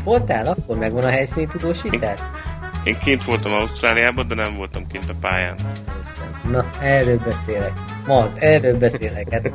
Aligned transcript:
kint 0.00 0.04
voltál? 0.04 0.44
Akkor 0.44 0.76
megvan 0.78 1.02
a 1.02 1.08
helyszíni 1.10 1.46
tudósítás? 1.46 2.18
Én 2.82 2.98
kint 2.98 3.24
voltam 3.24 3.52
Ausztráliában, 3.52 4.28
de 4.28 4.34
nem 4.34 4.56
voltam 4.56 4.86
kint 4.86 5.10
a 5.10 5.14
pályán. 5.20 5.54
Na, 6.50 6.64
erről 6.80 7.18
beszélek. 7.18 7.72
Mart, 8.06 8.36
erről 8.38 8.78
beszélek. 8.78 9.32
Hát, 9.32 9.50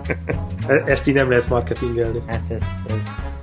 E- 0.68 0.84
Ezt 0.86 1.08
így 1.08 1.14
nem 1.14 1.30
lehet 1.30 1.48
marketingelni. 1.48 2.22
hát 2.28 2.42
ez, 2.50 2.62
ez. 2.88 2.96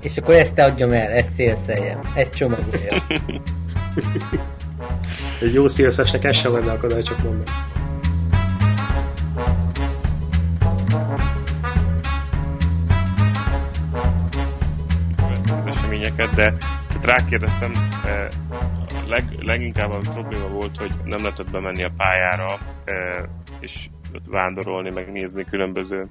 És 0.02 0.16
akkor 0.16 0.34
ezt 0.34 0.58
adjam 0.58 0.92
el, 0.92 1.08
ezt 1.10 1.28
szélszeljem, 1.36 1.98
ezt 2.14 2.34
csomagoljam. 2.34 2.98
Egy 5.40 5.52
jó 5.54 5.68
szélszesnek 5.68 6.24
ez 6.24 6.36
sem 6.36 6.52
lenne 6.52 6.70
akadály, 6.72 7.02
csak 7.02 7.18
mondom. 7.22 7.42
eseményeket, 15.66 16.34
de 16.34 16.52
tehát 17.02 17.20
rákérdeztem, 17.20 17.72
eh, 18.04 18.28
leg, 19.08 19.24
leginkább 19.40 19.90
a 19.90 19.98
probléma 20.12 20.48
volt, 20.48 20.76
hogy 20.76 20.90
nem 21.04 21.22
lehetett 21.22 21.50
bemenni 21.50 21.82
a 21.82 21.92
pályára, 21.96 22.58
eh, 22.84 23.22
és 23.60 23.88
vándorolni, 24.26 24.90
megnézni 24.90 25.44
különböző 25.44 26.06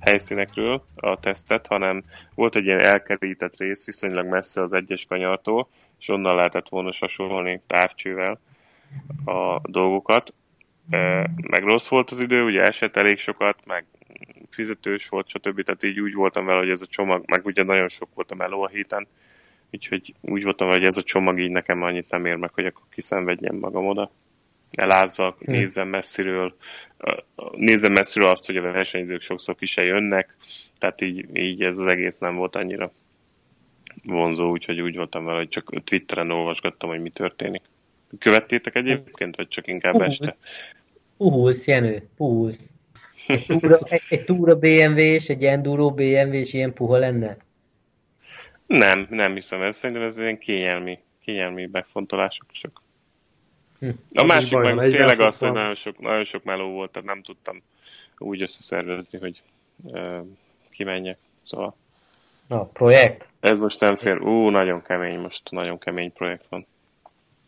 helyszínekről 0.00 0.84
a 0.96 1.20
tesztet, 1.20 1.66
hanem 1.66 2.04
volt 2.34 2.56
egy 2.56 2.64
ilyen 2.64 2.80
elkerített 2.80 3.56
rész 3.56 3.84
viszonylag 3.84 4.26
messze 4.26 4.62
az 4.62 4.72
egyes 4.72 5.04
kanyartól, 5.08 5.68
és 6.00 6.08
onnan 6.08 6.36
lehetett 6.36 6.68
volna 6.68 6.92
sasolni 6.92 7.60
távcsővel 7.66 8.40
a 9.24 9.58
dolgokat. 9.68 10.34
Eh, 10.90 11.24
Meg 11.36 11.62
rossz 11.62 11.88
volt 11.88 12.10
az 12.10 12.20
idő, 12.20 12.44
ugye 12.44 12.62
esett 12.62 12.96
elég 12.96 13.18
sokat, 13.18 13.56
meg 13.64 13.84
fizetős 14.50 15.08
volt, 15.08 15.28
stb. 15.28 15.62
Tehát 15.62 15.84
így 15.84 16.00
úgy 16.00 16.14
voltam 16.14 16.44
vele, 16.44 16.58
hogy 16.58 16.70
ez 16.70 16.80
a 16.80 16.86
csomag, 16.86 17.22
meg 17.26 17.46
ugye 17.46 17.62
nagyon 17.62 17.88
sok 17.88 18.08
volt 18.14 18.30
a 18.30 18.34
meló 18.34 18.62
a 18.62 18.68
héten, 18.68 19.06
úgyhogy 19.74 20.14
úgy 20.20 20.42
voltam 20.42 20.68
hogy 20.68 20.84
ez 20.84 20.96
a 20.96 21.02
csomag 21.02 21.40
így 21.40 21.50
nekem 21.50 21.82
annyit 21.82 22.10
nem 22.10 22.26
ér 22.26 22.34
meg, 22.36 22.50
hogy 22.52 22.66
akkor 22.66 22.84
kiszenvedjem 22.90 23.56
magam 23.56 23.86
oda. 23.86 24.10
Elázzak, 24.70 25.38
Hm. 25.44 25.50
nézzem 25.50 25.88
messziről, 25.88 26.56
nézzem 27.52 27.92
messziről 27.92 28.28
azt, 28.28 28.46
hogy 28.46 28.56
a 28.56 28.60
versenyzők 28.60 29.22
sokszor 29.22 29.54
ki 29.54 29.66
se 29.66 29.82
jönnek, 29.82 30.36
tehát 30.78 31.00
így, 31.00 31.36
így 31.36 31.62
ez 31.62 31.76
az 31.76 31.86
egész 31.86 32.18
nem 32.18 32.36
volt 32.36 32.56
annyira 32.56 32.92
vonzó, 34.04 34.50
úgyhogy 34.50 34.80
úgy 34.80 34.96
voltam 34.96 35.24
vele, 35.24 35.38
hogy 35.38 35.48
csak 35.48 35.84
Twitteren 35.84 36.30
olvasgattam, 36.30 36.88
hogy 36.88 37.00
mi 37.00 37.10
történik. 37.10 37.62
Követtétek 38.18 38.74
egyébként, 38.74 39.36
vagy 39.36 39.48
csak 39.48 39.66
inkább 39.66 40.00
este? 40.00 40.34
Puhulsz, 41.16 41.66
Jenő, 41.66 42.08
puhulsz. 42.16 42.58
Egy 43.26 43.44
túra, 43.46 43.78
egy, 43.84 44.02
egy 44.08 44.24
túra 44.24 44.58
BMW 44.58 44.98
és 44.98 45.28
egy 45.28 45.44
enduro 45.44 45.90
BMW 45.90 46.32
és 46.32 46.52
ilyen 46.52 46.72
puha 46.72 46.96
lenne? 46.96 47.36
Nem, 48.66 49.06
nem 49.10 49.34
hiszem 49.34 49.62
ez. 49.62 49.76
Szerintem 49.76 50.06
ez 50.06 50.18
ilyen 50.18 50.38
kényelmi, 50.38 50.98
kényelmi 51.20 51.68
megfontolások 51.72 52.46
csak. 52.50 52.82
Hm. 53.78 53.88
A 54.12 54.24
másik 54.24 54.52
van, 54.52 54.74
meg 54.74 54.90
tényleg 54.90 55.20
az, 55.20 55.38
hogy 55.38 55.52
nagyon 55.52 55.74
sok, 55.74 55.98
nagyon 55.98 56.24
sok 56.24 56.44
meló 56.44 56.70
volt, 56.70 56.90
tehát 56.90 57.08
nem 57.08 57.22
tudtam 57.22 57.62
úgy 58.18 58.42
összeszervezni, 58.42 59.18
hogy 59.18 59.42
uh, 59.82 60.26
kimenjek. 60.70 61.18
Szóval 61.42 61.74
Na, 62.46 62.64
projekt? 62.64 63.26
ez 63.40 63.58
most 63.58 63.80
nem 63.80 63.96
fér. 63.96 64.20
Ú, 64.20 64.48
nagyon 64.48 64.82
kemény 64.82 65.18
most, 65.18 65.50
nagyon 65.50 65.78
kemény 65.78 66.12
projekt 66.12 66.46
van. 66.48 66.66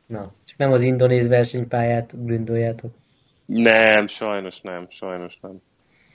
Na, 0.07 0.33
csak 0.45 0.59
nem 0.59 0.73
az 0.73 0.81
indonéz 0.81 1.29
versenypályát 1.29 2.27
gondoljátok. 2.27 2.95
Nem, 3.47 4.07
sajnos 4.07 4.61
nem, 4.61 4.87
sajnos 4.91 5.39
nem. 5.41 5.63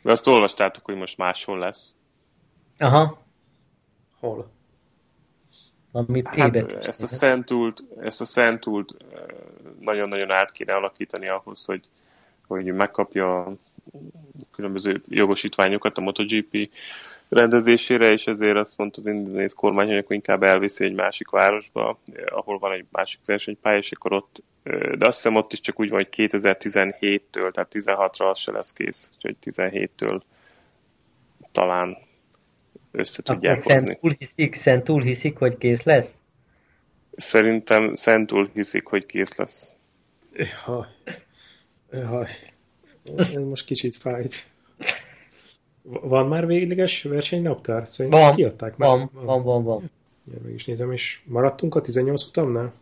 De 0.02 0.12
azt 0.12 0.28
olvastátok, 0.28 0.86
hogy 0.86 0.96
most 0.96 1.18
máshol 1.18 1.60
lesz. 1.60 1.98
Aha, 2.78 3.22
Hol? 4.20 4.52
Amit 5.92 6.28
Hát 6.28 6.56
ezt 6.88 7.04
a 7.04 7.08
Szentult, 7.08 7.84
ezt 8.02 8.22
a 8.22 8.26
Szentult 8.26 8.96
nagyon-nagyon 9.80 10.32
át 10.32 10.52
kéne 10.52 10.74
alakítani 10.74 11.28
ahhoz, 11.28 11.66
hogy, 11.66 11.84
hogy 12.48 12.66
megkapja 12.66 13.40
a 13.40 13.54
különböző 14.52 15.02
jogosítványokat 15.08 15.98
a 15.98 16.02
MotoGP 16.02 16.70
rendezésére, 17.30 18.12
és 18.12 18.28
ezért 18.28 18.58
azt 18.58 18.78
mondta 18.78 19.00
az 19.00 19.08
indonéz 19.08 19.54
kormány, 19.54 19.88
hogy 19.88 19.98
akkor 19.98 20.16
inkább 20.16 20.44
elviszi 20.44 20.86
egy 20.86 20.94
másik 20.94 21.30
városba, 21.30 22.00
eh, 22.14 22.38
ahol 22.38 22.60
van 22.60 22.72
egy 22.72 22.86
másik 22.92 23.20
versenypálya, 23.26 23.78
és 23.78 23.92
akkor 23.92 24.14
ott, 24.14 24.44
eh, 24.64 24.92
de 24.92 25.08
azt 25.08 25.16
hiszem 25.16 25.36
ott 25.36 25.54
is 25.54 25.60
csak 25.60 25.80
úgy 25.80 25.90
van, 25.90 25.98
hogy 25.98 26.10
2017-től, 26.10 27.52
tehát 27.52 27.72
16-ra 27.72 28.30
az 28.30 28.40
se 28.40 28.52
lesz 28.52 28.74
kész, 28.74 29.12
úgyhogy 29.16 29.36
17-től 29.42 30.22
talán 31.52 31.98
össze 32.92 33.24
tudják 33.24 33.58
Akkor 33.58 33.72
hozni. 33.72 33.88
Szentul 33.88 34.16
hiszik, 34.20 34.56
Szentul 34.56 35.02
hiszik, 35.02 35.38
hogy 35.38 35.58
kész 35.58 35.84
lesz? 35.84 36.12
Szerintem 37.12 37.94
Szentul 37.94 38.50
hiszik, 38.54 38.86
hogy 38.86 39.06
kész 39.06 39.36
lesz. 39.36 39.74
Jaj. 40.34 40.86
Jaj. 41.92 42.28
Ez 43.18 43.46
most 43.46 43.66
kicsit 43.66 43.96
fájt. 43.96 44.46
Van 45.84 46.28
már 46.28 46.46
végleges 46.46 47.04
versenynaptár? 47.04 47.88
Szerintem 47.88 48.22
Van, 48.22 48.36
kiadták 48.36 48.78
már. 48.78 48.90
van, 48.90 49.10
van, 49.14 49.44
van, 49.44 49.64
van. 49.64 49.92
Ja, 50.32 50.38
meg 50.44 50.54
is 50.54 50.66
nézem, 50.66 50.92
és 50.92 51.22
maradtunk 51.26 51.76
a 51.76 51.82
18 51.82 52.24
utamnál? 52.26 52.74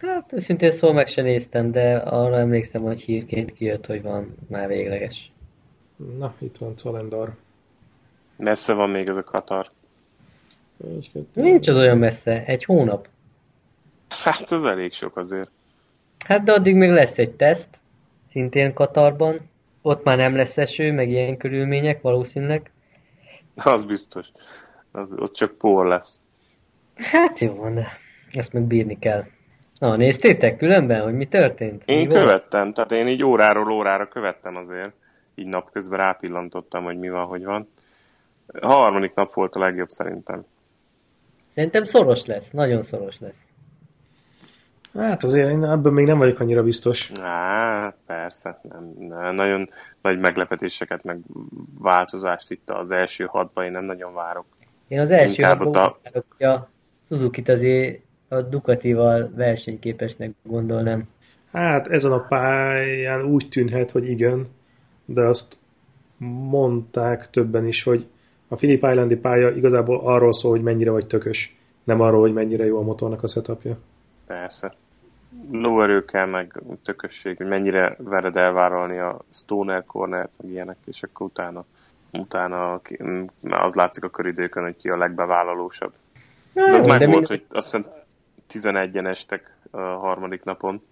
Hát 0.00 0.32
őszintén 0.32 0.70
szól 0.70 0.92
meg 0.92 1.06
se 1.06 1.22
néztem, 1.22 1.70
de 1.70 1.96
arra 1.96 2.38
emlékszem, 2.38 2.82
hogy 2.82 3.00
hírként 3.00 3.52
kijött, 3.52 3.86
hogy 3.86 4.02
van 4.02 4.34
már 4.48 4.68
végleges. 4.68 5.30
Na, 6.18 6.34
itt 6.38 6.56
van 6.56 6.76
calendar. 6.76 7.36
Messze 8.36 8.72
van 8.72 8.90
még 8.90 9.08
ez 9.08 9.16
a 9.16 9.24
Katar. 9.24 9.70
Nincs 11.32 11.68
az 11.68 11.76
olyan 11.76 11.98
messze, 11.98 12.44
egy 12.44 12.64
hónap. 12.64 13.08
Hát 14.08 14.52
ez 14.52 14.64
elég 14.64 14.92
sok 14.92 15.16
azért. 15.16 15.50
Hát 16.26 16.42
de 16.42 16.52
addig 16.52 16.74
még 16.74 16.90
lesz 16.90 17.18
egy 17.18 17.30
teszt, 17.30 17.68
szintén 18.30 18.72
Katarban. 18.72 19.40
Ott 19.82 20.04
már 20.04 20.16
nem 20.16 20.36
lesz 20.36 20.58
eső, 20.58 20.92
meg 20.92 21.08
ilyen 21.08 21.36
körülmények 21.36 22.00
valószínűleg. 22.00 22.70
Az 23.54 23.84
biztos. 23.84 24.26
Az, 24.92 25.14
ott 25.18 25.34
csak 25.34 25.58
por 25.58 25.86
lesz. 25.86 26.20
Hát 26.94 27.38
jó 27.38 27.54
van, 27.54 27.74
de 27.74 27.98
ezt 28.32 28.52
meg 28.52 28.62
bírni 28.62 28.98
kell. 28.98 29.24
Na, 29.78 29.96
néztétek 29.96 30.56
különben, 30.56 31.02
hogy 31.02 31.14
mi 31.14 31.26
történt? 31.26 31.82
Én 31.84 32.06
mi 32.06 32.14
követtem, 32.14 32.72
tehát 32.72 32.92
én 32.92 33.08
így 33.08 33.22
óráról 33.22 33.72
órára 33.72 34.08
követtem 34.08 34.56
azért. 34.56 34.92
Így 35.34 35.46
napközben 35.46 35.98
rápillantottam, 35.98 36.84
hogy 36.84 36.98
mi 36.98 37.08
van, 37.08 37.26
hogy 37.26 37.44
van. 37.44 37.68
A 38.60 38.66
harmadik 38.66 39.14
nap 39.14 39.34
volt 39.34 39.54
a 39.54 39.58
legjobb 39.58 39.88
szerintem. 39.88 40.44
Szerintem 41.54 41.84
szoros 41.84 42.24
lesz, 42.26 42.50
nagyon 42.50 42.82
szoros 42.82 43.18
lesz. 43.20 43.46
Hát 44.94 45.24
azért 45.24 45.50
én 45.50 45.64
ebben 45.64 45.92
még 45.92 46.06
nem 46.06 46.18
vagyok 46.18 46.40
annyira 46.40 46.62
biztos. 46.62 47.10
Á, 47.22 47.94
persze. 48.06 48.60
Nem, 48.62 48.94
nem, 49.08 49.34
nagyon 49.34 49.68
nagy 50.02 50.18
meglepetéseket, 50.18 51.04
meg 51.04 51.18
változást 51.78 52.50
itt 52.50 52.70
az 52.70 52.90
első 52.90 53.24
hatban 53.24 53.64
én 53.64 53.70
nem 53.70 53.84
nagyon 53.84 54.14
várok. 54.14 54.44
Én 54.88 55.00
az 55.00 55.10
első 55.10 55.28
Inkább 55.34 55.60
ott 55.60 55.76
a- 55.76 55.96
úgy 56.04 56.10
várok, 56.12 56.24
hogy 56.36 56.46
a 56.46 56.68
Suzuki-t 57.08 57.48
azért 57.48 58.00
a 58.28 58.40
Ducatival 58.40 59.30
versenyképesnek 59.34 60.30
gondolnám. 60.42 61.08
Hát 61.52 61.86
ezen 61.88 62.12
a 62.12 62.20
pályán 62.26 63.24
úgy 63.24 63.48
tűnhet, 63.48 63.90
hogy 63.90 64.08
igen, 64.08 64.46
de 65.04 65.20
azt 65.20 65.58
mondták 66.48 67.30
többen 67.30 67.66
is, 67.66 67.82
hogy 67.82 68.06
a 68.48 68.54
Phillip 68.54 68.82
Islandi 68.82 69.16
pálya 69.16 69.50
igazából 69.50 70.00
arról 70.04 70.32
szól, 70.32 70.50
hogy 70.50 70.62
mennyire 70.62 70.90
vagy 70.90 71.06
tökös, 71.06 71.56
nem 71.84 72.00
arról, 72.00 72.20
hogy 72.20 72.32
mennyire 72.32 72.64
jó 72.64 72.78
a 72.78 72.82
motornak 72.82 73.22
a 73.22 73.28
setupja. 73.28 73.78
Persze. 74.26 74.74
Lóerő 75.50 76.04
kell, 76.04 76.26
meg 76.26 76.62
tökösség, 76.84 77.36
hogy 77.36 77.46
mennyire 77.46 77.96
vered 77.98 78.36
elvállalni 78.36 78.98
a 78.98 79.18
stoner 79.32 79.84
corner 79.86 80.28
meg 80.36 80.50
ilyenek, 80.52 80.76
és 80.84 81.02
akkor 81.02 81.26
utána, 81.26 81.64
utána 82.12 82.80
az 83.50 83.74
látszik 83.74 84.04
a 84.04 84.08
köridőkön, 84.10 84.62
hogy 84.62 84.76
ki 84.76 84.88
a 84.88 84.96
legbevállalósabb. 84.96 85.92
De 86.52 86.74
az 86.74 86.84
de 86.84 87.06
volt, 87.06 87.26
hogy 87.28 87.44
azt 87.50 87.76
hiszem 87.76 87.86
11-en 88.74 89.06
estek 89.08 89.56
a 89.70 89.78
harmadik 89.80 90.44
napon, 90.44 90.82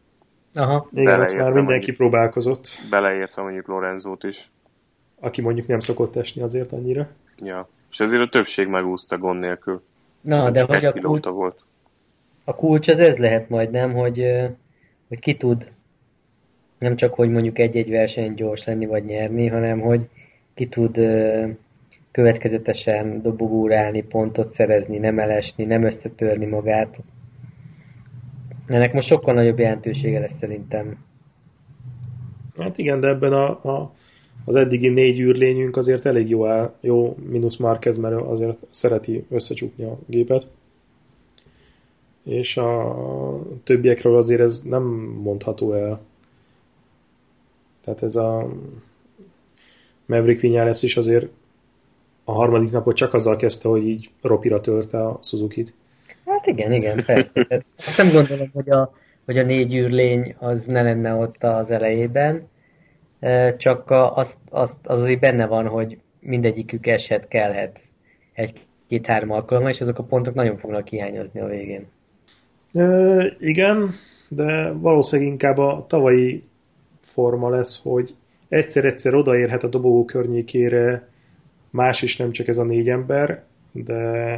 Aha. 0.54 0.88
Igen, 0.92 1.20
ott 1.20 1.34
már 1.36 1.52
mindenki 1.54 1.86
hogy- 1.86 1.96
próbálkozott, 1.96 2.68
beleértve 2.90 3.42
mondjuk 3.42 3.66
Lorenzót 3.66 4.24
is. 4.24 4.50
aki 5.20 5.40
mondjuk 5.40 5.66
nem 5.66 5.80
szokott 5.80 6.16
esni 6.16 6.42
azért 6.42 6.72
annyira. 6.72 7.08
Ja. 7.42 7.68
És 7.90 8.00
azért 8.00 8.22
a 8.22 8.28
többség 8.28 8.66
megúszta 8.66 9.18
gond 9.18 9.40
nélkül. 9.40 9.82
Na, 10.20 10.34
Hiszen 10.34 10.52
de 10.52 10.64
hogy 10.64 10.84
a 10.84 10.92
kulcs, 10.92 11.24
volt. 11.24 11.64
a 12.44 12.54
kulcs 12.54 12.88
az 12.88 12.98
ez 12.98 13.16
lehet 13.16 13.48
majd, 13.48 13.70
nem? 13.70 13.92
Hogy, 13.92 14.26
hogy 15.08 15.18
ki 15.18 15.36
tud 15.36 15.70
nem 16.78 16.96
csak, 16.96 17.14
hogy 17.14 17.30
mondjuk 17.30 17.58
egy-egy 17.58 17.90
verseny 17.90 18.34
gyors 18.34 18.64
lenni 18.64 18.86
vagy 18.86 19.04
nyerni, 19.04 19.46
hanem 19.46 19.80
hogy 19.80 20.08
ki 20.54 20.66
tud 20.68 20.98
következetesen 22.10 23.22
dobogórálni, 23.22 24.02
pontot 24.02 24.54
szerezni, 24.54 24.98
nem 24.98 25.18
elesni, 25.18 25.64
nem 25.64 25.84
összetörni 25.84 26.46
magát. 26.46 26.98
Ennek 28.66 28.92
most 28.92 29.06
sokkal 29.08 29.34
nagyobb 29.34 29.58
jelentősége 29.58 30.18
lesz 30.18 30.36
szerintem. 30.38 31.04
Hát 32.58 32.78
igen, 32.78 33.00
de 33.00 33.08
ebben 33.08 33.32
a, 33.32 33.48
a 33.48 33.92
az 34.44 34.54
eddigi 34.54 34.88
négy 34.88 35.18
űrlényünk 35.20 35.76
azért 35.76 36.06
elég 36.06 36.28
jó, 36.28 36.46
áll, 36.46 36.74
jó 36.80 37.16
mínusz 37.28 37.56
Marquez, 37.56 37.96
mert 37.96 38.20
azért 38.20 38.58
szereti 38.70 39.24
összecsukni 39.30 39.84
a 39.84 39.98
gépet. 40.06 40.46
És 42.22 42.56
a 42.56 42.96
többiekről 43.64 44.16
azért 44.16 44.40
ez 44.40 44.62
nem 44.62 44.82
mondható 45.22 45.72
el. 45.72 46.00
Tehát 47.84 48.02
ez 48.02 48.16
a 48.16 48.48
Maverick 50.06 50.40
Vinyales 50.40 50.82
is 50.82 50.96
azért 50.96 51.28
a 52.24 52.32
harmadik 52.32 52.70
napot 52.70 52.96
csak 52.96 53.14
azzal 53.14 53.36
kezdte, 53.36 53.68
hogy 53.68 53.86
így 53.86 54.10
ropira 54.22 54.60
törte 54.60 55.06
a 55.06 55.18
Suzuki-t. 55.22 55.74
Hát 56.26 56.46
igen, 56.46 56.72
igen, 56.72 57.04
persze. 57.04 57.64
Azt 57.76 57.96
nem 57.96 58.12
gondolom, 58.12 58.50
hogy 58.52 58.70
a, 58.70 58.94
hogy 59.24 59.38
a 59.38 59.42
négy 59.42 59.74
űrlény 59.74 60.34
az 60.38 60.64
ne 60.64 60.82
lenne 60.82 61.14
ott 61.14 61.42
az 61.42 61.70
elejében, 61.70 62.48
csak 63.56 63.90
az, 63.90 64.36
az, 64.50 64.76
az 64.82 65.00
azért 65.00 65.20
benne 65.20 65.46
van, 65.46 65.66
hogy 65.66 65.98
mindegyikük 66.20 66.86
eshet, 66.86 67.28
kellhet 67.28 67.80
egy-két-három 68.32 69.30
alkalommal, 69.30 69.70
és 69.70 69.80
azok 69.80 69.98
a 69.98 70.02
pontok 70.02 70.34
nagyon 70.34 70.56
fognak 70.56 70.88
hiányozni 70.88 71.40
a 71.40 71.46
végén. 71.46 71.86
E, 72.72 73.24
igen, 73.40 73.90
de 74.28 74.72
valószínűleg 74.72 75.30
inkább 75.30 75.58
a 75.58 75.84
tavalyi 75.88 76.44
forma 77.00 77.48
lesz, 77.48 77.82
hogy 77.82 78.14
egyszer-egyszer 78.48 79.14
odaérhet 79.14 79.62
a 79.62 79.68
dobogó 79.68 80.04
környékére 80.04 81.08
más 81.70 82.02
is, 82.02 82.16
nem 82.16 82.30
csak 82.30 82.48
ez 82.48 82.58
a 82.58 82.64
négy 82.64 82.88
ember, 82.88 83.42
de 83.72 84.32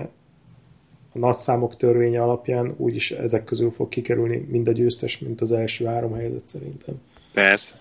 a 1.12 1.18
nagy 1.18 1.36
számok 1.36 1.76
törvénye 1.76 2.22
alapján 2.22 2.74
úgyis 2.76 3.10
ezek 3.10 3.44
közül 3.44 3.70
fog 3.70 3.88
kikerülni 3.88 4.46
mind 4.50 4.68
a 4.68 4.72
győztes, 4.72 5.18
mint 5.18 5.40
az 5.40 5.52
első 5.52 5.84
három 5.84 6.14
helyzet 6.14 6.48
szerintem. 6.48 6.94
Persze. 7.32 7.74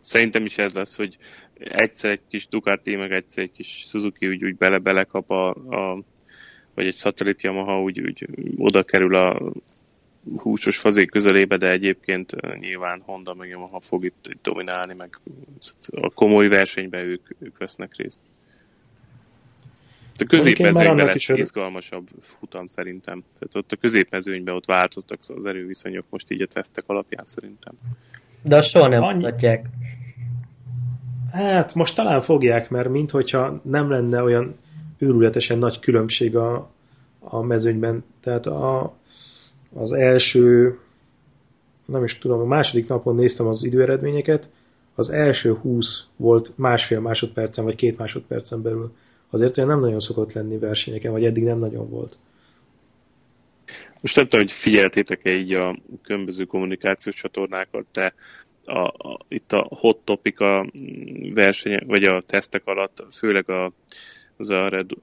Szerintem 0.00 0.44
is 0.44 0.58
ez 0.58 0.72
lesz, 0.72 0.96
hogy 0.96 1.16
egyszer 1.58 2.10
egy 2.10 2.20
kis 2.28 2.48
Ducati, 2.48 2.96
meg 2.96 3.12
egyszer 3.12 3.42
egy 3.42 3.52
kis 3.52 3.68
Suzuki 3.68 4.28
úgy, 4.28 4.44
úgy 4.44 4.56
bele-bele 4.56 5.04
kap 5.04 5.30
a, 5.30 5.48
a 5.50 6.02
vagy 6.74 6.86
egy 6.86 6.94
szatellit 6.94 7.42
Yamaha 7.42 7.82
úgy, 7.82 8.00
úgy 8.00 8.26
oda 8.56 8.82
kerül 8.82 9.14
a 9.14 9.52
húsos 10.36 10.78
fazék 10.78 11.10
közelébe, 11.10 11.56
de 11.56 11.70
egyébként 11.70 12.58
nyilván 12.58 13.02
Honda 13.04 13.34
meg 13.34 13.48
Yamaha 13.48 13.80
fog 13.80 14.04
itt, 14.04 14.26
itt 14.30 14.42
dominálni, 14.42 14.94
meg 14.94 15.20
a 15.90 16.10
komoly 16.10 16.48
versenyben 16.48 17.04
ők, 17.04 17.28
ők 17.38 17.58
vesznek 17.58 17.96
részt. 17.96 18.20
A 20.18 20.24
középmezőnyben 20.24 21.06
lesz 21.06 21.14
is 21.14 21.28
izgalmasabb 21.28 22.08
futam 22.22 22.66
szerintem. 22.66 23.24
Tehát 23.32 23.54
ott 23.54 23.72
a 23.72 23.76
középmezőnyben 23.76 24.54
ott 24.54 24.64
változtak 24.64 25.18
az 25.36 25.46
erőviszonyok 25.46 26.04
most 26.10 26.30
így 26.30 26.42
a 26.42 26.46
tesztek 26.46 26.84
alapján 26.86 27.24
szerintem. 27.24 27.74
De 28.42 28.56
azt 28.56 28.68
soha 28.68 28.88
nem 28.88 29.02
Annyi... 29.02 29.22
mutatják. 29.22 29.66
Hát 31.32 31.74
most 31.74 31.94
talán 31.94 32.20
fogják, 32.20 32.70
mert 32.70 32.88
minthogyha 32.88 33.60
nem 33.62 33.90
lenne 33.90 34.22
olyan 34.22 34.56
őrületesen 34.98 35.58
nagy 35.58 35.78
különbség 35.78 36.36
a, 36.36 36.70
a 37.18 37.42
mezőnyben. 37.42 38.04
Tehát 38.20 38.46
a, 38.46 38.94
az 39.74 39.92
első, 39.92 40.78
nem 41.84 42.04
is 42.04 42.18
tudom, 42.18 42.40
a 42.40 42.44
második 42.44 42.88
napon 42.88 43.14
néztem 43.14 43.46
az 43.46 43.64
időeredményeket, 43.64 44.50
az 44.94 45.10
első 45.10 45.52
20 45.54 46.06
volt 46.16 46.52
másfél 46.56 47.00
másodpercen, 47.00 47.64
vagy 47.64 47.74
két 47.74 47.98
másodpercen 47.98 48.62
belül. 48.62 48.92
Azért 49.30 49.58
olyan 49.58 49.70
nem 49.70 49.80
nagyon 49.80 50.00
szokott 50.00 50.32
lenni 50.32 50.58
versenyeken, 50.58 51.12
vagy 51.12 51.24
eddig 51.24 51.44
nem 51.44 51.58
nagyon 51.58 51.90
volt. 51.90 52.16
Most 54.00 54.16
nem 54.16 54.24
tudom, 54.24 54.40
hogy 54.40 54.52
figyeltétek-e 54.52 55.30
így 55.30 55.52
a 55.52 55.78
különböző 56.02 56.44
kommunikációs 56.44 57.14
csatornákat, 57.14 57.86
de 57.92 58.14
a, 58.64 58.78
a, 58.78 59.18
itt 59.28 59.52
a 59.52 59.66
hot 59.70 59.98
topic 60.04 60.40
a 60.40 60.66
verseny, 61.34 61.86
vagy 61.86 62.02
a 62.02 62.20
tesztek 62.20 62.66
alatt 62.66 63.04
főleg 63.10 63.50
a, 63.50 63.72
az 64.36 64.50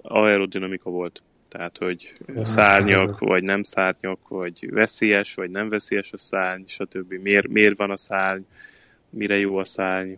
aerodinamika 0.02 0.90
volt. 0.90 1.22
Tehát, 1.48 1.78
hogy 1.78 2.14
szárnyak, 2.44 3.20
vagy 3.20 3.44
nem 3.44 3.64
szárnyak, 3.64 4.28
vagy 4.28 4.72
veszélyes, 4.72 5.34
vagy 5.34 5.50
nem 5.50 5.70
veszélyes 5.70 6.14
a 6.14 6.18
szárny, 6.18 6.64
stb. 6.66 7.14
Miért, 7.14 7.48
miért 7.48 7.78
van 7.78 7.92
a 7.92 7.98
szárny, 7.98 8.42
mire 9.10 9.38
jó 9.38 9.58
a 9.58 9.66
szárny, 9.66 10.14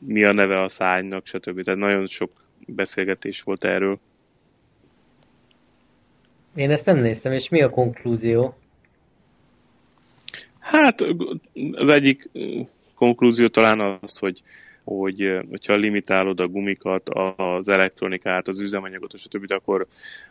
mi 0.00 0.24
a 0.24 0.32
neve 0.32 0.62
a 0.62 0.68
szárnynak, 0.68 1.26
stb. 1.26 1.62
Tehát 1.62 1.80
nagyon 1.80 2.06
sok 2.06 2.44
beszélgetés 2.66 3.42
volt 3.42 3.64
erről. 3.64 3.98
Én 6.54 6.70
ezt 6.70 6.86
nem 6.86 6.98
néztem, 6.98 7.32
és 7.32 7.48
mi 7.48 7.62
a 7.62 7.70
konklúzió? 7.70 8.54
Hát 10.58 11.00
az 11.72 11.88
egyik 11.88 12.30
konklúzió 12.94 13.48
talán 13.48 13.98
az, 14.02 14.18
hogy, 14.18 14.42
hogy 14.84 15.40
hogyha 15.50 15.74
limitálod 15.74 16.40
a 16.40 16.48
gumikat, 16.48 17.08
az 17.36 17.68
elektronikát, 17.68 18.48
az 18.48 18.60
üzemanyagot, 18.60 19.14
és 19.14 19.24
a 19.24 19.28
többit, 19.28 19.52
akkor, 19.52 19.86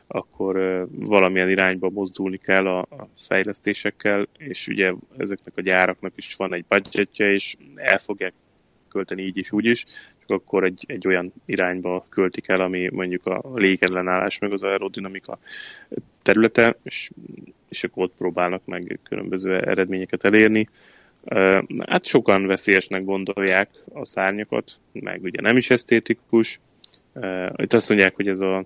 akkor 0.08 0.86
valamilyen 0.92 1.50
irányba 1.50 1.90
mozdulni 1.90 2.38
kell 2.38 2.68
a, 2.68 2.80
a 2.80 3.08
fejlesztésekkel, 3.18 4.28
és 4.38 4.68
ugye 4.68 4.94
ezeknek 5.18 5.54
a 5.56 5.62
gyáraknak 5.62 6.14
is 6.16 6.36
van 6.36 6.54
egy 6.54 6.66
budgetje, 6.68 7.32
és 7.32 7.56
el 7.76 7.98
fogják 7.98 8.34
költeni 8.94 9.24
így 9.24 9.38
is, 9.38 9.52
úgy 9.52 9.66
is, 9.66 9.86
csak 10.20 10.30
akkor 10.30 10.64
egy, 10.64 10.84
egy 10.88 11.08
olyan 11.08 11.34
irányba 11.46 12.06
költik 12.10 12.52
el, 12.52 12.62
ami 12.62 12.90
mondjuk 12.92 13.26
a 13.26 13.42
légellenállás, 13.56 14.40
meg 14.40 14.52
az 14.52 14.64
aerodinamika 14.64 15.40
területe, 16.22 16.76
és, 16.84 17.10
és 17.70 17.84
akkor 17.84 18.04
ott 18.04 18.14
próbálnak 18.18 18.66
meg 18.66 19.00
különböző 19.04 19.60
eredményeket 19.60 20.24
elérni. 20.24 20.68
Hát 21.88 22.06
sokan 22.06 22.46
veszélyesnek 22.46 23.04
gondolják 23.04 23.70
a 23.94 24.06
szárnyakat, 24.06 24.80
meg 24.92 25.24
ugye 25.24 25.42
nem 25.42 25.58
is 25.58 25.70
esztétikus. 25.70 26.60
Itt 27.56 27.74
azt 27.74 27.90
mondják, 27.90 28.16
hogy 28.16 28.28
ez 28.28 28.40
a, 28.40 28.66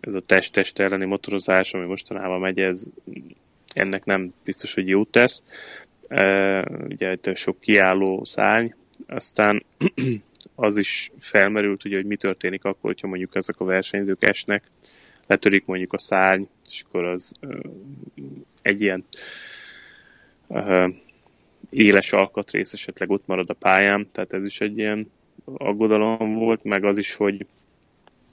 ez 0.00 0.14
a 0.14 0.20
test-test 0.20 0.78
elleni 0.78 1.04
motorozás, 1.04 1.74
ami 1.74 1.86
mostanában 1.86 2.40
megy, 2.40 2.58
ez 2.58 2.86
ennek 3.74 4.04
nem 4.04 4.32
biztos, 4.44 4.74
hogy 4.74 4.88
jót 4.88 5.08
tesz. 5.08 5.42
Ugye 6.88 7.12
itt 7.12 7.36
sok 7.36 7.60
kiálló 7.60 8.24
szárny, 8.24 8.74
aztán 9.06 9.64
az 10.54 10.76
is 10.76 11.10
felmerült, 11.18 11.84
ugye, 11.84 11.96
hogy 11.96 12.06
mi 12.06 12.16
történik 12.16 12.64
akkor, 12.64 12.90
hogyha 12.90 13.06
mondjuk 13.06 13.34
ezek 13.34 13.60
a 13.60 13.64
versenyzők 13.64 14.26
esnek, 14.28 14.62
letörik 15.26 15.64
mondjuk 15.64 15.92
a 15.92 15.98
szárny, 15.98 16.42
és 16.68 16.82
akkor 16.86 17.04
az 17.04 17.34
egy 18.62 18.80
ilyen 18.80 19.04
éles 21.70 22.12
alkatrész 22.12 22.72
esetleg 22.72 23.10
ott 23.10 23.26
marad 23.26 23.50
a 23.50 23.54
pályán, 23.54 24.08
tehát 24.12 24.32
ez 24.32 24.44
is 24.44 24.60
egy 24.60 24.78
ilyen 24.78 25.10
aggodalom 25.44 26.34
volt, 26.34 26.64
meg 26.64 26.84
az 26.84 26.98
is, 26.98 27.14
hogy 27.14 27.46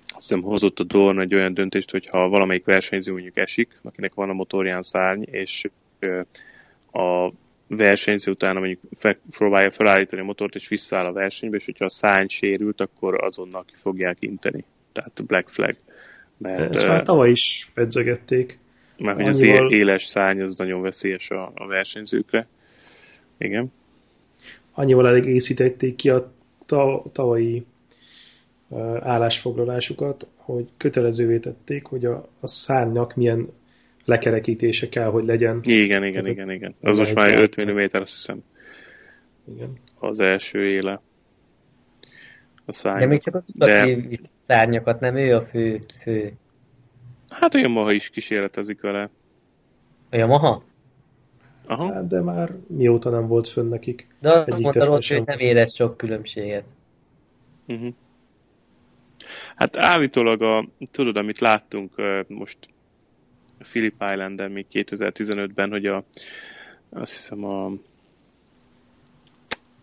azt 0.08 0.28
hiszem 0.28 0.42
hozott 0.42 0.80
a 0.80 0.84
Dorn 0.84 1.20
egy 1.20 1.34
olyan 1.34 1.54
döntést, 1.54 1.92
hogy 1.92 2.08
ha 2.08 2.30
valamelyik 2.30 2.66
versenyző 2.66 3.12
mondjuk 3.12 3.38
esik, 3.38 3.80
akinek 3.84 4.14
van 4.14 4.30
a 4.30 4.34
motorján 4.34 4.82
szárny, 4.82 5.24
és 5.24 5.70
a 6.92 7.32
versenyző 7.68 8.32
utána 8.32 8.60
mondjuk 8.60 8.80
fe, 8.92 9.20
próbálja 9.30 9.72
felállítani 9.72 10.22
a 10.22 10.26
motort, 10.26 10.56
és 10.56 10.68
visszaáll 10.68 11.06
a 11.06 11.12
versenybe, 11.12 11.58
és 11.58 11.66
hogyha 11.66 11.86
a 11.86 11.90
szárny 11.90 12.28
sérült, 12.28 12.82
akkor 12.82 13.24
azonnal 13.24 13.66
ki 13.66 13.74
fogják 13.76 14.18
inteni. 14.20 14.66
Tehát 14.92 15.26
Black 15.26 15.50
Flag. 15.50 15.76
Mert, 16.38 16.76
Ezt 16.76 16.88
már 16.88 17.04
tavaly 17.04 17.30
is 17.30 17.72
edzegették. 17.74 18.60
Mert 18.98 19.18
hogy 19.18 19.28
az 19.28 19.42
éles 19.70 20.04
szárny 20.04 20.42
az 20.42 20.58
nagyon 20.58 20.82
veszélyes 20.82 21.30
a, 21.30 21.52
a 21.56 21.68
versenyzőkre. 21.68 22.48
Igen. 23.38 23.72
Annyival 24.72 25.08
elég 25.08 25.26
észítették 25.26 25.96
ki 25.96 26.10
a 26.10 26.32
tavalyi 27.12 27.66
állásfoglalásukat, 29.00 30.30
hogy 30.36 30.68
kötelezővé 30.78 31.38
tették, 31.38 31.86
hogy 31.86 32.06
a, 32.06 32.28
a 32.40 32.48
szárnyak 32.48 33.16
milyen 33.16 33.50
lekerekítése 34.08 34.90
kell, 34.90 35.10
hogy 35.10 35.26
legyen. 35.26 35.60
Igen, 35.64 36.04
igen, 36.04 36.20
Ez 36.20 36.26
igen, 36.26 36.52
igen. 36.52 36.76
Az 36.82 36.98
most 36.98 37.14
már 37.14 37.40
5 37.40 37.62
mm, 37.62 37.78
azt 37.92 38.16
hiszem. 38.16 38.38
Igen. 39.56 39.74
Az 40.00 40.20
első 40.20 40.66
éle. 40.66 41.02
A 42.66 42.72
szárny. 42.72 43.00
De 43.00 43.06
még 43.06 43.22
csak 43.22 43.36
a 43.36 43.44
De... 43.46 43.98
szárnyakat, 44.48 45.00
nem 45.00 45.16
ő 45.16 45.36
a 45.36 45.42
fő, 45.42 45.80
fő. 46.02 46.34
Hát 47.30 47.54
a 47.54 47.60
Yamaha 47.60 47.92
is 47.92 48.10
kísérletezik 48.10 48.82
vele. 48.82 49.10
A 50.10 50.16
Yamaha? 50.16 50.64
Aha. 51.66 51.94
Hát, 51.94 52.08
de 52.08 52.22
már 52.22 52.56
mióta 52.68 53.10
nem 53.10 53.28
volt 53.28 53.48
fönn 53.48 53.70
nekik. 53.70 54.08
De 54.20 54.30
azt 54.30 54.60
mondta 54.60 54.86
hogy 54.90 55.22
nem 55.26 55.40
érett 55.40 55.72
sok 55.72 55.98
különbséget. 55.98 56.64
Uh-huh. 57.68 57.94
Hát 59.56 59.78
állítólag 59.78 60.42
a, 60.42 60.68
tudod, 60.92 61.18
amit 61.18 61.40
láttunk 61.40 61.92
most 62.28 62.58
Philip 63.60 64.04
Islanden 64.12 64.52
még 64.52 64.66
2015-ben, 64.72 65.70
hogy 65.70 65.86
a, 65.86 66.04
azt 66.90 67.14
hiszem 67.14 67.46
a 67.46 67.72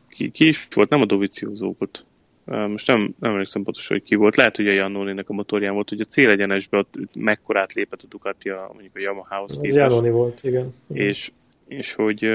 ki, 0.08 0.30
ki 0.30 0.46
is 0.46 0.68
volt, 0.74 0.88
nem 0.88 1.00
a 1.00 1.06
Dovizioso 1.06 1.74
volt. 1.78 2.04
Most 2.44 2.86
nem, 2.86 3.14
nem 3.18 3.30
emlékszem 3.30 3.62
pontosan, 3.62 3.96
hogy 3.96 4.06
ki 4.06 4.14
volt. 4.14 4.36
Lehet, 4.36 4.56
hogy 4.56 4.68
a 4.68 4.72
Jannónének 4.72 5.28
a 5.28 5.32
motorján 5.32 5.74
volt, 5.74 5.88
hogy 5.88 6.00
a 6.00 6.04
célegyenesbe 6.04 6.78
ott 6.78 6.94
mekkorát 7.14 7.72
lépett 7.72 8.02
a 8.02 8.06
Ducati 8.08 8.48
a, 8.48 8.70
mondjuk 8.72 8.96
a 8.96 9.00
Yamaha-hoz 9.00 9.54
képest. 9.54 9.74
Jannóni 9.74 10.10
volt, 10.10 10.40
igen. 10.42 10.74
És, 10.92 11.32
és 11.68 11.92
hogy 11.92 12.28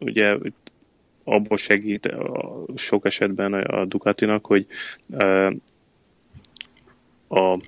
ugye 0.00 0.36
abból 1.24 1.56
segít 1.56 2.06
a, 2.06 2.64
sok 2.76 3.06
esetben 3.06 3.52
a 3.52 3.84
Ducatinak, 3.84 4.46
hogy 4.46 4.66
a 7.28 7.58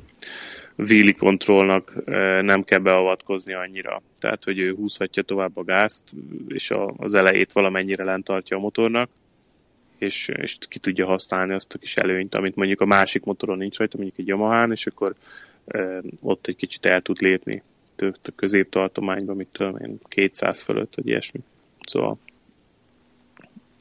wheelie 0.78 1.12
kontrollnak 1.12 2.04
nem 2.42 2.62
kell 2.62 2.78
beavatkozni 2.78 3.54
annyira. 3.54 4.02
Tehát, 4.18 4.44
hogy 4.44 4.58
ő 4.58 4.74
húzhatja 4.74 5.22
tovább 5.22 5.56
a 5.56 5.64
gázt, 5.64 6.14
és 6.48 6.72
az 6.96 7.14
elejét 7.14 7.52
valamennyire 7.52 8.04
lent 8.04 8.24
tartja 8.24 8.56
a 8.56 8.60
motornak, 8.60 9.10
és, 9.98 10.28
és 10.28 10.56
ki 10.68 10.78
tudja 10.78 11.06
használni 11.06 11.54
azt 11.54 11.74
a 11.74 11.78
kis 11.78 11.96
előnyt, 11.96 12.34
amit 12.34 12.56
mondjuk 12.56 12.80
a 12.80 12.86
másik 12.86 13.24
motoron 13.24 13.58
nincs 13.58 13.78
rajta, 13.78 13.96
mondjuk 13.96 14.18
egy 14.18 14.26
Yamaha-n, 14.26 14.70
és 14.70 14.86
akkor 14.86 15.14
e, 15.66 16.00
ott 16.20 16.46
egy 16.46 16.56
kicsit 16.56 16.86
el 16.86 17.02
tud 17.02 17.20
lépni 17.20 17.62
a 17.96 18.30
középtartományban, 18.36 19.36
mit 19.36 19.48
tudom 19.52 19.76
én, 19.76 19.98
200 20.08 20.62
fölött, 20.62 20.94
vagy 20.94 21.06
ilyesmi. 21.06 21.40
Szóval 21.80 22.18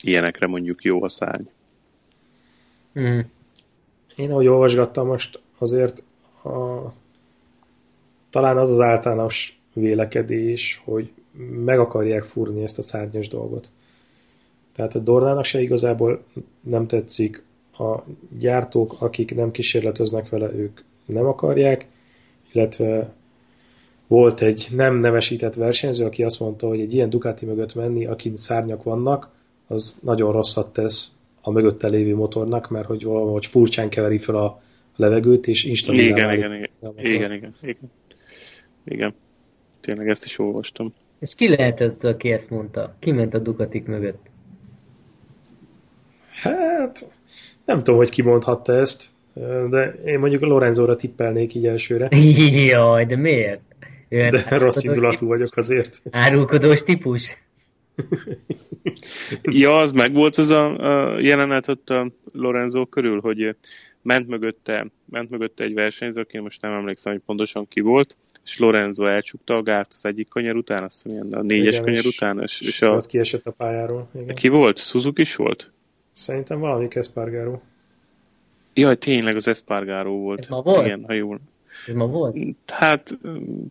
ilyenekre 0.02 0.48
mondjuk 0.48 0.84
jó 0.84 1.04
a 1.04 1.10
szárny. 1.10 1.46
Mm. 3.00 3.20
Én 4.16 4.32
ahogy 4.32 4.48
olvasgattam 4.48 5.08
most, 5.08 5.40
azért 5.58 6.04
a, 6.48 6.94
talán 8.30 8.58
az 8.58 8.70
az 8.70 8.80
általános 8.80 9.60
vélekedés, 9.74 10.82
hogy 10.86 11.12
meg 11.66 11.80
akarják 11.80 12.24
fúrni 12.24 12.64
ezt 12.64 12.78
a 12.78 12.82
szárnyas 12.82 13.28
dolgot. 13.28 13.70
Tehát 14.76 14.96
a 14.96 15.00
Dornának 15.00 15.44
se 15.44 15.62
igazából 15.62 16.24
nem 16.62 16.88
tetszik, 16.88 17.46
a 17.80 18.04
gyártók, 18.40 19.02
akik 19.02 19.36
nem 19.36 19.52
kísérleteznek 19.52 20.30
vele, 20.30 20.54
ők 20.54 20.82
nem 21.06 21.26
akarják, 21.26 21.88
illetve 22.52 23.14
volt 24.08 24.42
egy 24.42 24.68
nem 24.72 24.96
nevesített 24.96 25.56
versenyző, 25.56 26.06
aki 26.06 26.24
azt 26.24 26.40
mondta, 26.40 26.68
hogy 26.68 26.80
egy 26.80 26.94
ilyen 26.94 27.10
Ducati 27.10 27.46
mögött 27.46 27.76
menni, 27.76 28.06
akin 28.06 28.38
szárnyak 28.38 28.84
vannak, 28.84 29.30
az 29.68 30.00
nagyon 30.04 30.32
rosszat 30.32 30.74
tesz 30.74 31.16
a 31.42 31.52
mögötte 31.52 31.88
lévő 31.88 32.16
motornak, 32.16 32.70
mert 32.70 32.88
hogy 32.88 33.04
valahogy 33.04 33.46
furcsán 33.46 33.90
keveri 33.90 34.18
fel 34.18 34.36
a 34.36 34.62
levegőt, 34.98 35.48
és 35.48 35.64
instabilá 35.64 36.04
igen, 36.04 36.34
igen, 36.34 36.54
igen, 36.54 36.70
igen, 36.96 37.32
igen, 37.32 37.56
igen, 37.62 37.92
igen. 38.86 39.14
Tényleg 39.80 40.10
ezt 40.10 40.26
is 40.26 40.40
olvastam. 40.40 40.94
És 41.20 41.36
ki 41.36 41.50
lehetett, 41.50 42.04
aki 42.04 42.32
ezt 42.32 42.50
mondta? 42.50 42.96
Ki 43.00 43.12
ment 43.12 43.34
a 43.34 43.40
Ducatik 43.40 43.86
mögött? 43.86 44.26
Hát, 46.30 47.10
nem 47.66 47.78
tudom, 47.78 47.96
hogy 47.96 48.10
ki 48.10 48.22
mondhatta 48.22 48.74
ezt, 48.74 49.06
de 49.70 49.94
én 50.06 50.20
mondjuk 50.20 50.42
Lorenzóra 50.42 50.96
tippelnék 50.96 51.56
így 51.56 51.68
elsőre. 51.68 52.08
Jaj, 52.72 53.06
de 53.06 53.16
miért? 53.16 53.62
Ő 54.10 54.30
de 54.30 54.58
rossz 54.58 54.84
indulatú 54.84 55.18
típus. 55.18 55.28
vagyok 55.28 55.58
azért. 55.58 56.02
Árulkodós 56.12 56.84
típus? 56.84 57.38
ja, 59.62 59.76
az 59.76 59.92
meg 59.92 60.14
volt 60.14 60.36
az 60.36 60.52
a, 60.52 60.76
a 60.78 61.20
jelenet 61.20 61.70
ott 61.70 61.90
a 61.90 62.12
Lorenzo 62.34 62.86
körül, 62.86 63.20
hogy 63.20 63.56
ment 64.02 64.28
mögötte, 64.28 64.88
ment 65.06 65.30
mögötte 65.30 65.64
egy 65.64 65.74
versenyző, 65.74 66.22
aki 66.22 66.38
most 66.38 66.62
nem 66.62 66.72
emlékszem, 66.72 67.12
hogy 67.12 67.22
pontosan 67.26 67.68
ki 67.68 67.80
volt, 67.80 68.18
és 68.44 68.58
Lorenzo 68.58 69.06
elcsukta 69.06 69.56
a 69.56 69.62
gázt 69.62 69.94
az 69.94 70.06
egyik 70.06 70.28
kanyar 70.28 70.56
után, 70.56 70.84
azt 70.84 71.04
hiszem, 71.04 71.28
a 71.32 71.42
négyes 71.42 71.74
igen, 71.74 71.84
kanyar 71.84 72.06
és 72.06 72.16
után. 72.16 72.42
És, 72.42 72.62
és 72.62 72.82
a... 72.82 73.00
kiesett 73.00 73.46
a 73.46 73.52
pályáról. 73.52 74.10
Igen. 74.14 74.36
Ki 74.36 74.48
volt? 74.48 74.78
Suzuki 74.78 75.22
is 75.22 75.36
volt? 75.36 75.72
Szerintem 76.12 76.60
valami 76.60 76.88
Espargaro. 76.90 77.60
Jaj, 78.74 78.96
tényleg 78.96 79.36
az 79.36 79.48
Espargaro 79.48 80.12
volt. 80.12 80.40
Ez 80.40 80.48
ma 80.48 80.62
volt? 80.62 80.86
Igen, 80.86 81.04
ha 81.08 81.14
jól. 81.14 81.40
Ez 81.88 81.94
ma 81.94 82.08
volt? 82.08 82.38
Hát, 82.68 83.18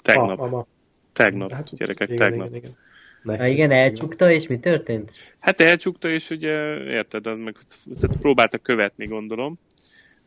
tegnap. 0.02 0.38
Ma, 0.38 0.46
ma, 0.46 0.56
ma. 0.56 0.66
Tegnap, 1.12 1.50
hát, 1.50 1.76
gyerekek, 1.76 2.08
igen, 2.08 2.18
tegnap. 2.18 2.46
Igen, 2.46 2.58
igen. 2.58 2.76
Nektek, 3.26 3.52
igen, 3.52 3.72
elcsukta, 3.72 4.30
és 4.30 4.46
mi 4.46 4.58
történt? 4.58 5.10
Hát 5.40 5.60
elcsukta, 5.60 6.10
és 6.10 6.30
ugye, 6.30 6.82
érted, 6.84 7.26
az 7.26 7.38
meg 7.38 7.56
tehát 8.00 8.16
próbálta 8.16 8.58
követni, 8.58 9.06
gondolom. 9.06 9.58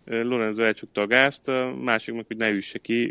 Lorenzo 0.06 0.64
elcsukta 0.64 1.02
a 1.02 1.08
gázt, 1.08 1.50
a 1.50 1.76
másik 1.82 2.16
meg, 2.16 2.26
hogy 2.28 2.38
ne 2.38 2.50
üsse 2.50 2.78
ki, 2.78 3.06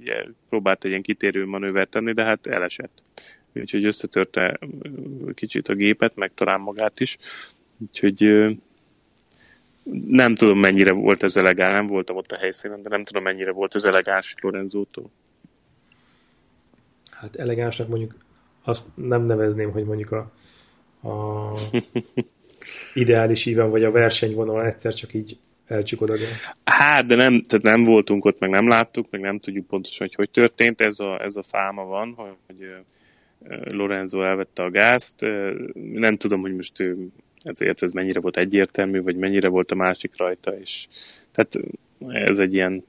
ugye 0.00 0.24
próbált 0.48 0.84
egy 0.84 0.90
ilyen 0.90 1.02
kitérő 1.02 1.46
manővert 1.46 1.90
tenni, 1.90 2.12
de 2.12 2.24
hát 2.24 2.46
elesett. 2.46 3.02
Úgyhogy 3.52 3.84
összetörte 3.84 4.58
kicsit 5.34 5.68
a 5.68 5.74
gépet, 5.74 6.16
meg 6.16 6.30
talán 6.34 6.60
magát 6.60 7.00
is. 7.00 7.18
Úgyhogy 7.78 8.46
nem 10.06 10.34
tudom, 10.34 10.58
mennyire 10.58 10.92
volt 10.92 11.22
ez 11.22 11.36
elegáns, 11.36 11.76
nem 11.76 11.86
voltam 11.86 12.16
ott 12.16 12.32
a 12.32 12.36
helyszínen, 12.36 12.82
de 12.82 12.88
nem 12.88 13.04
tudom, 13.04 13.22
mennyire 13.22 13.52
volt 13.52 13.74
ez 13.74 13.84
elegáns 13.84 14.34
Lorenzótól. 14.40 15.10
Hát 17.10 17.36
elegánsnak 17.36 17.88
mondjuk 17.88 18.14
azt 18.68 18.88
nem 18.94 19.24
nevezném, 19.24 19.70
hogy 19.70 19.84
mondjuk 19.84 20.12
a, 20.12 20.30
a 21.08 21.52
ideális 22.94 23.46
íven, 23.46 23.70
vagy 23.70 23.84
a 23.84 23.90
versenyvonal 23.90 24.66
egyszer 24.66 24.94
csak 24.94 25.14
így 25.14 25.38
elcsukod 25.66 26.10
a 26.10 26.14
Hát, 26.64 27.06
de 27.06 27.14
nem, 27.14 27.42
tehát 27.42 27.64
nem 27.64 27.82
voltunk 27.82 28.24
ott, 28.24 28.38
meg 28.38 28.50
nem 28.50 28.68
láttuk, 28.68 29.06
meg 29.10 29.20
nem 29.20 29.38
tudjuk 29.38 29.66
pontosan, 29.66 30.06
hogy 30.06 30.14
hogy 30.14 30.30
történt. 30.30 30.80
Ez 30.80 31.00
a, 31.00 31.22
ez 31.22 31.36
a 31.36 31.42
fáma 31.42 31.84
van, 31.84 32.14
hogy 32.46 32.74
Lorenzo 33.64 34.22
elvette 34.22 34.62
a 34.62 34.70
gázt. 34.70 35.26
Nem 35.92 36.16
tudom, 36.16 36.40
hogy 36.40 36.54
most 36.54 36.80
ő 36.80 37.08
ezért 37.42 37.82
ez 37.82 37.92
mennyire 37.92 38.20
volt 38.20 38.36
egyértelmű, 38.36 39.02
vagy 39.02 39.16
mennyire 39.16 39.48
volt 39.48 39.70
a 39.70 39.74
másik 39.74 40.12
rajta, 40.16 40.58
és 40.58 40.86
tehát 41.32 41.58
ez 42.08 42.38
egy 42.38 42.54
ilyen 42.54 42.84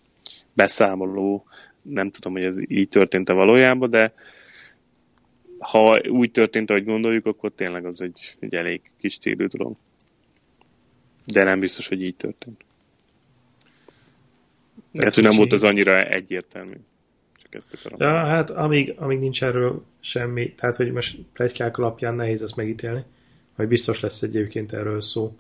beszámoló, 0.54 1.44
nem 1.82 2.10
tudom, 2.10 2.34
hogy 2.34 2.44
ez 2.44 2.58
így 2.68 2.90
történt-e 2.90 3.34
valójában, 3.34 3.90
de 3.90 4.14
ha 5.60 6.02
úgy 6.10 6.32
történt, 6.32 6.70
ahogy 6.70 6.86
gondoljuk, 6.86 7.26
akkor 7.26 7.52
tényleg 7.56 7.86
az 7.86 8.02
egy, 8.02 8.36
egy 8.40 8.54
elég 8.54 8.82
kis 8.98 9.18
célű 9.18 9.46
dolog. 9.46 9.76
De 11.26 11.44
nem 11.44 11.60
biztos, 11.60 11.88
hogy 11.88 12.04
így 12.04 12.16
történt. 12.16 12.64
Tehát, 14.94 15.16
hogy 15.16 15.24
nem 15.24 15.38
volt 15.38 15.54
az 15.54 15.64
annyira 15.64 16.04
egyértelmű. 16.04 16.76
Csak 17.42 17.56
ezt 17.56 17.74
akarom. 17.74 18.00
Ja, 18.02 18.26
hát 18.26 18.50
amíg, 18.50 18.94
amíg 18.98 19.20
nincs 19.20 19.44
erről 19.44 19.84
semmi, 20.00 20.54
tehát 20.54 20.76
hogy 20.76 20.94
most 20.94 21.18
plegykák 21.34 21.78
alapján 21.78 22.16
nehéz 22.16 22.42
ezt 22.42 22.56
megítélni 22.56 23.04
majd 23.60 23.72
biztos 23.72 24.00
lesz 24.00 24.22
egyébként 24.22 24.74
erről 24.74 25.02
szó 25.02 25.38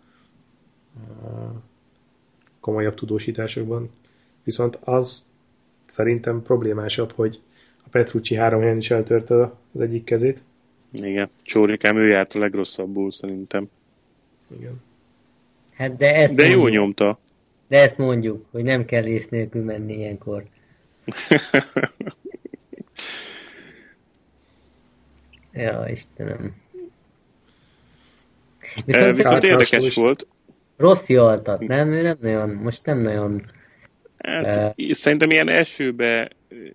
komolyabb 2.60 2.94
tudósításokban. 2.94 3.90
Viszont 4.44 4.76
az 4.76 5.30
szerintem 5.86 6.42
problémásabb, 6.42 7.12
hogy 7.12 7.40
Petrucci 7.92 8.36
három 8.36 8.62
helyen 8.62 8.78
is 8.78 8.92
eltörte 8.92 9.36
az 9.74 9.82
egyik 9.82 10.04
kezét. 10.04 10.44
Igen, 10.92 11.30
Csórikám 11.42 11.98
ő 11.98 12.08
járt 12.08 12.34
a 12.34 12.40
legrosszabbul 12.40 13.12
szerintem. 13.12 13.70
Igen. 14.58 14.82
Hát 15.74 15.98
de, 15.98 16.14
ezt 16.14 16.34
de 16.34 16.42
mondjuk, 16.42 16.62
jó 16.62 16.68
nyomta. 16.68 17.20
De 17.68 17.82
ezt 17.82 17.98
mondjuk, 17.98 18.46
hogy 18.52 18.64
nem 18.64 18.86
kell 18.86 19.06
ész 19.06 19.28
nélkül 19.28 19.64
menni 19.64 19.94
ilyenkor. 19.94 20.44
ja, 25.54 25.86
Istenem. 25.88 26.56
Viszont, 28.86 29.16
Viszont 29.16 29.44
érdekes 29.44 29.96
volt. 29.96 30.28
Rossz 30.78 31.10
altat, 31.10 31.60
nem? 31.60 31.94
Ő 31.94 32.02
nem 32.02 32.18
nagyon, 32.22 32.50
most 32.50 32.86
nem 32.86 32.98
nagyon... 32.98 33.46
Hát, 34.30 34.76
szerintem 34.90 35.30
ilyen 35.30 35.50
esőbe 35.50 36.30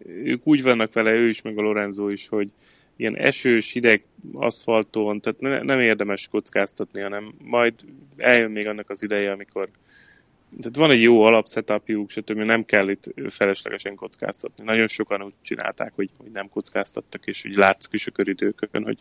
ők 0.06 0.46
úgy 0.46 0.62
vannak 0.62 0.92
vele, 0.92 1.10
ő 1.10 1.28
is, 1.28 1.42
meg 1.42 1.58
a 1.58 1.62
Lorenzo 1.62 2.08
is, 2.08 2.28
hogy 2.28 2.48
ilyen 2.96 3.16
esős, 3.16 3.72
hideg 3.72 4.04
aszfalton, 4.32 5.20
tehát 5.20 5.40
ne, 5.40 5.62
nem 5.62 5.80
érdemes 5.80 6.28
kockáztatni, 6.30 7.00
hanem 7.00 7.34
majd 7.42 7.74
eljön 8.16 8.50
még 8.50 8.68
annak 8.68 8.90
az 8.90 9.02
ideje, 9.02 9.30
amikor 9.30 9.68
tehát 10.58 10.76
van 10.76 10.90
egy 10.90 11.02
jó 11.02 11.22
alapsetupjuk, 11.22 12.10
stb. 12.10 12.38
nem 12.38 12.64
kell 12.64 12.88
itt 12.88 13.14
feleslegesen 13.28 13.94
kockáztatni. 13.94 14.64
Nagyon 14.64 14.86
sokan 14.86 15.22
úgy 15.22 15.32
csinálták, 15.42 15.92
hogy, 15.94 16.10
hogy 16.16 16.30
nem 16.30 16.48
kockáztattak, 16.48 17.26
és 17.26 17.44
úgy 17.44 17.54
látszik 17.54 17.92
is 17.92 18.06
a 18.06 18.10
köridőkön, 18.10 18.84
hogy 18.84 18.98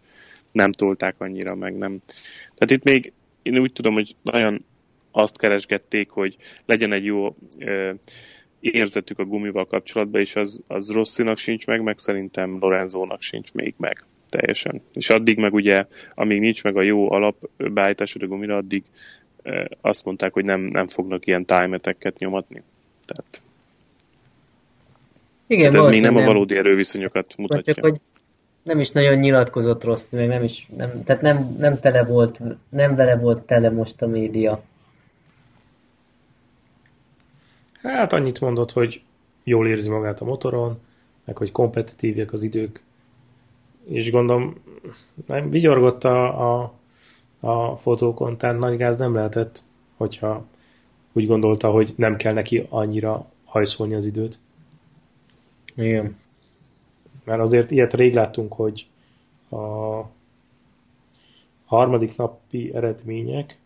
nem 0.51 0.72
tolták 0.72 1.15
annyira, 1.17 1.55
meg 1.55 1.77
nem. 1.77 2.01
Tehát 2.55 2.72
itt 2.72 2.83
még 2.83 3.12
én 3.41 3.60
úgy 3.60 3.74
tudom, 3.74 3.93
hogy 3.93 4.15
nagyon 4.22 4.65
azt 5.12 5.38
keresgették, 5.38 6.10
hogy 6.10 6.36
legyen 6.65 6.93
egy 6.93 7.05
jó 7.05 7.36
ö, 7.60 7.91
érzetük 8.72 9.20
a 9.20 9.25
gumival 9.25 9.65
kapcsolatban, 9.65 10.22
és 10.22 10.36
az, 10.36 10.63
az 10.67 10.89
Rosszinak 10.89 11.38
sincs 11.38 11.65
meg, 11.65 11.82
meg 11.82 11.98
szerintem 11.98 12.58
Lorenzónak 12.60 13.22
sincs 13.22 13.53
még 13.53 13.74
meg 13.77 14.03
teljesen. 14.29 14.82
És 14.93 15.10
addig 15.10 15.38
meg 15.38 15.53
ugye, 15.53 15.86
amíg 16.15 16.39
nincs 16.39 16.63
meg 16.63 16.77
a 16.77 16.82
jó 16.82 17.12
alapbeállításod 17.12 18.22
a 18.24 18.27
gumira, 18.27 18.55
addig 18.55 18.84
azt 19.82 20.05
mondták, 20.05 20.34
hogy 20.34 20.46
nem, 20.46 20.62
nem 20.62 20.88
fognak 20.88 21.25
ilyen 21.27 21.46
timeteket 21.46 22.17
nyomatni. 22.17 22.62
Tehát, 23.05 23.41
Igen, 25.48 25.72
tehát 25.72 25.86
ez 25.86 25.91
még 25.91 26.01
nem, 26.01 26.13
nem 26.13 26.24
a 26.24 26.25
valódi 26.25 26.55
erőviszonyokat 26.55 27.34
mutatja. 27.38 27.74
Csak, 27.74 27.84
hogy 27.84 28.00
nem 28.63 28.79
is 28.79 28.91
nagyon 28.91 29.17
nyilatkozott 29.17 29.84
rossz, 29.84 30.10
meg 30.10 30.27
nem 30.27 30.43
is, 30.43 30.67
nem, 30.77 31.03
tehát 31.03 31.22
nem, 31.22 31.55
nem 31.60 31.79
tele 31.79 32.03
volt, 32.03 32.39
nem 32.70 32.96
vele 32.96 33.15
volt 33.15 33.46
tele 33.46 33.70
most 33.70 34.01
a 34.01 34.08
média. 34.08 34.63
Hát 37.83 38.13
annyit 38.13 38.41
mondott, 38.41 38.71
hogy 38.71 39.01
jól 39.43 39.67
érzi 39.67 39.89
magát 39.89 40.21
a 40.21 40.25
motoron, 40.25 40.79
meg 41.25 41.37
hogy 41.37 41.51
kompetitívek 41.51 42.33
az 42.33 42.43
idők, 42.43 42.83
és 43.83 44.11
gondolom, 44.11 44.55
nem 45.25 45.49
vigyorgott 45.49 46.03
a, 46.03 46.61
a 46.61 46.73
a 47.43 47.77
fotókon, 47.77 48.37
tehát 48.37 48.59
nagy 48.59 48.77
gáz 48.77 48.97
nem 48.97 49.13
lehetett, 49.13 49.63
hogyha 49.97 50.45
úgy 51.13 51.27
gondolta, 51.27 51.69
hogy 51.69 51.93
nem 51.95 52.15
kell 52.15 52.33
neki 52.33 52.65
annyira 52.69 53.31
hajszolni 53.45 53.93
az 53.93 54.05
időt. 54.05 54.39
Igen. 55.75 56.17
Mert 57.23 57.41
azért 57.41 57.71
ilyet 57.71 57.93
rég 57.93 58.13
láttunk, 58.13 58.53
hogy 58.53 58.87
a 59.49 60.01
harmadik 61.65 62.15
napi 62.17 62.73
eredmények 62.73 63.57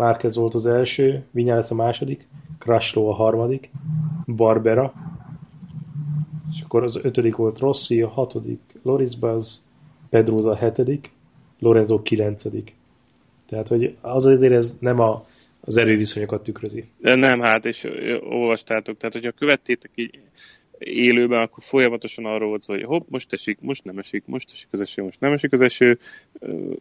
Márquez 0.00 0.36
volt 0.36 0.54
az 0.54 0.66
első, 0.66 1.24
Vinyales 1.30 1.70
a 1.70 1.74
második, 1.74 2.28
Crashlow 2.58 3.08
a 3.08 3.14
harmadik, 3.14 3.70
Barbera, 4.26 4.92
és 6.52 6.60
akkor 6.62 6.82
az 6.82 7.00
ötödik 7.02 7.36
volt 7.36 7.58
Rossi, 7.58 8.02
a 8.02 8.08
hatodik 8.08 8.60
Loris 8.82 9.16
Buzz, 9.16 9.56
Pedroza 10.10 10.50
a 10.50 10.56
hetedik, 10.56 11.10
Lorenzo 11.58 12.02
kilencedik. 12.02 12.74
Tehát, 13.46 13.68
hogy 13.68 13.96
az 14.00 14.24
azért 14.26 14.52
ez 14.52 14.76
nem 14.80 14.98
a, 15.00 15.26
az 15.60 15.76
erőviszonyokat 15.76 16.42
tükrözi. 16.42 16.84
De 16.98 17.14
nem, 17.14 17.40
hát, 17.40 17.64
és 17.64 17.88
olvastátok, 18.28 18.96
tehát 18.96 19.14
hogyha 19.14 19.30
követtétek 19.30 19.90
így 19.94 20.18
élőben, 20.80 21.40
akkor 21.40 21.62
folyamatosan 21.62 22.24
arról 22.24 22.48
volt 22.48 22.64
hogy 22.64 22.82
hopp, 22.82 23.08
most 23.08 23.32
esik, 23.32 23.60
most 23.60 23.84
nem 23.84 23.98
esik, 23.98 24.22
most 24.26 24.50
esik 24.52 24.68
az 24.70 24.80
eső, 24.80 25.02
most 25.02 25.20
nem 25.20 25.32
esik 25.32 25.52
az 25.52 25.60
eső, 25.60 25.98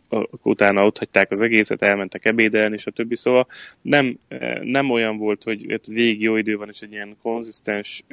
akkor 0.10 0.40
utána 0.44 0.86
ott 0.86 0.98
hagyták 0.98 1.32
az 1.32 1.42
egészet, 1.42 1.82
elmentek 1.82 2.26
ebédelni, 2.26 2.74
és 2.76 2.86
a 2.86 2.92
többi, 2.92 3.16
szóval 3.16 3.48
nem, 3.82 4.20
nem 4.62 4.90
olyan 4.90 5.18
volt, 5.18 5.44
hogy 5.44 5.80
végig 5.88 6.22
jó 6.22 6.36
idő 6.36 6.58
van, 6.58 6.68
és 6.68 6.82
egy 6.82 6.92
ilyen 6.92 7.18
konzisztens 7.22 8.04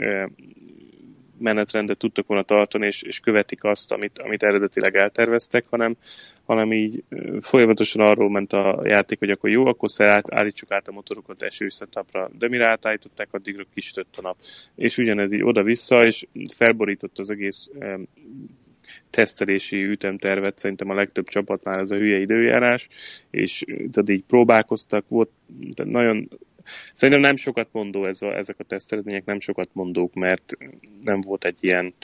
menetrendet 1.38 1.98
tudtak 1.98 2.26
volna 2.26 2.42
tartani, 2.42 2.86
és, 2.86 3.02
és 3.02 3.20
követik 3.20 3.64
azt, 3.64 3.92
amit, 3.92 4.18
amit 4.18 4.42
eredetileg 4.42 4.96
elterveztek, 4.96 5.64
hanem, 5.70 5.96
hanem 6.44 6.72
így 6.72 7.02
folyamatosan 7.40 8.06
arról 8.06 8.30
ment 8.30 8.52
a 8.52 8.80
játék, 8.84 9.18
hogy 9.18 9.30
akkor 9.30 9.50
jó, 9.50 9.66
akkor 9.66 9.90
át, 9.98 10.32
állítsuk 10.32 10.70
át 10.70 10.88
a 10.88 10.92
motorokat 10.92 11.42
eső 11.42 11.68
setupra, 11.68 12.30
de 12.38 12.48
mire 12.48 12.66
átállították, 12.66 13.28
addigra 13.30 13.64
kisütött 13.74 14.14
a 14.16 14.22
nap. 14.22 14.36
És 14.74 14.98
ugyanez 14.98 15.32
így 15.32 15.42
oda-vissza, 15.42 16.04
és 16.04 16.26
felborított 16.54 17.18
az 17.18 17.30
egész 17.30 17.70
tesztelési 19.10 19.84
ütemtervet. 19.84 20.58
Szerintem 20.58 20.90
a 20.90 20.94
legtöbb 20.94 21.28
csapatnál 21.28 21.80
ez 21.80 21.90
a 21.90 21.96
hülye 21.96 22.18
időjárás, 22.18 22.88
és 23.30 23.64
tehát 23.66 24.10
így 24.10 24.24
próbálkoztak, 24.24 25.08
volt 25.08 25.30
tehát 25.74 25.92
nagyon 25.92 26.28
Szerintem 26.94 27.22
nem 27.22 27.36
sokat 27.36 27.68
mondó 27.72 28.06
ez 28.06 28.22
a, 28.22 28.36
ezek 28.36 28.58
a 28.58 28.64
teszteredmények, 28.64 29.24
nem 29.24 29.40
sokat 29.40 29.68
mondók, 29.72 30.14
mert 30.14 30.52
nem 31.04 31.20
volt 31.20 31.44
egy 31.44 31.58
ilyen, 31.60 31.94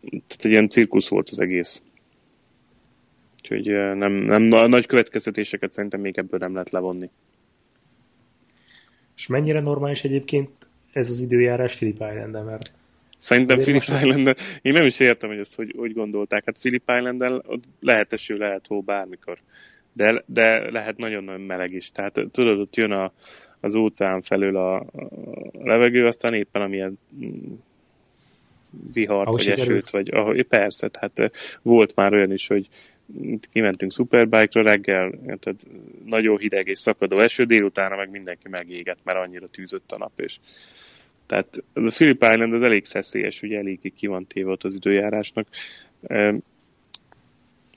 tehát 0.00 0.44
egy 0.44 0.50
ilyen 0.50 0.68
cirkusz 0.68 1.08
volt 1.08 1.28
az 1.30 1.40
egész. 1.40 1.82
Úgyhogy 3.36 3.96
nem, 3.96 4.12
nem 4.12 4.42
nagy 4.42 4.86
következtetéseket 4.86 5.72
szerintem 5.72 6.00
még 6.00 6.18
ebből 6.18 6.38
nem 6.38 6.52
lehet 6.52 6.70
levonni. 6.70 7.10
És 9.16 9.26
mennyire 9.26 9.60
normális 9.60 10.04
egyébként 10.04 10.50
ez 10.92 11.10
az 11.10 11.20
időjárás 11.20 11.76
Philip 11.76 11.94
island 11.94 12.44
mert 12.44 12.72
Szerintem 13.18 13.58
Philip 13.58 13.82
island 13.82 14.36
én 14.62 14.72
nem 14.72 14.86
is 14.86 15.00
értem, 15.00 15.28
hogy 15.28 15.38
ezt 15.38 15.54
hogy, 15.54 15.74
hogy 15.76 15.92
gondolták. 15.92 16.42
Hát 16.44 16.58
Philip 16.58 16.90
island 16.96 17.42
lehet 17.80 18.12
eső, 18.12 18.36
lehet 18.36 18.66
hó 18.66 18.80
bármikor. 18.80 19.38
De, 19.92 20.22
de 20.26 20.70
lehet 20.70 20.96
nagyon-nagyon 20.96 21.40
meleg 21.40 21.72
is. 21.72 21.90
Tehát 21.90 22.12
tudod, 22.30 22.58
ott 22.58 22.76
jön 22.76 22.92
a, 22.92 23.12
az 23.60 23.74
óceán 23.74 24.22
felől 24.22 24.56
a, 24.56 24.76
a 24.76 24.86
levegő, 25.62 26.06
aztán 26.06 26.34
éppen 26.34 26.62
amilyen 26.62 26.98
mm, 27.24 27.52
vihart, 28.92 29.26
ahogy 29.26 29.44
vagy 29.44 29.60
esőt, 29.60 29.90
vagy 29.90 30.08
ahogy, 30.10 30.46
persze, 30.46 30.88
tehát 30.88 31.32
volt 31.62 31.94
már 31.94 32.12
olyan 32.12 32.32
is, 32.32 32.46
hogy 32.46 32.68
kimentünk 33.52 33.92
Superbike-ra 33.92 34.62
reggel, 34.62 35.10
tehát 35.10 35.66
nagyon 36.04 36.38
hideg 36.38 36.68
és 36.68 36.78
szakadó 36.78 37.18
eső, 37.18 37.44
délutána 37.44 37.96
meg 37.96 38.10
mindenki 38.10 38.48
megégett, 38.48 38.98
mert 39.02 39.18
annyira 39.18 39.48
tűzött 39.48 39.92
a 39.92 39.98
nap, 39.98 40.12
és 40.16 40.38
tehát 41.26 41.64
ez 41.72 41.84
a 41.84 41.90
Philip 41.90 42.22
Island 42.22 42.52
az 42.52 42.62
elég 42.62 42.84
szeszélyes, 42.84 43.42
ugye 43.42 43.58
elég 43.58 43.92
ki 43.96 44.06
van 44.06 44.26
téve 44.26 44.50
ott 44.50 44.64
az 44.64 44.74
időjárásnak. 44.74 45.48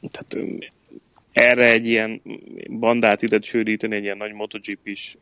Tehát 0.10 0.38
erre 1.34 1.72
egy 1.72 1.88
ilyen 1.88 2.22
bandát 2.70 3.22
ide 3.22 3.40
csődíteni, 3.40 3.96
egy 3.96 4.04
ilyen 4.04 4.18
nagy 4.18 4.34
MotoGP 4.34 4.88
is 4.88 5.18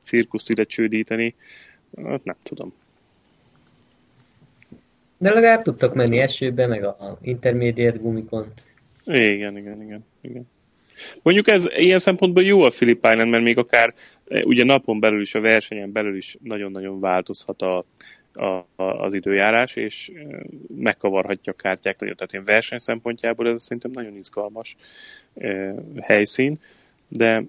cirkuszt 0.00 0.50
ide 0.50 0.64
csődíteni, 0.64 1.34
hát 2.04 2.24
nem 2.24 2.36
tudom. 2.42 2.72
De 5.18 5.32
legalább 5.32 5.62
tudtak 5.62 5.94
menni 5.94 6.18
esőbe, 6.18 6.66
meg 6.66 6.84
a 6.84 7.18
intermediate 7.22 7.98
gumikon. 7.98 8.52
Igen, 9.04 9.56
igen, 9.56 9.82
igen, 9.82 10.04
igen. 10.20 10.48
Mondjuk 11.22 11.50
ez 11.50 11.64
ilyen 11.76 11.98
szempontból 11.98 12.42
jó 12.42 12.62
a 12.62 12.70
Philip 12.70 13.06
Island, 13.10 13.30
mert 13.30 13.42
még 13.42 13.58
akár 13.58 13.94
ugye 14.44 14.64
napon 14.64 15.00
belül 15.00 15.20
is, 15.20 15.34
a 15.34 15.40
versenyen 15.40 15.92
belül 15.92 16.16
is 16.16 16.36
nagyon-nagyon 16.42 17.00
változhat 17.00 17.62
a, 17.62 17.84
a, 18.36 18.66
az 18.76 19.14
időjárás, 19.14 19.76
és 19.76 20.12
megkavarhatja 20.76 21.52
a 21.52 21.56
kártyák 21.56 22.00
nagyon. 22.00 22.16
Tehát 22.16 22.32
én 22.32 22.54
verseny 22.54 22.78
szempontjából 22.78 23.48
ez 23.48 23.62
szerintem 23.62 23.90
nagyon 23.94 24.16
izgalmas 24.16 24.76
helyszín, 26.00 26.58
de 27.08 27.44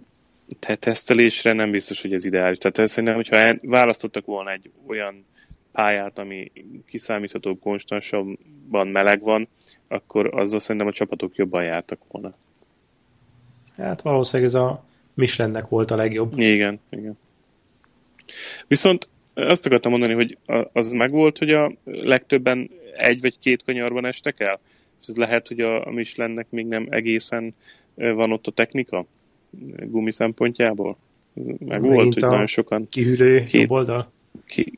te 0.60 0.76
tesztelésre 0.76 1.54
nem 1.54 1.71
biztos, 1.71 2.02
hogy 2.02 2.13
ez 2.13 2.26
ideális. 2.26 2.58
Tehát 2.58 2.89
szerintem, 2.89 3.15
hogyha 3.15 3.56
választottak 3.62 4.26
volna 4.26 4.52
egy 4.52 4.71
olyan 4.88 5.26
pályát, 5.71 6.17
ami 6.17 6.52
kiszámítható, 6.86 7.58
konstansabban 7.58 8.88
meleg 8.88 9.21
van, 9.21 9.47
akkor 9.88 10.39
azzal 10.39 10.60
szerintem 10.60 10.88
a 10.88 10.93
csapatok 10.93 11.36
jobban 11.36 11.63
jártak 11.63 12.00
volna. 12.08 12.34
Hát 13.78 14.02
valószínűleg 14.02 14.47
ez 14.47 14.56
a 14.56 14.84
Michelinnek 15.13 15.67
volt 15.67 15.91
a 15.91 15.95
legjobb. 15.95 16.39
Igen, 16.39 16.80
igen. 16.89 17.17
Viszont 18.67 19.08
azt 19.38 19.65
akartam 19.65 19.91
mondani, 19.91 20.13
hogy 20.13 20.38
az 20.73 20.91
megvolt, 20.91 21.38
hogy 21.38 21.52
a 21.52 21.71
legtöbben 21.84 22.69
egy 22.97 23.21
vagy 23.21 23.38
két 23.39 23.63
kanyarban 23.63 24.06
estek 24.06 24.39
el? 24.39 24.60
És 25.02 25.08
ez 25.08 25.17
lehet, 25.17 25.47
hogy 25.47 25.60
a, 25.60 25.86
a 25.86 25.91
Michelinnek 25.91 26.47
még 26.50 26.65
nem 26.65 26.88
egészen 26.89 27.56
van 27.95 28.32
ott 28.32 28.47
a 28.47 28.52
technika 28.52 29.06
gumi 29.80 30.12
szempontjából? 30.12 30.97
Meg 31.60 31.82
volt, 31.82 32.13
hogy 32.13 32.23
nagyon 32.23 32.45
sokan... 32.45 32.89
Kihűlő 32.89 33.41
két, 33.41 33.52
jobb 33.52 33.71
oldal? 33.71 34.12
Ki, 34.45 34.73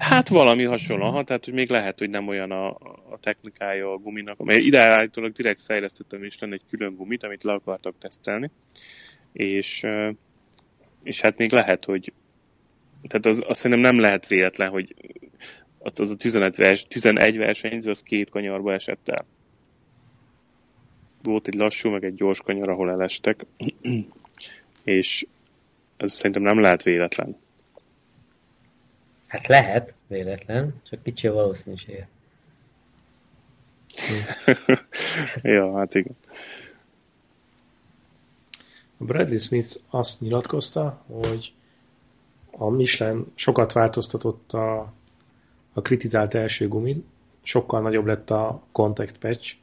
hát 0.00 0.28
valami 0.28 0.64
hasonló, 0.64 1.10
ha, 1.10 1.24
tehát 1.24 1.44
hogy 1.44 1.54
még 1.54 1.70
lehet, 1.70 1.98
hogy 1.98 2.10
nem 2.10 2.28
olyan 2.28 2.50
a, 2.50 2.68
a 3.10 3.18
technikája 3.20 3.92
a 3.92 3.96
guminak, 3.96 4.40
amely 4.40 4.58
ideállítólag 4.58 5.32
direkt 5.32 5.62
fejlesztettem 5.62 6.24
is 6.24 6.38
lenne 6.38 6.54
egy 6.54 6.64
külön 6.70 6.94
gumit, 6.94 7.22
amit 7.22 7.42
le 7.42 7.52
akartak 7.52 7.94
tesztelni, 7.98 8.50
és, 9.32 9.86
és 11.02 11.20
hát 11.20 11.36
még 11.36 11.52
lehet, 11.52 11.84
hogy, 11.84 12.12
tehát 13.08 13.26
az, 13.26 13.44
azt 13.46 13.60
szerintem 13.60 13.92
nem 13.92 14.00
lehet 14.00 14.26
véletlen, 14.26 14.70
hogy 14.70 14.94
az 15.78 16.10
a 16.10 16.16
11, 16.16 16.56
vers, 16.56 16.86
11 16.88 17.36
versenyző 17.36 17.90
az 17.90 18.02
két 18.02 18.30
kanyarba 18.30 18.72
esett 18.72 19.08
el. 19.08 19.26
Volt 21.22 21.46
egy 21.46 21.54
lassú, 21.54 21.90
meg 21.90 22.04
egy 22.04 22.14
gyors 22.14 22.40
kanyar, 22.40 22.68
ahol 22.68 22.90
elestek, 22.90 23.46
és 24.84 25.26
ez 25.96 26.12
szerintem 26.12 26.42
nem 26.42 26.60
lehet 26.60 26.82
véletlen. 26.82 27.36
Hát 29.26 29.46
lehet 29.46 29.92
véletlen, 30.06 30.74
csak 30.90 31.02
kicsi 31.02 31.26
a 31.26 31.32
valószínűsége. 31.32 32.08
ja, 35.42 35.76
hát 35.76 35.94
igen. 35.94 36.16
Bradley 38.96 39.38
Smith 39.38 39.76
azt 39.88 40.20
nyilatkozta, 40.20 41.04
hogy 41.06 41.52
a 42.50 42.68
Michelin 42.68 43.26
sokat 43.34 43.72
változtatott 43.72 44.52
a, 44.52 44.92
a 45.72 45.82
kritizált 45.82 46.34
első 46.34 46.68
gumin, 46.68 47.04
sokkal 47.42 47.80
nagyobb 47.80 48.06
lett 48.06 48.30
a 48.30 48.62
contact 48.72 49.18
patch, 49.18 49.54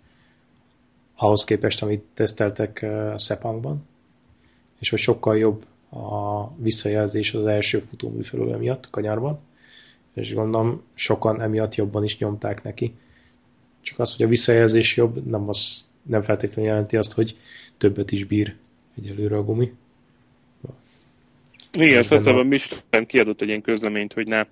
ahhoz 1.16 1.44
képest, 1.44 1.84
amit 1.84 2.04
teszteltek 2.14 2.86
a 3.14 3.18
Sepangban, 3.18 3.88
és 4.80 4.90
hogy 4.90 5.00
sokkal 5.00 5.38
jobb 5.38 5.66
a 5.90 6.48
visszajelzés 6.56 7.34
az 7.34 7.46
első 7.46 7.80
futómű 7.80 8.22
felül 8.22 8.58
miatt, 8.58 8.90
kanyarban, 8.90 9.40
és 10.14 10.34
gondolom 10.34 10.84
sokan 10.94 11.42
emiatt 11.42 11.76
jobban 11.76 12.04
is 12.04 12.18
nyomták 12.18 12.64
neki. 12.64 12.96
Csak 13.82 14.00
az, 14.00 14.16
hogy 14.16 14.26
a 14.26 14.30
visszajelzés 14.30 14.96
jobb, 14.96 15.26
nem, 15.26 15.50
az, 15.50 15.90
nem 16.02 16.22
feltétlenül 16.22 16.72
jelenti 16.72 16.98
azt, 16.98 17.14
hogy 17.14 17.38
többet 17.78 18.12
is 18.12 18.24
bír 18.24 18.56
egyelőre 18.98 19.38
a 19.38 19.44
gumi. 19.44 19.74
Igen, 21.74 21.98
azt 21.98 22.10
hiszem, 22.10 22.36
a 22.36 22.44
Michelin 22.44 23.06
kiadott 23.08 23.42
egy 23.42 23.48
ilyen 23.48 23.62
közleményt, 23.62 24.14
hogy 24.14 24.28
ne, 24.28 24.44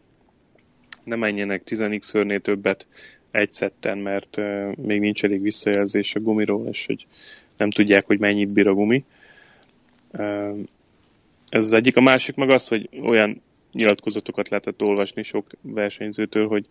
ne 1.04 1.16
menjenek 1.16 1.62
10x-örnél 1.66 2.40
többet 2.40 2.88
egy 3.32 3.52
szetten, 3.52 3.98
mert 3.98 4.38
uh, 4.38 4.76
még 4.76 5.00
nincs 5.00 5.24
elég 5.24 5.42
visszajelzés 5.42 6.16
a 6.16 6.20
gumiról, 6.20 6.68
és 6.68 6.86
hogy 6.86 7.06
nem 7.58 7.70
tudják, 7.70 8.06
hogy 8.06 8.20
mennyit 8.20 8.54
bír 8.54 8.68
a 8.68 8.74
gumi. 8.74 9.04
Uh, 10.18 10.58
ez 11.50 11.66
az 11.66 11.74
egyik. 11.74 11.98
A 11.98 12.02
másik 12.02 12.36
meg 12.36 12.50
az, 12.50 12.68
hogy 12.68 12.90
olyan 13.02 13.42
nyilatkozatokat 13.72 14.50
lehetett 14.50 14.82
olvasni 14.82 15.24
sok 15.24 15.48
versenyzőtől, 15.62 16.48
hogy 16.48 16.66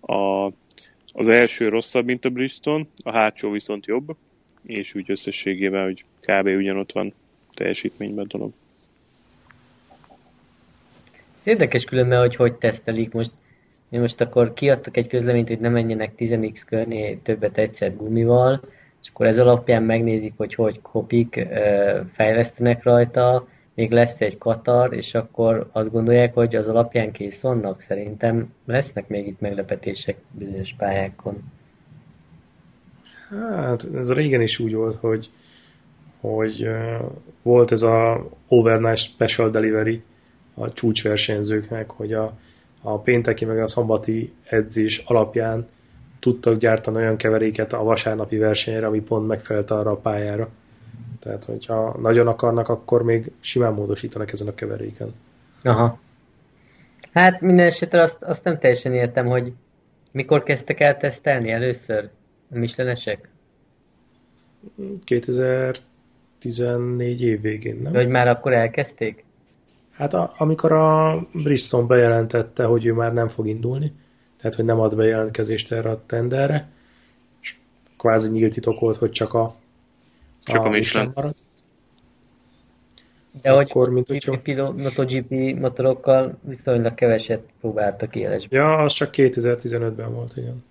a, 0.00 0.44
az 1.12 1.28
első 1.28 1.68
rosszabb, 1.68 2.04
mint 2.06 2.24
a 2.24 2.30
Bristol, 2.30 2.86
a 3.04 3.12
hátsó 3.12 3.50
viszont 3.50 3.86
jobb, 3.86 4.16
és 4.66 4.94
úgy 4.94 5.10
összességében, 5.10 5.84
hogy 5.84 6.04
kb. 6.20 6.46
ugyanott 6.46 6.92
van 6.92 7.12
teljesítményben 7.54 8.24
a 8.28 8.36
dolog. 8.36 8.52
Érdekes 11.44 11.84
különben, 11.84 12.18
hogy 12.18 12.36
hogy 12.36 12.54
tesztelik 12.54 13.12
most. 13.12 13.30
Mi 13.88 13.98
most 13.98 14.20
akkor 14.20 14.52
kiadtak 14.52 14.96
egy 14.96 15.06
közleményt, 15.06 15.48
hogy 15.48 15.60
ne 15.60 15.68
menjenek 15.68 16.12
10x 16.18 16.60
körné 16.66 17.14
többet 17.14 17.58
egyszer 17.58 17.96
gumival, 17.96 18.60
és 19.02 19.08
akkor 19.12 19.26
ez 19.26 19.38
alapján 19.38 19.82
megnézik, 19.82 20.32
hogy 20.36 20.54
hogy 20.54 20.80
kopik, 20.82 21.46
fejlesztenek 22.12 22.82
rajta, 22.82 23.46
még 23.74 23.90
lesz 23.90 24.20
egy 24.20 24.38
Katar, 24.38 24.94
és 24.94 25.14
akkor 25.14 25.68
azt 25.72 25.90
gondolják, 25.90 26.34
hogy 26.34 26.56
az 26.56 26.68
alapján 26.68 27.12
kész 27.12 27.40
vannak. 27.40 27.80
Szerintem 27.80 28.54
lesznek 28.64 29.08
még 29.08 29.26
itt 29.26 29.40
meglepetések 29.40 30.16
bizonyos 30.30 30.74
pályákon. 30.78 31.52
Hát 33.56 33.88
ez 33.94 34.12
régen 34.12 34.40
is 34.40 34.58
úgy 34.58 34.74
volt, 34.74 34.96
hogy, 34.96 35.30
hogy 36.20 36.68
volt 37.42 37.72
ez 37.72 37.82
a 37.82 38.26
overnight 38.48 38.98
special 38.98 39.50
delivery 39.50 40.02
a 40.54 40.72
csúcsversenyzőknek, 40.72 41.90
hogy 41.90 42.12
a, 42.12 42.32
a 42.82 42.98
pénteki 42.98 43.44
meg 43.44 43.58
a 43.58 43.68
szombati 43.68 44.32
edzés 44.44 44.98
alapján 44.98 45.68
tudtak 46.18 46.58
gyártani 46.58 46.96
olyan 46.96 47.16
keveréket 47.16 47.72
a 47.72 47.82
vasárnapi 47.82 48.36
versenyre, 48.36 48.86
ami 48.86 49.00
pont 49.00 49.26
megfelelt 49.26 49.70
arra 49.70 49.90
a 49.90 49.96
pályára. 49.96 50.48
Tehát, 51.20 51.44
hogyha 51.44 51.96
nagyon 52.00 52.26
akarnak, 52.26 52.68
akkor 52.68 53.02
még 53.02 53.32
simán 53.40 53.72
módosítanak 53.72 54.32
ezen 54.32 54.48
a 54.48 54.54
keveréken. 54.54 55.14
Aha. 55.62 55.98
Hát 57.12 57.40
minden 57.40 57.66
esetre 57.66 58.02
azt, 58.02 58.22
azt 58.22 58.44
nem 58.44 58.58
teljesen 58.58 58.92
értem, 58.92 59.26
hogy 59.26 59.52
mikor 60.12 60.42
kezdtek 60.42 60.80
el 60.80 60.96
tesztelni 60.96 61.50
először 61.50 62.08
a 62.52 62.58
mislenesek? 62.58 63.28
2014 65.04 67.22
év 67.22 67.40
végén, 67.40 67.80
nem? 67.82 67.92
De 67.92 67.98
hogy 67.98 68.08
már 68.08 68.28
akkor 68.28 68.52
elkezdték? 68.52 69.24
Hát 70.00 70.14
a, 70.14 70.34
amikor 70.36 70.72
a 70.72 71.18
Brisson 71.32 71.86
bejelentette, 71.86 72.64
hogy 72.64 72.86
ő 72.86 72.92
már 72.92 73.12
nem 73.12 73.28
fog 73.28 73.46
indulni, 73.46 73.92
tehát 74.38 74.54
hogy 74.54 74.64
nem 74.64 74.80
ad 74.80 74.96
bejelentkezést 74.96 75.72
erre 75.72 75.90
a 75.90 76.02
tenderre, 76.06 76.68
és 77.40 77.56
kvázi 77.98 78.30
nyílt 78.30 78.54
titok 78.54 78.80
volt, 78.80 78.96
hogy 78.96 79.10
csak 79.10 79.34
a, 79.34 79.54
csak 80.42 80.64
a, 80.64 80.66
a 80.66 80.68
Michelin 80.68 81.10
marad. 81.14 81.34
De 83.42 83.52
akkor, 83.52 83.84
hogy 83.84 83.94
mint 83.94 84.06
hogy 84.06 84.56
MotoGP 84.76 85.58
motorokkal 85.58 86.38
viszonylag 86.42 86.94
keveset 86.94 87.42
próbáltak 87.60 88.16
élesbe. 88.16 88.56
Ja, 88.56 88.76
az 88.76 88.92
csak 88.92 89.10
2015-ben 89.12 90.14
volt, 90.14 90.36
igen. 90.36 90.64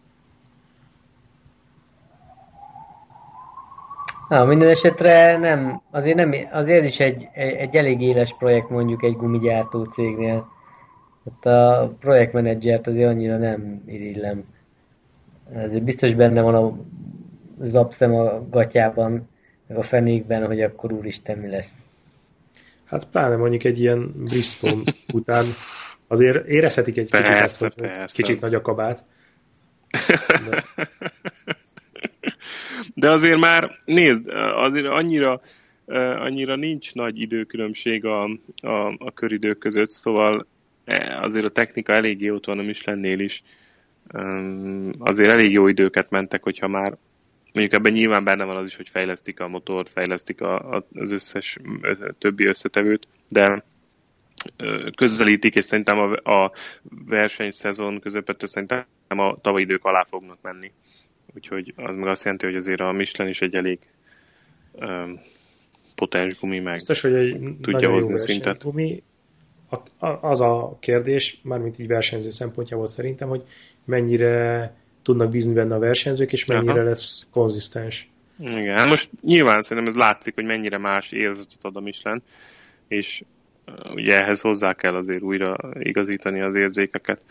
Na, 4.29 4.45
minden 4.45 4.69
esetre 4.69 5.37
nem, 5.37 5.81
azért, 5.91 6.15
nem, 6.15 6.33
azért 6.51 6.85
is 6.85 6.99
egy, 6.99 7.27
egy, 7.33 7.53
egy 7.53 7.75
elég 7.75 8.01
éles 8.01 8.35
projekt 8.37 8.69
mondjuk 8.69 9.03
egy 9.03 9.15
gumigyártó 9.15 9.83
cégnél. 9.83 10.51
Ott 11.23 11.45
a 11.45 11.93
projektmenedzsert 11.99 12.87
azért 12.87 13.09
annyira 13.09 13.37
nem 13.37 13.83
irigylem. 13.85 14.43
Ezért 15.53 15.83
biztos 15.83 16.13
benne 16.13 16.41
van 16.41 16.55
a 16.55 16.77
zapszem 17.65 18.15
a 18.15 18.49
gatyában, 18.49 19.29
meg 19.67 19.77
a 19.77 19.83
fenékben, 19.83 20.45
hogy 20.45 20.61
akkor 20.61 20.91
úristen 20.91 21.37
mi 21.37 21.49
lesz. 21.49 21.71
Hát 22.85 23.09
pláne 23.09 23.35
mondjuk 23.35 23.63
egy 23.63 23.79
ilyen 23.79 24.11
Bristol 24.15 24.83
után 25.13 25.45
azért 26.07 26.47
érezhetik 26.47 26.97
egy 26.97 27.09
persze, 27.09 27.27
kicsit 27.27 27.43
azt, 27.43 27.61
hogy 27.61 27.73
persze, 27.75 28.23
kicsit 28.23 28.41
nagy 28.41 28.53
a 28.53 28.61
kabát. 28.61 29.05
De... 30.49 30.63
De 32.99 33.11
azért 33.11 33.39
már, 33.39 33.77
nézd, 33.85 34.27
azért 34.55 34.85
annyira, 34.85 35.41
annyira 36.17 36.55
nincs 36.55 36.93
nagy 36.93 37.21
időkülönbség 37.21 38.05
a, 38.05 38.23
a, 38.61 38.95
a 38.97 39.11
köridők 39.13 39.57
között, 39.57 39.89
szóval 39.89 40.47
e, 40.85 41.19
azért 41.21 41.45
a 41.45 41.51
technika 41.51 41.93
eléggé 41.93 42.29
ott 42.29 42.45
van 42.45 42.59
a 42.59 42.61
Michelinnél 42.61 43.19
is. 43.19 43.43
Azért 44.99 45.29
elég 45.29 45.51
jó 45.51 45.67
időket 45.67 46.09
mentek, 46.09 46.43
hogyha 46.43 46.67
már 46.67 46.97
mondjuk 47.53 47.73
ebben 47.73 47.91
nyilván 47.91 48.23
benne 48.23 48.43
van 48.43 48.55
az 48.55 48.67
is, 48.67 48.75
hogy 48.75 48.89
fejlesztik 48.89 49.39
a 49.39 49.47
motort, 49.47 49.89
fejlesztik 49.89 50.41
a, 50.41 50.75
a, 50.75 50.85
az 50.93 51.11
összes 51.11 51.57
többi 52.17 52.45
összetevőt, 52.45 53.07
de 53.29 53.63
közelítik, 54.95 55.55
és 55.55 55.65
szerintem 55.65 55.97
a, 55.97 56.31
a 56.31 56.51
versenyszezon 57.05 57.99
közepette 57.99 58.47
szerintem 58.47 58.85
a 59.07 59.37
tavalyi 59.41 59.63
idők 59.63 59.85
alá 59.85 60.03
fognak 60.03 60.37
menni. 60.41 60.71
Úgyhogy 61.35 61.73
az 61.75 61.95
meg 61.95 62.07
azt 62.07 62.23
jelenti, 62.23 62.45
hogy 62.45 62.55
azért 62.55 62.79
a 62.79 62.91
Michelin 62.91 63.31
is 63.31 63.41
egy 63.41 63.55
elég 63.55 63.79
um, 64.71 65.19
potens 65.95 66.39
gumi, 66.39 66.59
meg 66.59 66.73
Biztos, 66.73 67.01
hogy 67.01 67.13
egy 67.13 67.55
tudja 67.61 67.89
hozni 67.89 68.19
szintet. 68.19 68.63
Gumi, 68.63 69.03
a, 69.97 70.07
az 70.07 70.41
a 70.41 70.77
kérdés, 70.79 71.39
mármint 71.43 71.79
így 71.79 71.87
versenyző 71.87 72.29
szempontjából 72.31 72.87
szerintem, 72.87 73.27
hogy 73.27 73.43
mennyire 73.85 74.73
tudnak 75.01 75.29
bízni 75.29 75.53
benne 75.53 75.75
a 75.75 75.79
versenyzők, 75.79 76.31
és 76.31 76.45
mennyire 76.45 76.71
Aha. 76.71 76.83
lesz 76.83 77.27
konzisztens. 77.31 78.09
Igen, 78.39 78.77
hát 78.77 78.87
most 78.87 79.09
nyilván 79.21 79.61
szerintem 79.61 79.93
ez 79.93 79.99
látszik, 79.99 80.35
hogy 80.35 80.45
mennyire 80.45 80.77
más 80.77 81.11
érzetet 81.11 81.63
ad 81.63 81.75
a 81.75 81.79
Michelin, 81.79 82.21
és 82.87 83.23
ugye 83.93 84.21
ehhez 84.21 84.41
hozzá 84.41 84.73
kell 84.73 84.95
azért 84.95 85.21
újra 85.21 85.55
igazítani 85.79 86.41
az 86.41 86.55
érzékeket. 86.55 87.21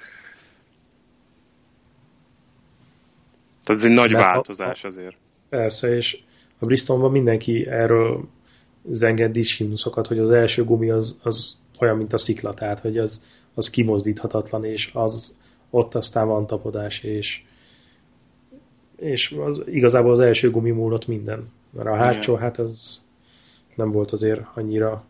Tehát 3.68 3.82
ez 3.82 3.88
egy 3.88 3.96
nagy 3.96 4.10
De 4.10 4.18
változás 4.18 4.84
a, 4.84 4.86
azért. 4.86 5.16
Persze, 5.48 5.96
és 5.96 6.18
a 6.58 6.66
Bristolban 6.66 7.10
mindenki 7.10 7.66
erről 7.66 8.28
zenged 8.90 9.36
himnuszokat, 9.36 10.06
hogy 10.06 10.18
az 10.18 10.30
első 10.30 10.64
gumi 10.64 10.90
az, 10.90 11.18
az 11.22 11.58
olyan, 11.78 11.96
mint 11.96 12.12
a 12.12 12.18
szikla, 12.18 12.52
tehát 12.52 12.80
hogy 12.80 12.98
az, 12.98 13.24
az 13.54 13.70
kimozdíthatatlan, 13.70 14.64
és 14.64 14.90
az 14.92 15.36
ott 15.70 15.94
aztán 15.94 16.26
van 16.26 16.46
tapodás, 16.46 17.02
és, 17.02 17.42
és 18.96 19.36
az, 19.46 19.62
igazából 19.66 20.12
az 20.12 20.20
első 20.20 20.50
gumi 20.50 20.70
múlott 20.70 21.06
minden. 21.06 21.50
Mert 21.70 21.88
a 21.88 21.94
hátsó, 21.94 22.32
Igen. 22.32 22.44
hát 22.44 22.58
az 22.58 23.00
nem 23.74 23.90
volt 23.90 24.10
azért 24.10 24.40
annyira 24.54 25.04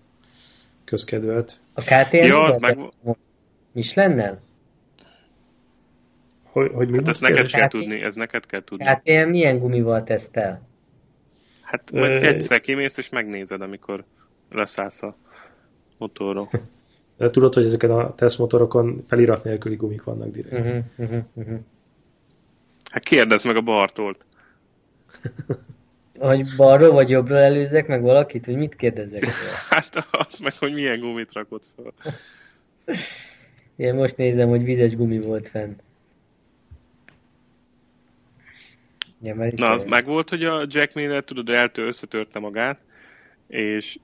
közkedvelt. 0.84 1.60
A 1.74 1.80
KTM 1.80 2.16
ja, 2.16 2.40
az 2.40 2.56
meg... 2.56 2.78
Mislennel? 3.72 4.40
Hogy, 6.52 6.70
hogy 6.74 6.90
mi 6.90 6.96
hát 6.96 7.08
ezt 7.08 7.20
neked 7.20 7.48
kell 7.48 7.68
tudni, 7.68 8.02
ez 8.02 8.14
neked 8.14 8.46
kell 8.46 8.64
tudni. 8.64 8.84
Hát 8.84 9.00
én 9.06 9.28
milyen 9.28 9.58
gumival 9.58 10.04
tesztel? 10.04 10.66
Hát 11.62 11.92
majd 11.92 12.22
egyszer 12.22 12.60
kimész 12.60 12.96
és 12.96 13.08
megnézed, 13.08 13.60
amikor 13.60 14.04
leszállsz 14.50 15.02
a 15.02 15.16
motorról. 15.98 16.48
De 17.16 17.30
tudod, 17.30 17.54
hogy 17.54 17.64
ezeken 17.64 17.90
a 17.90 18.14
tesztmotorokon 18.14 19.04
felirat 19.08 19.44
nélküli 19.44 19.76
gumik 19.76 20.04
vannak 20.04 20.30
direkt. 20.30 20.58
Uh-huh, 20.58 20.84
uh-huh, 20.96 21.22
uh-huh. 21.34 21.58
Hát 22.90 23.02
kérdezd 23.02 23.46
meg 23.46 23.56
a 23.56 23.60
Bartolt. 23.60 24.26
hogy 26.18 26.56
balról 26.56 26.92
vagy 26.92 27.08
jobbról 27.08 27.38
előzzek 27.38 27.86
meg 27.86 28.02
valakit, 28.02 28.44
hogy 28.44 28.56
mit 28.56 28.76
kérdezzek? 28.76 29.26
hát 29.70 30.06
azt 30.10 30.40
meg, 30.40 30.52
hogy 30.58 30.72
milyen 30.72 31.00
gumit 31.00 31.32
rakott 31.32 31.68
fel. 31.76 31.92
Én 33.76 33.94
most 33.94 34.16
nézem, 34.16 34.48
hogy 34.48 34.64
vizes 34.64 34.96
gumi 34.96 35.20
volt 35.20 35.48
fent. 35.48 35.82
Ja, 39.22 39.34
Na, 39.56 39.70
az 39.70 39.84
meg 39.84 40.04
volt, 40.04 40.28
hogy 40.28 40.44
a 40.44 40.66
Jack 40.68 40.94
Miller, 40.94 41.24
tudod, 41.24 41.48
eltől 41.48 41.86
összetörte 41.86 42.38
magát, 42.38 42.80
és 43.46 43.98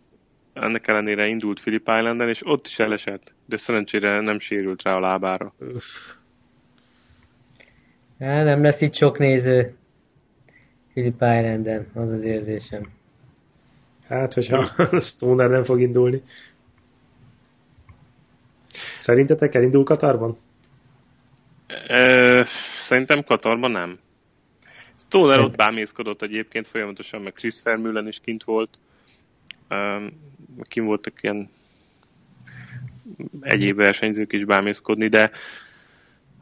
ennek 0.53 0.89
ellenére 0.89 1.27
indult 1.27 1.61
Philip 1.61 1.89
Islanden, 1.89 2.29
és 2.29 2.47
ott 2.47 2.67
is 2.67 2.79
elesett, 2.79 3.35
de 3.47 3.57
szerencsére 3.57 4.21
nem 4.21 4.39
sérült 4.39 4.83
rá 4.83 4.95
a 4.95 5.01
lábára. 5.01 5.55
Ja, 8.19 8.45
nem 8.45 8.63
lesz 8.63 8.81
itt 8.81 8.95
sok 8.95 9.19
néző 9.19 9.77
Philip 10.93 11.15
Islanden, 11.15 11.87
az 11.95 12.11
az 12.11 12.23
érzésem. 12.23 12.83
Hát, 14.09 14.35
hogyha 14.35 14.67
Stoner 15.01 15.51
nem 15.51 15.65
fog 15.65 15.81
indulni. 15.81 16.23
Szerintetek 18.97 19.55
elindul 19.55 19.85
Katarban? 19.85 20.39
Szerintem 22.83 23.25
Katarban 23.25 23.71
nem. 23.71 23.99
Stoner 24.97 25.41
ott 25.41 25.57
bámészkodott 25.57 26.23
egyébként 26.23 26.67
folyamatosan, 26.67 27.21
meg 27.21 27.33
Chris 27.33 27.63
Vermeulen 27.63 28.07
is 28.07 28.21
kint 28.21 28.45
volt. 28.45 28.79
Um, 29.71 30.13
kint 30.63 30.87
voltak 30.87 31.23
ilyen 31.23 31.51
egyéb 33.41 33.77
versenyzők 33.77 34.33
is 34.33 34.45
bámészkodni, 34.45 35.09
de 35.09 35.31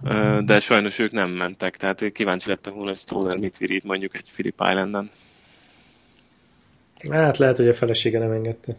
uh, 0.03 0.39
de 0.39 0.61
sajnos 0.61 0.99
ők 0.99 1.13
nem 1.13 1.31
mentek, 1.31 1.77
tehát 1.77 2.13
kíváncsi 2.13 2.49
lettem 2.49 2.75
volna, 2.75 2.89
hogy 2.89 2.99
Stoner 2.99 3.37
mit 3.37 3.59
virít 3.59 3.85
mondjuk 3.85 4.17
egy 4.17 4.31
Philip 4.33 4.61
Islanden. 4.61 5.11
Hát 7.11 7.39
lehet, 7.39 7.57
hogy 7.57 7.69
a 7.69 7.75
felesége 7.75 8.19
nem 8.19 8.31
engedte. 8.31 8.77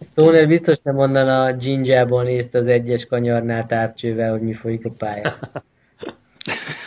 Stoner 0.00 0.46
biztos 0.46 0.78
nem 0.78 0.98
onnan 0.98 1.28
a 1.28 1.56
Ginjából 1.56 2.22
nézte 2.22 2.58
az 2.58 2.66
egyes 2.66 3.06
kanyarnál 3.06 3.66
távcsővel, 3.66 4.30
hogy 4.30 4.40
mi 4.40 4.54
folyik 4.54 4.84
a 4.84 4.90
pályán. 4.90 5.38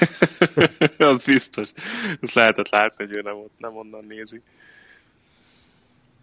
az 0.97 1.25
biztos. 1.25 1.71
Ezt 2.21 2.33
lehetett 2.33 2.69
látni, 2.69 3.05
hogy 3.05 3.17
ő 3.17 3.21
nem, 3.21 3.35
nem 3.57 3.77
onnan 3.77 4.05
nézi. 4.07 4.41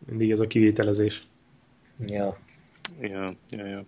Mindig 0.07 0.31
ez 0.31 0.41
a 0.41 0.47
kivételezés. 0.47 1.27
Ja. 2.07 2.39
Ja, 3.01 3.35
ja, 3.49 3.67
ja. 3.67 3.85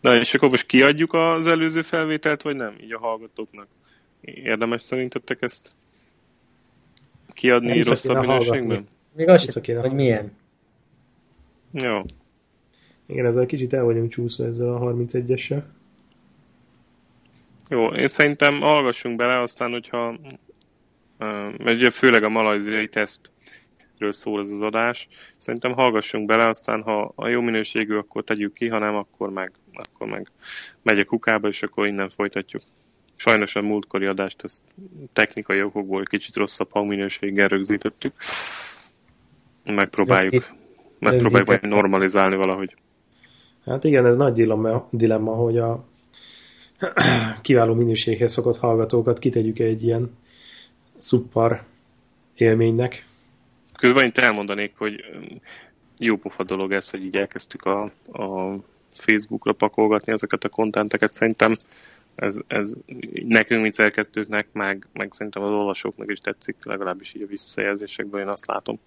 Na, 0.00 0.16
és 0.16 0.34
akkor 0.34 0.48
most 0.48 0.66
kiadjuk 0.66 1.12
az 1.14 1.46
előző 1.46 1.82
felvételt, 1.82 2.42
vagy 2.42 2.56
nem? 2.56 2.74
Így 2.80 2.92
a 2.92 2.98
hallgatóknak. 2.98 3.66
Érdemes 4.20 4.82
szerintetek 4.82 5.42
ezt 5.42 5.74
kiadni 7.32 7.72
Vissza 7.72 7.90
rosszabb 7.90 8.20
minőségben? 8.20 8.66
hallgatni. 8.66 8.88
Még 9.12 9.28
azt 9.28 9.52
sem 9.52 9.62
kéne 9.62 9.80
hogy 9.80 9.92
milyen. 9.92 10.32
Jó. 11.72 12.02
Igen, 13.06 13.26
ezzel 13.26 13.46
kicsit 13.46 13.72
el 13.72 13.84
vagyunk 13.84 14.10
csúszva 14.10 14.44
ezzel 14.44 14.74
a 14.74 14.80
31-essel. 14.80 15.62
Jó, 17.70 17.86
én 17.86 18.06
szerintem 18.06 18.60
hallgassunk 18.60 19.16
bele, 19.16 19.40
aztán, 19.40 19.70
hogyha 19.70 20.14
mert 21.58 21.76
ugye 21.76 21.90
főleg 21.90 22.24
a 22.24 22.28
malajziai 22.28 22.88
tesztről 22.88 24.12
szól 24.12 24.40
ez 24.40 24.50
az 24.50 24.60
adás, 24.60 25.08
szerintem 25.36 25.72
hallgassunk 25.72 26.26
bele, 26.26 26.48
aztán 26.48 26.82
ha 26.82 27.12
a 27.14 27.28
jó 27.28 27.40
minőségű, 27.40 27.96
akkor 27.96 28.24
tegyük 28.24 28.52
ki, 28.52 28.68
ha 28.68 28.78
nem, 28.78 28.94
akkor 28.94 29.30
meg, 29.30 29.52
akkor 29.72 30.06
meg 30.06 30.30
megy 30.82 30.98
a 30.98 31.04
kukába, 31.04 31.48
és 31.48 31.62
akkor 31.62 31.86
innen 31.86 32.10
folytatjuk. 32.10 32.62
Sajnos 33.16 33.56
a 33.56 33.62
múltkori 33.62 34.06
adást 34.06 34.44
ezt 34.44 34.62
technikai 35.12 35.62
okokból 35.62 36.02
kicsit 36.02 36.36
rosszabb 36.36 36.70
hangminőséggel 36.70 37.48
rögzítettük. 37.48 38.12
Megpróbáljuk, 39.64 40.50
megpróbáljuk 40.98 41.60
normalizálni 41.60 42.36
valahogy. 42.36 42.76
Hát 43.66 43.84
igen, 43.84 44.06
ez 44.06 44.16
nagy 44.16 44.32
dilemma, 44.32 44.88
dilemma 44.90 45.34
hogy 45.34 45.58
a 45.58 45.88
kiváló 47.42 47.74
minőséghez 47.74 48.32
szokott 48.32 48.58
hallgatókat 48.58 49.18
kitegyük 49.18 49.58
egy 49.58 49.82
ilyen 49.82 50.18
szuppar 50.98 51.62
élménynek. 52.34 53.06
Közben 53.78 54.06
itt 54.06 54.18
elmondanék, 54.18 54.72
hogy 54.76 55.04
jó 55.98 56.16
pofa 56.16 56.44
dolog 56.44 56.72
ez, 56.72 56.90
hogy 56.90 57.04
így 57.04 57.16
elkezdtük 57.16 57.64
a, 57.64 57.82
a 58.12 58.56
Facebookra 58.92 59.52
pakolgatni 59.52 60.12
ezeket 60.12 60.44
a 60.44 60.48
kontenteket. 60.48 61.10
Szerintem 61.10 61.52
ez, 62.14 62.36
ez 62.46 62.72
nekünk, 63.26 63.62
mint 63.62 63.74
szerkesztőknek, 63.74 64.46
meg, 64.52 64.86
meg 64.92 65.12
szerintem 65.12 65.42
az 65.42 65.52
olvasóknak 65.52 66.10
is 66.10 66.18
tetszik, 66.18 66.56
legalábbis 66.62 67.14
így 67.14 67.22
a 67.22 67.26
visszajelzésekből 67.26 68.20
én 68.20 68.28
azt 68.28 68.46
látom. 68.46 68.78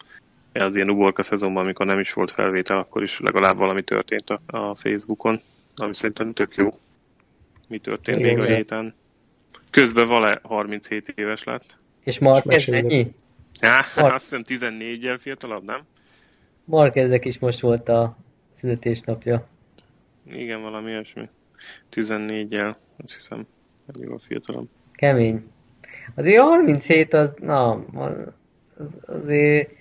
Az 0.54 0.76
ilyen 0.76 0.90
uborka 0.90 1.24
szezonban, 1.24 1.64
amikor 1.64 1.86
nem 1.86 2.00
is 2.00 2.14
volt 2.14 2.32
felvétel, 2.32 2.78
akkor 2.78 3.04
is 3.04 3.20
legalább 3.20 3.58
valami 3.58 3.84
történt 3.84 4.30
a, 4.30 4.40
a 4.46 4.76
Facebookon, 4.76 5.42
ami 5.76 5.96
szerintem 5.96 6.34
tök 6.34 6.56
jó. 6.56 6.78
Mi 7.68 7.80
történt 7.80 8.20
Igen, 8.20 8.36
még 8.36 8.52
a 8.52 8.56
héten? 8.56 8.94
Közben 9.70 10.08
Vale 10.08 10.40
37 10.44 11.14
éves 11.16 11.44
lett. 11.44 11.78
És 12.04 12.20
Marquez 12.20 12.46
mesélj 12.54 12.78
ennyi? 12.78 13.14
Há, 13.60 13.82
Har- 13.96 14.14
azt 14.22 14.36
hiszem 14.36 14.44
14-jel 14.48 15.18
fiatalabb, 15.20 15.64
nem? 15.64 15.82
Marqueznek 16.66 17.26
is 17.26 17.40
most 17.40 17.60
volt 17.60 17.90
a 17.90 18.18
születésnapja. 18.58 19.48
Igen, 20.32 20.62
valami 20.62 20.90
ilyesmi. 20.90 21.30
14-jel, 21.92 22.76
azt 23.04 23.14
hiszem, 23.14 23.48
ennyivel 23.96 24.18
fiatalabb. 24.18 24.68
Kemény. 24.92 25.52
Azért 26.16 26.42
37 26.42 27.14
az, 27.14 27.30
na, 27.40 27.72
az, 27.94 28.12
az, 28.78 28.88
azért 29.06 29.72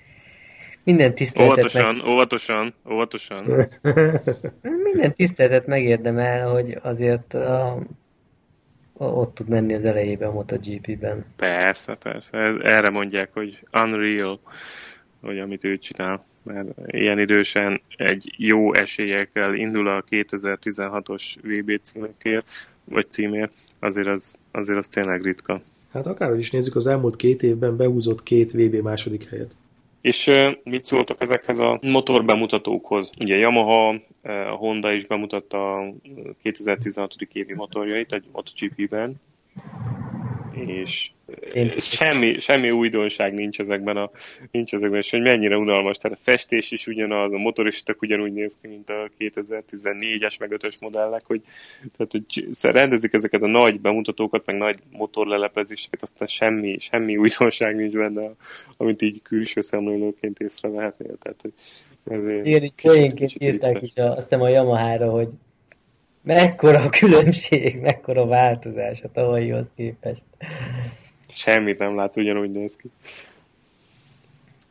minden 0.85 1.15
tiszteletet, 1.15 1.73
meg, 1.73 1.85
Óvatosan, 1.85 2.13
óvatosan, 2.13 2.75
óvatosan. 2.91 3.45
minden 4.93 5.15
tiszteletet 5.15 5.67
megérdemel, 5.67 6.51
hogy 6.51 6.79
azért 6.83 7.35
a, 7.35 7.71
a, 8.93 9.05
ott 9.05 9.35
tud 9.35 9.49
menni 9.49 9.75
az 9.75 9.85
elejében 9.85 10.29
a 10.29 10.33
MotoGP-ben. 10.33 11.25
Persze, 11.37 11.95
persze. 11.95 12.39
Ez, 12.39 12.55
erre 12.63 12.91
mondják, 12.91 13.31
hogy 13.33 13.67
unreal, 13.73 14.41
hogy 15.21 15.39
amit 15.39 15.65
ő 15.65 15.79
csinál. 15.79 16.25
Mert 16.43 16.69
ilyen 16.87 17.19
idősen 17.19 17.81
egy 17.97 18.35
jó 18.37 18.75
esélyekkel 18.75 19.55
indul 19.55 19.89
a 19.89 20.05
2016-os 20.11 21.35
VB 21.43 21.81
címekért, 21.83 22.47
vagy 22.85 23.11
címért, 23.11 23.53
azért 23.79 24.07
az, 24.07 24.39
azért 24.51 24.79
az 24.79 24.87
tényleg 24.87 25.23
ritka. 25.23 25.61
Hát 25.93 26.07
akárhogy 26.07 26.39
is 26.39 26.51
nézzük, 26.51 26.77
az 26.77 26.87
elmúlt 26.87 27.17
két 27.17 27.43
évben 27.43 27.77
behúzott 27.77 28.23
két 28.23 28.53
VB 28.53 28.75
második 28.75 29.29
helyet. 29.29 29.57
És 30.03 30.31
mit 30.65 30.85
szóltok 30.85 31.21
ezekhez 31.21 31.59
a 31.59 31.79
motorbemutatókhoz? 31.83 33.11
Ugye 33.19 33.37
Yamaha, 33.37 33.95
a 34.23 34.55
Honda 34.57 34.93
is 34.93 35.07
bemutatta 35.07 35.79
a 35.79 35.93
2016. 36.43 37.17
évi 37.33 37.55
motorjait 37.55 38.13
egy 38.13 38.25
MotoGP-ben, 38.33 39.21
és 40.55 41.11
Én- 41.55 41.79
semmi, 41.79 42.39
semmi 42.39 42.71
újdonság 42.71 43.35
nincs 43.35 43.61
ezekben, 43.61 43.97
a, 43.97 44.11
nincs 44.51 44.73
ezekben, 44.75 44.99
és 44.99 45.11
hogy 45.11 45.21
mennyire 45.21 45.57
unalmas. 45.57 45.97
Tehát 45.97 46.19
a 46.19 46.23
festés 46.23 46.71
is 46.71 46.87
ugyanaz, 46.87 47.33
a 47.33 47.39
motor 47.39 47.67
is 47.67 47.83
tök 47.83 48.03
ugyanúgy 48.03 48.33
néz 48.33 48.59
ki, 48.61 48.69
mint 48.69 48.89
a 48.89 49.11
2014-es 49.19 50.39
meg 50.39 50.57
5-ös 50.59 50.81
modellek, 50.81 51.23
hogy, 51.27 51.41
tehát, 51.97 52.13
hogy 52.13 52.49
rendezik 52.63 53.13
ezeket 53.13 53.43
a 53.43 53.47
nagy 53.47 53.81
bemutatókat, 53.81 54.47
meg 54.47 54.57
nagy 54.57 54.79
motorleleplezéseket, 54.91 56.03
aztán 56.03 56.29
semmi, 56.29 56.79
semmi 56.79 57.17
újdonság 57.17 57.77
nincs 57.77 57.95
benne, 57.95 58.31
amit 58.77 59.03
így 59.03 59.23
külső 59.23 59.61
szemlélőként 59.61 60.39
észrevehetnél. 60.39 61.17
Tehát, 61.19 61.41
hogy 61.43 61.53
ezért 62.05 62.47
Igen, 62.47 62.63
így 62.63 62.73
poénként 62.83 63.33
írták 63.39 63.83
is 63.83 63.97
a, 63.97 64.05
azt 64.05 64.23
hiszem 64.23 64.43
a 64.43 64.49
Yamaha-ra, 64.49 65.11
hogy 65.11 65.29
mekkora 66.23 66.81
a 66.81 66.89
különbség, 66.89 67.81
mekkora 67.81 68.27
változás 68.27 69.03
a 69.03 69.11
tavalyihoz 69.13 69.67
képest. 69.77 70.23
Semmit 71.29 71.79
nem 71.79 71.97
lát, 71.97 72.17
ugyanúgy 72.17 72.51
néz 72.51 72.77
ki. 72.77 72.91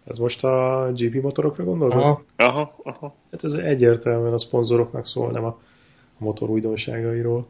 Ez 0.08 0.18
most 0.18 0.44
a 0.44 0.90
GP 0.96 1.22
motorokra 1.22 1.64
gondolod? 1.64 1.94
Aha. 1.94 2.24
Aha, 2.36 2.76
aha. 2.84 3.16
Hát 3.32 3.44
ez 3.44 3.54
egyértelműen 3.54 4.34
a 4.34 4.38
szponzoroknak 4.38 5.08
szól, 5.08 5.32
nem 5.32 5.44
a, 5.44 5.60
a 6.20 6.24
motor 6.24 6.50
újdonságairól. 6.50 7.48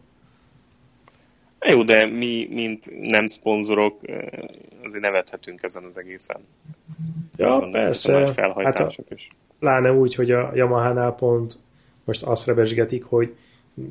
Jó, 1.60 1.84
de 1.84 2.06
mi, 2.06 2.48
mint 2.52 3.00
nem 3.00 3.28
szponzorok, 3.28 4.10
eh, 4.10 4.20
azért 4.84 5.04
nevethetünk 5.04 5.64
ezen 5.64 5.84
az 5.84 5.98
egészen. 5.98 6.38
Ja, 7.36 7.56
a 7.56 7.70
persze. 7.70 8.20
nagy 8.20 8.34
felhajtások 8.34 9.06
is. 9.10 9.30
Pláne 9.60 9.94
úgy, 9.94 10.16
hogy 10.16 10.32
a 10.32 10.52
Yamaha-nál 10.54 11.16
pont 11.16 11.60
most 12.04 12.24
azt 12.24 12.46
rebesgetik, 12.46 13.04
hogy 13.04 13.36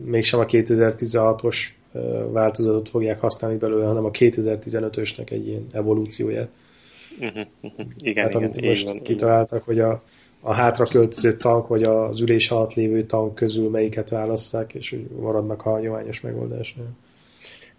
mégsem 0.04 0.40
a 0.40 0.44
2016-os 0.44 1.56
ö, 1.92 2.30
változatot 2.32 2.88
fogják 2.88 3.20
használni 3.20 3.56
belőle, 3.56 3.86
hanem 3.86 4.04
a 4.04 4.10
2015-ösnek 4.10 5.30
egy 5.30 5.46
ilyen 5.46 5.66
evolúciója. 5.72 6.48
Uh-huh, 7.20 7.46
uh-huh. 7.60 7.86
Igen, 7.98 8.24
Hát 8.24 8.34
igen, 8.34 8.42
amit 8.42 8.60
most 8.60 8.86
van, 8.86 9.02
kitaláltak, 9.02 9.62
hogy 9.64 9.78
a, 9.78 10.02
a 10.40 10.54
hátra 10.54 10.86
költöző 10.86 11.36
tank, 11.36 11.66
vagy 11.66 11.82
az 11.82 12.20
ülés 12.20 12.50
alatt 12.50 12.74
lévő 12.74 13.02
tank 13.02 13.34
közül 13.34 13.70
melyiket 13.70 14.10
válasszák, 14.10 14.74
és 14.74 14.90
hogy 14.90 15.06
maradnak 15.20 15.66
a 15.66 15.70
hagyományos 15.70 16.20
megoldásnál. 16.20 16.96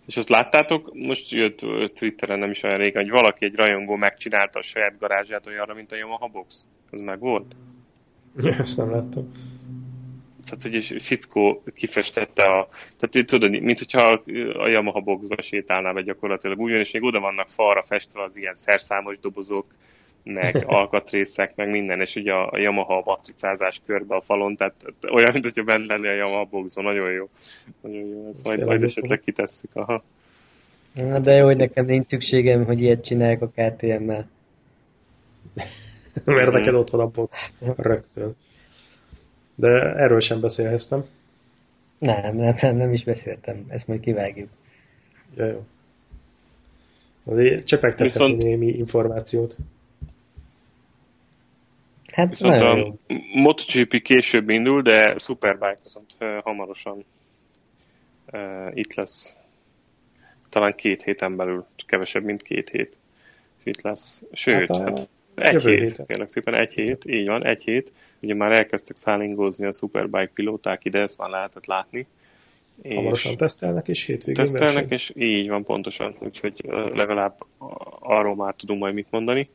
És 0.06 0.18
azt 0.18 0.30
láttátok, 0.30 0.94
most 0.94 1.32
jött 1.32 1.60
Twitteren 1.94 2.40
nem 2.40 2.50
is 2.50 2.64
olyan 2.64 2.78
régen, 2.78 3.02
hogy 3.02 3.12
valaki 3.12 3.46
egy 3.46 3.56
rajongó 3.56 3.96
megcsinálta 3.96 4.60
a 4.60 4.62
saját 4.62 4.98
garázsát 5.00 5.48
olyanra, 5.48 5.74
mint 5.74 5.92
a 5.92 5.96
Yamaha 5.96 6.28
Box. 6.28 6.68
Az 6.92 7.00
meg 7.00 7.20
volt? 7.20 7.56
Ezt 8.60 8.78
nem 8.78 8.92
láttam. 8.92 9.32
Tehát, 10.46 10.62
hogy 10.62 11.02
fickó 11.02 11.64
kifestette 11.76 12.44
a... 12.44 12.68
Tehát 12.98 13.16
így 13.16 13.26
tudod, 13.26 13.62
mint 13.62 13.80
hogyha 13.80 14.22
a 14.54 14.68
Yamaha 14.68 15.00
boxba 15.00 15.42
sétálnál 15.42 15.94
be 15.94 16.02
gyakorlatilag 16.02 16.60
úgy, 16.60 16.72
van, 16.72 16.80
és 16.80 16.92
még 16.92 17.04
oda 17.04 17.20
vannak 17.20 17.50
falra 17.50 17.84
festve 17.84 18.24
az 18.24 18.38
ilyen 18.38 18.54
szerszámos 18.54 19.20
dobozok, 19.20 19.66
meg 20.24 20.64
alkatrészek, 20.78 21.56
meg 21.56 21.70
minden, 21.70 22.02
és 22.02 22.16
ugye 22.16 22.34
a, 22.34 22.58
Yamaha 22.58 23.02
matricázás 23.06 23.82
körbe 23.86 24.16
a 24.16 24.22
falon, 24.22 24.56
tehát 24.56 24.74
tehát 24.78 25.16
olyan, 25.16 25.32
mint 25.32 25.44
hogyha 25.44 25.64
benne 25.64 25.86
lenni 25.86 26.08
a 26.08 26.14
Yamaha 26.14 26.44
boxban, 26.44 26.84
nagyon 26.84 27.12
jó. 27.12 27.26
Nagyon 27.82 28.08
jó, 28.08 28.30
ezt 28.32 28.46
majd, 28.46 28.66
majd 28.66 28.84
esetleg 28.84 29.20
kitesszük. 29.20 29.70
Aha. 29.74 30.04
Na, 30.94 31.20
de 31.20 31.34
jó, 31.34 31.46
hogy 31.46 31.58
nekem 31.58 31.86
nincs 31.86 32.08
szükségem, 32.08 32.66
hogy 32.66 32.82
ilyet 32.82 33.04
csinálják 33.04 33.42
a 33.42 33.48
KTM-mel. 33.48 34.30
Mert 36.26 36.48
Mhm. 36.48 36.56
neked 36.58 36.74
ott 36.74 36.90
van 36.90 37.02
a 37.02 37.08
box 37.08 37.58
rögtön. 37.78 38.36
De 39.62 39.96
erről 39.96 40.20
sem 40.20 40.40
beszélhettem. 40.40 41.06
Nem, 41.98 42.36
nem, 42.36 42.56
nem, 42.62 42.76
nem 42.76 42.94
is 42.94 43.04
beszéltem. 43.04 43.66
Ezt 43.68 43.88
majd 43.88 44.00
kivágjuk. 44.00 44.50
Ja, 45.36 45.46
jó. 45.46 45.66
Azért 47.24 47.68
csepegtethetni 47.68 48.24
Viszont- 48.24 48.44
némi 48.44 48.68
információt. 48.68 49.58
Hát 52.12 52.30
Viszont 52.30 52.62
a 52.62 52.78
jó. 52.78 52.96
MotoGP 53.34 54.02
később 54.02 54.50
indul, 54.50 54.82
de 54.82 55.18
Superbike 55.18 55.78
viszont 55.84 56.18
hamarosan 56.44 57.06
uh, 58.32 58.72
itt 58.74 58.94
lesz. 58.94 59.40
Talán 60.50 60.74
két 60.76 61.04
héten 61.04 61.36
belül, 61.36 61.66
kevesebb, 61.86 62.24
mint 62.24 62.42
két 62.42 62.70
hét 62.70 62.98
itt 63.64 63.82
lesz. 63.82 64.24
Sőt, 64.32 64.68
Hát 64.68 64.78
hát, 64.78 65.00
a 65.00 65.08
egy 65.36 65.54
jövő 65.54 65.76
hét, 65.76 65.90
héten. 65.90 66.06
kérlek 66.06 66.28
szépen, 66.28 66.54
egy 66.54 66.74
hét, 66.74 67.06
így 67.06 67.28
van, 67.28 67.46
egy 67.46 67.64
hét. 67.64 67.94
Ugye 68.20 68.34
már 68.34 68.52
elkezdtek 68.52 68.96
szállingózni 68.96 69.66
a 69.66 69.72
Superbike 69.72 70.32
pilóták 70.34 70.86
ide, 70.86 71.00
ezt 71.00 71.18
már 71.18 71.30
lehetett 71.30 71.66
látni. 71.66 72.08
És 72.82 72.96
Hamarosan 72.96 73.38
tesztelnek, 73.38 73.88
és 73.88 74.06
hétvégén 74.06 74.46
Tesztelnek, 74.46 74.90
verseny. 74.90 74.92
és 74.92 75.12
így 75.16 75.50
van 75.50 75.64
pontosan, 75.64 76.16
úgyhogy 76.20 76.62
legalább 76.94 77.34
arról 78.00 78.36
már 78.36 78.54
tudunk 78.54 78.80
majd 78.80 78.94
mit 78.94 79.08
mondani. 79.10 79.50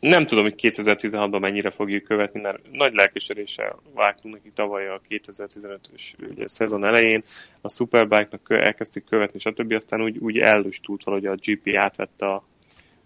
Nem 0.00 0.26
tudom, 0.26 0.44
hogy 0.44 0.54
2016-ban 0.56 1.40
mennyire 1.40 1.70
fogjuk 1.70 2.04
követni, 2.04 2.40
mert 2.40 2.58
nagy 2.72 2.92
lelkesedéssel 2.92 3.78
vágtunk 3.94 4.34
neki 4.34 4.50
tavaly 4.54 4.88
a 4.88 5.00
2015-ös 5.08 6.14
szezon 6.44 6.84
elején, 6.84 7.22
a 7.60 7.68
Superbike-nak 7.68 8.46
elkezdtük 8.48 9.04
követni, 9.04 9.38
stb. 9.38 9.72
Aztán 9.72 10.02
úgy, 10.02 10.18
úgy 10.18 10.38
ellustult 10.38 11.04
valahogy 11.04 11.26
a 11.26 11.34
GP 11.34 11.76
átvette 11.76 12.26
a, 12.26 12.44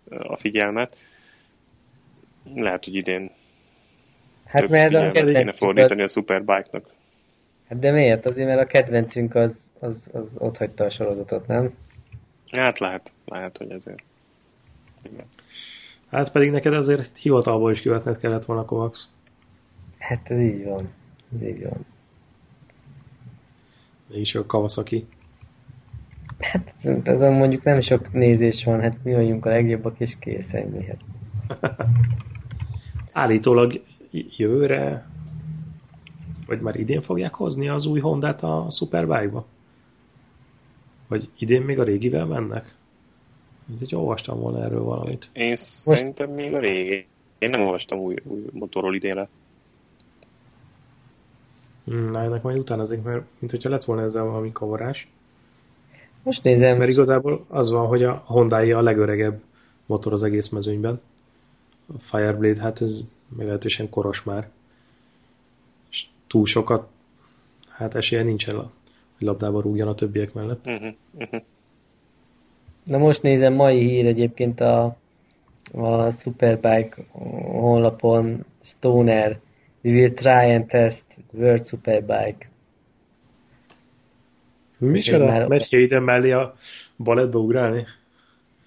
a 0.09 0.37
figyelmet. 0.37 0.97
Lehet, 2.55 2.85
hogy 2.85 2.95
idén 2.95 3.31
hát 4.45 4.63
több 4.63 4.71
mert 4.71 4.95
a 4.95 5.25
kéne 5.25 5.53
fordítani 5.53 6.03
az... 6.03 6.11
a 6.11 6.13
Superbike-nak. 6.13 6.85
Hát 7.69 7.79
de 7.79 7.91
miért? 7.91 8.27
Azért, 8.27 8.47
mert 8.47 8.61
a 8.61 8.67
kedvencünk 8.67 9.35
az, 9.35 9.59
az, 9.79 9.95
az 10.13 10.23
ott 10.35 10.57
hagyta 10.57 10.85
a 10.85 10.91
sorozatot, 10.91 11.47
nem? 11.47 11.75
Hát 12.51 12.79
lehet, 12.79 13.13
lehet, 13.25 13.57
hogy 13.57 13.71
ezért. 13.71 14.05
Igen. 15.03 15.25
Hát 16.11 16.33
pedig 16.33 16.51
neked 16.51 16.75
azért 16.75 17.17
hivatalból 17.17 17.71
is 17.71 17.83
követned 17.83 18.19
kellett 18.19 18.45
volna 18.45 18.65
Kovacs. 18.65 18.99
Hát 19.99 20.31
ez 20.31 20.39
így 20.39 20.65
van. 20.65 20.93
Ez 21.35 21.47
így 21.47 21.63
van. 21.63 21.87
És 24.11 24.35
a 24.35 24.47
Kawasaki. 24.47 25.07
Hát 26.39 26.75
azon 27.05 27.33
mondjuk 27.33 27.63
nem 27.63 27.81
sok 27.81 28.13
nézés 28.13 28.65
van, 28.65 28.81
hát 28.81 28.97
mi 29.03 29.13
vagyunk 29.13 29.47
a 29.47 29.49
legjobbak, 29.49 30.01
és 30.01 30.17
kész 30.19 30.53
ennyi. 30.53 30.87
Hát. 30.87 31.75
Állítólag 33.13 33.83
jövőre, 34.11 35.07
vagy 36.47 36.61
már 36.61 36.77
idén 36.77 37.03
fogják 37.03 37.35
hozni 37.35 37.69
az 37.69 37.87
új 37.87 38.01
Hondát 38.01 38.43
a 38.43 38.67
Superbike-ba? 38.71 39.47
Vagy 41.09 41.29
idén 41.39 41.63
még 41.63 41.79
a 41.79 41.85
régivel 41.85 42.27
mennek? 42.27 42.75
Mint 43.65 43.79
hogy 43.79 43.95
olvastam 43.95 44.41
volna 44.41 44.65
erről 44.65 44.83
valamit. 44.83 45.31
Én 45.33 45.49
Most... 45.49 45.63
szerintem 45.63 46.31
még 46.31 46.55
a 46.55 46.59
régi. 46.59 47.07
Én 47.39 47.51
nem 47.51 47.61
olvastam 47.61 47.99
új, 47.99 48.17
új 48.25 48.41
motorról 48.53 48.95
idénre. 48.95 49.29
Hmm, 51.85 52.11
na, 52.11 52.23
ennek 52.23 52.43
majd 52.43 52.59
utána 52.59 52.83
azért, 52.83 53.05
mert 53.05 53.25
mint 53.39 53.51
hogyha 53.51 53.71
lett 53.71 53.85
volna 53.85 54.03
ezzel 54.03 54.25
valami 54.25 54.53
kavarás. 54.53 55.09
Most 56.23 56.43
nézem. 56.43 56.79
Mert 56.79 56.91
igazából 56.91 57.45
az 57.49 57.71
van, 57.71 57.87
hogy 57.87 58.03
a 58.03 58.23
honda 58.27 58.57
a 58.57 58.83
legöregebb 58.83 59.41
motor 59.87 60.13
az 60.13 60.23
egész 60.23 60.49
mezőnyben. 60.49 61.01
A 61.87 61.99
Fireblade, 61.99 62.61
hát 62.61 62.81
ez 62.81 63.01
meglehetősen 63.37 63.89
koros 63.89 64.23
már. 64.23 64.49
És 65.91 66.07
túl 66.27 66.47
sokat, 66.47 66.89
hát 67.69 67.95
esélye 67.95 68.23
nincsen, 68.23 68.57
hogy 68.57 68.67
labdába 69.19 69.61
rúgjon 69.61 69.89
a 69.89 69.95
többiek 69.95 70.33
mellett. 70.33 70.67
Uh-huh, 70.67 70.95
uh-huh. 71.15 71.43
Na 72.85 72.99
most 72.99 73.23
nézem, 73.23 73.53
mai 73.53 73.79
hír 73.79 74.07
egyébként 74.07 74.61
a, 74.61 74.97
a 75.73 76.11
Superbike 76.11 77.03
honlapon, 77.43 78.45
Stoner, 78.63 79.41
we 79.83 79.91
will 79.91 80.15
try 80.15 80.55
and 80.55 80.67
test 80.67 81.05
World 81.33 81.67
Superbike. 81.67 82.51
Micsoda? 84.79 85.27
Már... 85.27 85.49
Megy 85.49 85.69
ki 85.69 85.83
ide 85.83 86.01
mellé 86.01 86.31
a 86.31 86.55
balettba 86.97 87.39
ugrálni? 87.39 87.87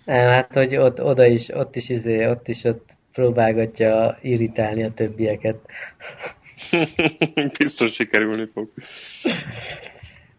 Nem, 0.06 0.30
hát 0.30 0.54
hogy 0.54 0.76
ott, 0.76 1.02
oda 1.02 1.26
is, 1.26 1.50
ott 1.50 1.76
is 1.76 1.90
izé, 1.90 2.28
ott 2.28 2.48
is 2.48 2.64
ott 2.64 2.95
próbálgatja 3.16 4.18
irritálni 4.22 4.84
a 4.84 4.94
többieket. 4.94 5.56
Biztos 7.60 7.94
sikerülni 7.94 8.50
fog. 8.54 8.70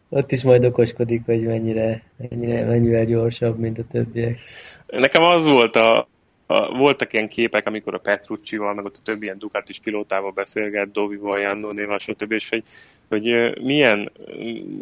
Ott 0.08 0.32
is 0.32 0.42
majd 0.42 0.64
okoskodik, 0.64 1.22
hogy 1.24 1.42
mennyire, 1.42 2.02
mennyire, 2.16 2.64
mennyivel 2.64 3.04
gyorsabb, 3.04 3.58
mint 3.58 3.78
a 3.78 3.84
többiek. 3.90 4.38
Nekem 4.86 5.22
az 5.22 5.46
volt 5.46 5.76
a, 5.76 6.08
a, 6.46 6.76
voltak 6.76 7.12
ilyen 7.12 7.28
képek, 7.28 7.66
amikor 7.66 7.94
a 7.94 7.98
Petrucci-val, 7.98 8.74
meg 8.74 8.84
ott 8.84 8.96
a 8.96 9.02
többi 9.04 9.24
ilyen 9.24 9.38
Ducatis 9.38 9.78
pilótával 9.78 10.30
beszélget, 10.30 10.92
Dovival, 10.92 11.38
Jannónéval, 11.38 11.98
stb. 11.98 12.32
és 12.32 12.48
hogy, 12.48 12.62
hogy 13.08 13.56
milyen 13.62 14.12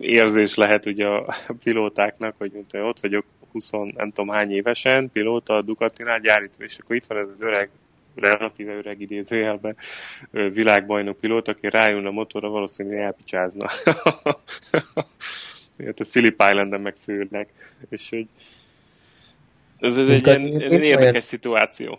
érzés 0.01 0.55
lehet 0.55 0.87
ugye 0.87 1.07
a 1.07 1.35
pilótáknak, 1.65 2.35
hogy 2.39 2.51
mint 2.53 2.75
ott 2.75 3.01
vagyok 3.01 3.25
20 3.53 3.71
nem 3.71 4.11
tudom 4.11 4.29
hány 4.29 4.51
évesen, 4.53 5.11
pilóta 5.13 5.55
a 5.55 5.63
Ducatinál 5.63 6.21
gyárítva, 6.21 6.65
és 6.65 6.79
akkor 6.79 6.97
itt 6.97 7.07
van 7.07 7.19
ez 7.19 7.29
az 7.33 7.41
öreg 7.41 7.71
relatíve 8.15 8.73
öreg 8.73 9.01
idézőjelben 9.01 9.77
világbajnok 10.31 11.19
pilóta, 11.19 11.51
aki 11.51 11.71
rájön 11.71 12.07
a 12.07 12.11
motorra, 12.11 12.49
valószínűleg 12.49 12.99
elpicsázna. 12.99 13.67
Tehát 15.77 16.09
Philip 16.11 16.43
Islanden 16.49 16.81
meg 16.81 16.95
főleg. 17.01 17.49
És 17.89 18.11
hogy 18.11 18.27
ez, 19.79 19.97
ez 19.97 20.09
egy 20.09 20.27
ilyen, 20.27 20.43
egy 20.43 20.73
érdekes 20.73 21.01
olyan... 21.01 21.21
szituáció. 21.21 21.99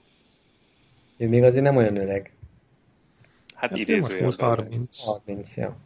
Ő 1.18 1.28
még 1.28 1.44
azért 1.44 1.64
nem 1.64 1.76
olyan 1.76 1.96
öreg. 1.96 2.32
Hát, 3.54 3.70
hát 3.70 3.80
idézőjelben. 3.80 4.24
Most 4.24 4.40
30. 4.40 5.04
30, 5.04 5.56
ja. 5.56 5.78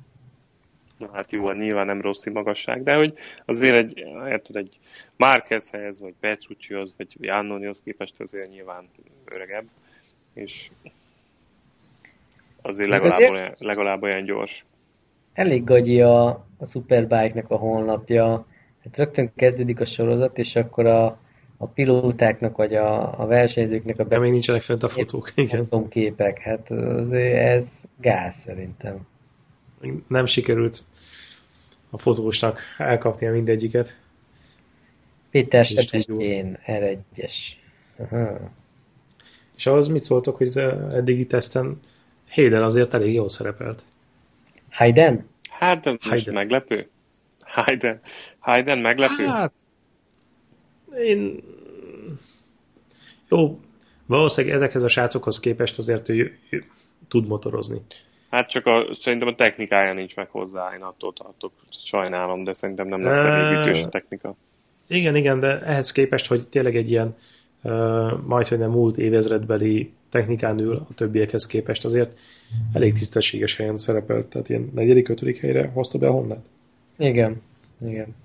Na 0.97 1.09
hát 1.13 1.31
jó, 1.31 1.51
nyilván 1.51 1.85
nem 1.85 2.01
rossz 2.01 2.25
magasság, 2.25 2.83
de 2.83 2.95
hogy 2.95 3.13
azért 3.45 3.75
egy, 3.75 3.97
érted, 4.27 4.55
egy 4.55 4.77
Márquezhez, 5.15 5.99
vagy 5.99 6.13
Petruccihoz, 6.19 6.93
vagy 6.97 7.07
Jannonihoz 7.19 7.81
képest 7.81 8.19
azért 8.19 8.49
nyilván 8.49 8.89
öregebb 9.25 9.67
és 10.39 10.69
azért 12.61 12.89
legalább, 12.89 13.17
azért 13.17 13.31
olyan, 13.31 13.53
legalább 13.57 14.01
olyan 14.01 14.23
gyors. 14.23 14.65
Elég 15.33 15.63
gagyi 15.63 16.01
a, 16.01 16.27
a 16.57 16.65
Superbike-nek 16.71 17.49
a 17.49 17.55
honlapja. 17.55 18.45
Hát 18.83 18.97
rögtön 18.97 19.31
kezdődik 19.35 19.79
a 19.79 19.85
sorozat, 19.85 20.37
és 20.37 20.55
akkor 20.55 20.85
a, 20.85 21.05
a 21.57 21.67
pilótáknak, 21.67 22.57
vagy 22.57 22.75
a, 22.75 23.19
a 23.21 23.25
versenyzőknek 23.25 23.99
a... 23.99 24.03
De 24.03 24.19
még 24.19 24.31
nincsenek 24.31 24.61
fent 24.61 24.83
a 24.83 24.89
fotók, 24.89 25.31
igen. 25.35 25.87
képek, 25.89 26.39
hát 26.39 26.71
ez 27.33 27.65
gáz 27.97 28.35
szerintem. 28.45 29.07
Nem 30.07 30.25
sikerült 30.25 30.83
a 31.89 31.97
fotósnak 31.97 32.59
elkapnia 32.77 33.31
mindegyiket. 33.31 34.01
Péter 35.31 35.65
Sebestyén, 35.65 36.59
R1-es. 36.65 37.33
Aha. 37.97 38.51
És 39.59 39.65
ahhoz 39.65 39.87
mit 39.87 40.03
szóltok, 40.03 40.37
hogy 40.37 40.47
az 40.47 40.57
eddigi 40.93 41.25
teszten 41.25 41.79
Hayden 42.29 42.63
azért 42.63 42.93
elég 42.93 43.13
jól 43.13 43.29
szerepelt. 43.29 43.83
Hayden? 44.71 45.27
Hát 45.49 45.85
most 45.85 46.07
Hayden. 46.07 46.33
meglepő. 46.33 46.89
Hayden. 47.41 47.99
Hayden 48.39 48.77
meglepő? 48.77 49.25
Hát, 49.25 49.51
én... 51.03 51.43
Jó, 53.29 53.59
valószínűleg 54.05 54.55
ezekhez 54.55 54.83
a 54.83 54.87
srácokhoz 54.87 55.39
képest 55.39 55.77
azért 55.77 56.09
ő, 56.09 56.37
ő 56.49 56.63
tud 57.07 57.27
motorozni. 57.27 57.81
Hát 58.29 58.49
csak 58.49 58.65
a, 58.65 58.95
szerintem 58.99 59.27
a 59.27 59.35
technikája 59.35 59.93
nincs 59.93 60.15
meg 60.15 60.29
hozzá, 60.29 60.73
én 60.75 60.81
attól 60.81 61.13
tartok. 61.13 61.51
Sajnálom, 61.85 62.43
de 62.43 62.53
szerintem 62.53 62.87
nem 62.87 63.03
lesz 63.03 63.23
elég 63.23 63.59
ütős 63.59 63.83
a 63.83 63.89
technika. 63.89 64.35
Igen, 64.87 65.15
igen, 65.15 65.39
de 65.39 65.61
ehhez 65.61 65.91
képest, 65.91 66.27
hogy 66.27 66.49
tényleg 66.49 66.75
egy 66.75 66.89
ilyen 66.89 67.15
majd, 68.25 68.47
hogy 68.47 68.57
nem 68.57 68.71
múlt 68.71 68.97
évezredbeli 68.97 69.91
technikán 70.09 70.59
ül 70.59 70.75
a 70.75 70.93
többiekhez 70.95 71.45
képest, 71.45 71.85
azért 71.85 72.19
elég 72.73 72.93
tisztességes 72.93 73.55
helyen 73.55 73.77
szerepelt, 73.77 74.27
tehát 74.29 74.49
ilyen 74.49 74.71
negyedik, 74.73 75.09
ötödik 75.09 75.39
helyre 75.39 75.71
hozta 75.73 75.97
be 75.97 76.07
a 76.07 76.11
Hondát. 76.11 76.45
Igen, 76.97 77.41
igen. 77.85 78.15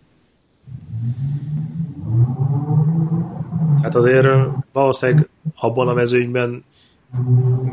Hát 3.82 3.94
azért 3.94 4.26
valószínűleg 4.72 5.28
abban 5.54 5.88
a 5.88 5.94
mezőnyben 5.94 6.64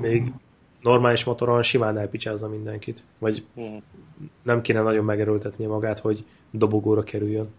még 0.02 0.32
normális 0.82 1.24
motoron 1.24 1.62
simán 1.62 1.98
elpicsázza 1.98 2.48
mindenkit. 2.48 3.04
Vagy 3.20 3.46
hmm. 3.56 3.82
nem 4.44 4.62
kéne 4.62 4.82
nagyon 4.82 5.06
megerőltetnie 5.06 5.68
magát, 5.68 6.00
hogy 6.00 6.26
dobogóra 6.52 7.04
kerüljön. 7.04 7.50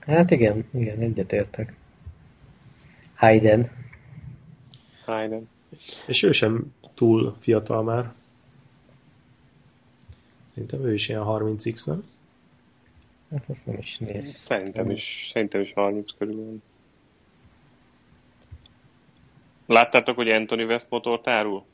Hát 0.00 0.30
igen, 0.30 0.64
igen, 0.72 0.98
egyetértek. 0.98 1.74
Hayden. 3.20 3.70
Hayden. 5.04 5.48
És 6.06 6.22
ő 6.22 6.32
sem 6.32 6.74
túl 6.94 7.36
fiatal 7.40 7.82
már. 7.82 8.12
Szerintem 10.54 10.84
ő 10.84 10.94
is 10.94 11.08
ilyen 11.08 11.22
30x, 11.24 11.86
nem? 11.86 12.04
Hát 13.30 13.44
azt 13.48 13.66
nem 13.66 13.76
is 13.78 13.98
néz. 13.98 14.36
Szerintem 14.36 14.90
is, 14.90 15.30
szerintem 15.32 15.60
is 15.60 15.72
30 15.72 16.12
körül 16.18 16.60
Láttátok, 19.66 20.16
hogy 20.16 20.28
Anthony 20.28 20.62
West 20.62 20.86
motor 20.90 21.20
tárul? 21.20 21.64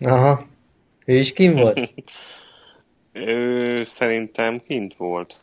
Aha. 0.00 0.46
Ő 1.04 1.18
is 1.18 1.32
kint 1.32 1.54
volt? 1.54 1.94
ő 3.12 3.84
szerintem 3.84 4.62
kint 4.62 4.94
volt. 4.94 5.40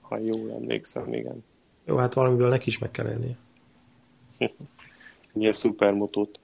Ha 0.00 0.18
jól 0.18 0.50
emlékszem, 0.50 1.12
igen. 1.12 1.44
Jó, 1.86 1.96
hát 1.96 2.14
valamiből 2.14 2.48
neki 2.48 2.68
is 2.68 2.78
meg 2.78 2.90
kell 2.90 3.06
élnie. 3.08 3.36
Ilyen 5.32 5.52
szupermotót 5.52 6.38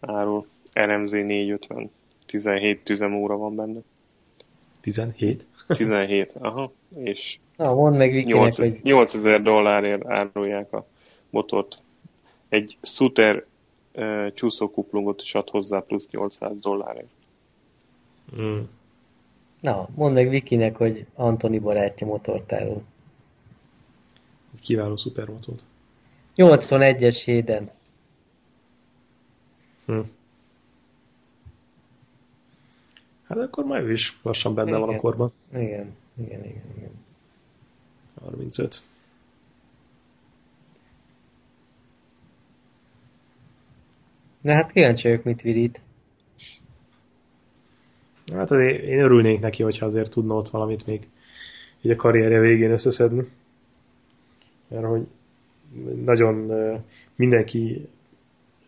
árul. 0.00 0.46
RMZ 0.74 1.10
450. 1.12 1.90
17 2.26 2.84
tüzemóra 2.84 3.36
van 3.36 3.54
benne. 3.54 3.80
17? 4.80 5.46
17, 5.66 6.32
aha, 6.38 6.72
és 6.96 7.38
Na, 7.56 7.74
mondd 7.74 7.96
meg 7.96 8.12
Vikinek, 8.12 8.40
8, 8.40 8.58
hogy 8.58 8.80
8000 8.82 9.42
dollárért 9.42 10.06
árulják 10.06 10.72
a 10.72 10.86
motort. 11.30 11.78
Egy 12.48 12.76
Suter 12.82 13.44
uh, 13.94 14.32
csúszókuplungot 14.32 15.20
is 15.22 15.34
ad 15.34 15.48
hozzá 15.48 15.80
plusz 15.80 16.10
800 16.10 16.62
dollárért. 16.62 17.06
Mm. 18.36 18.60
Na, 19.60 19.88
mondd 19.94 20.14
meg 20.14 20.28
Vikinek, 20.28 20.76
hogy 20.76 21.06
Antoni 21.14 21.58
barátja 21.58 22.06
motortárul. 22.06 22.82
Egy 24.54 24.60
kiváló 24.60 24.96
szupermotót. 24.96 25.64
81-es 26.36 27.22
héden. 27.24 27.70
Hm. 29.86 30.00
Hát 33.22 33.38
akkor 33.38 33.64
már 33.64 33.82
ő 33.82 33.92
is 33.92 34.18
lassan 34.22 34.54
benne 34.54 34.76
van 34.76 34.82
a 34.82 34.88
Igen. 34.88 35.00
korban. 35.00 35.30
Igen, 35.52 35.96
igen, 36.16 36.44
igen, 36.44 36.62
igen. 36.76 36.90
35. 38.20 38.84
Na 44.40 44.52
hát 44.52 44.72
kíváncsi 44.72 45.08
vagyok, 45.08 45.24
mit 45.24 45.42
virít. 45.42 45.80
Hát 48.32 48.50
azért 48.50 48.82
én 48.82 48.98
örülnék 48.98 49.40
neki, 49.40 49.62
hogyha 49.62 49.86
azért 49.86 50.10
tudna 50.10 50.34
ott 50.34 50.48
valamit 50.48 50.86
még 50.86 51.08
így 51.80 51.90
a 51.90 51.96
karrierje 51.96 52.40
végén 52.40 52.70
összeszedni. 52.70 53.28
Mert 54.74 54.86
hogy 54.86 55.06
nagyon 56.04 56.52
mindenki 57.14 57.88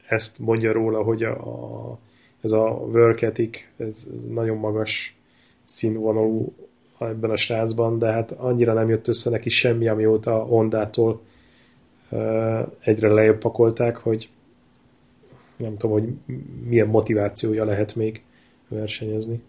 ezt 0.08 0.38
mondja 0.38 0.72
róla, 0.72 1.02
hogy 1.02 1.22
a, 1.22 1.30
a, 1.30 1.98
ez 2.40 2.52
a 2.52 2.62
work 2.92 3.22
ethic, 3.22 3.68
ez, 3.76 4.08
ez 4.16 4.26
nagyon 4.26 4.56
magas 4.56 5.16
színvonalú 5.64 6.52
ebben 6.98 7.30
a 7.30 7.36
srácban, 7.36 7.98
de 7.98 8.12
hát 8.12 8.32
annyira 8.32 8.72
nem 8.72 8.88
jött 8.88 9.08
össze 9.08 9.30
neki 9.30 9.48
semmi, 9.48 9.88
amióta 9.88 10.38
Hondától 10.38 11.20
ö, 12.10 12.60
egyre 12.80 13.08
lejjebb 13.08 13.38
pakolták, 13.38 13.96
hogy 13.96 14.28
nem 15.56 15.74
tudom, 15.74 16.00
hogy 16.00 16.12
milyen 16.66 16.86
motivációja 16.86 17.64
lehet 17.64 17.94
még 17.94 18.22
versenyezni. 18.68 19.42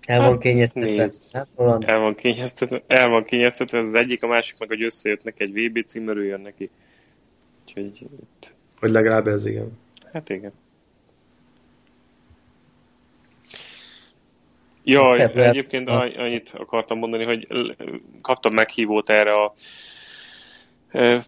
El 0.00 0.20
van 0.20 0.38
kényeztetve. 0.38 0.90
nézd. 0.90 1.32
Hát, 1.32 1.46
El 1.80 1.98
van 1.98 2.14
kényeztetve, 2.14 2.82
el 2.86 3.08
van 3.08 3.24
kényeztetve 3.24 3.78
ez 3.78 3.86
az 3.86 3.94
egyik, 3.94 4.22
a 4.22 4.26
másik 4.26 4.58
meg, 4.58 4.68
hogy 4.68 4.82
összejött 4.82 5.22
neki 5.22 5.42
egy 5.42 5.52
VB 5.52 5.84
cím, 5.84 6.08
örüljön 6.08 6.40
neki. 6.40 6.70
Úgyhogy, 7.66 8.06
Vagy 8.80 8.90
legalább 8.90 9.26
ez 9.26 9.46
igen. 9.46 9.78
hát 10.12 10.28
igen. 10.28 10.52
Jaj, 14.84 15.30
egyébként 15.34 15.88
anny- 15.88 16.16
annyit 16.16 16.52
akartam 16.56 16.98
mondani, 16.98 17.24
hogy 17.24 17.46
kaptam 18.22 18.52
meghívót 18.52 19.10
erre 19.10 19.34
a 19.34 19.54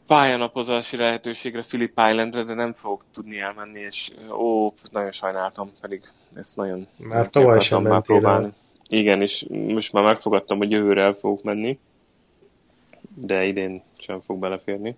pályanapozási 0.07 0.97
lehetőségre 0.97 1.61
Philip 1.61 2.01
Islandre, 2.09 2.45
de 2.45 2.55
nem 2.55 2.73
fogok 2.73 3.05
tudni 3.13 3.39
elmenni, 3.39 3.81
és 3.81 4.11
ó, 4.33 4.73
nagyon 4.93 5.11
sajnáltam, 5.11 5.71
pedig 5.81 6.03
ezt 6.35 6.57
nagyon 6.57 6.87
Már 6.97 7.29
tavaly 7.31 7.61
sem 7.61 7.83
már 7.83 7.93
mentél 7.93 8.15
el. 8.15 8.21
próbálni. 8.21 8.53
Igen, 8.89 9.23
és 9.23 9.47
most 9.49 9.93
már 9.93 10.05
megfogadtam, 10.05 10.59
hogy 10.59 10.71
jövőre 10.71 11.03
el 11.03 11.13
fogok 11.13 11.43
menni, 11.43 11.79
de 13.15 13.45
idén 13.45 13.83
sem 13.99 14.21
fog 14.21 14.39
beleférni. 14.39 14.97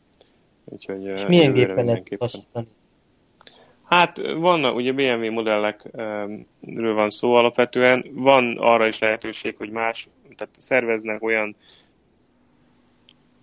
Úgyhogy 0.65 1.05
és 1.05 1.27
milyen 1.27 1.53
gépen 1.53 1.75
mindenképpen. 1.75 2.29
Hát 3.85 4.17
vannak, 4.37 4.75
ugye 4.75 4.93
BMW 4.93 5.33
modellekről 5.33 6.95
van 6.95 7.11
szó 7.11 7.35
alapvetően, 7.35 8.05
van 8.13 8.57
arra 8.59 8.87
is 8.87 8.99
lehetőség, 8.99 9.57
hogy 9.57 9.71
más, 9.71 10.09
tehát 10.37 10.55
szerveznek 10.59 11.23
olyan 11.23 11.57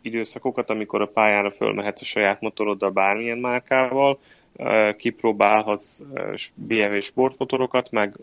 időszakokat, 0.03 0.69
amikor 0.69 1.01
a 1.01 1.07
pályára 1.07 1.51
fölmehetsz 1.51 2.01
a 2.01 2.05
saját 2.05 2.41
motoroddal 2.41 2.89
bármilyen 2.89 3.37
márkával, 3.37 4.19
kipróbálhatsz 4.97 6.01
BMW 6.55 6.99
sportmotorokat, 6.99 7.91
meg 7.91 8.15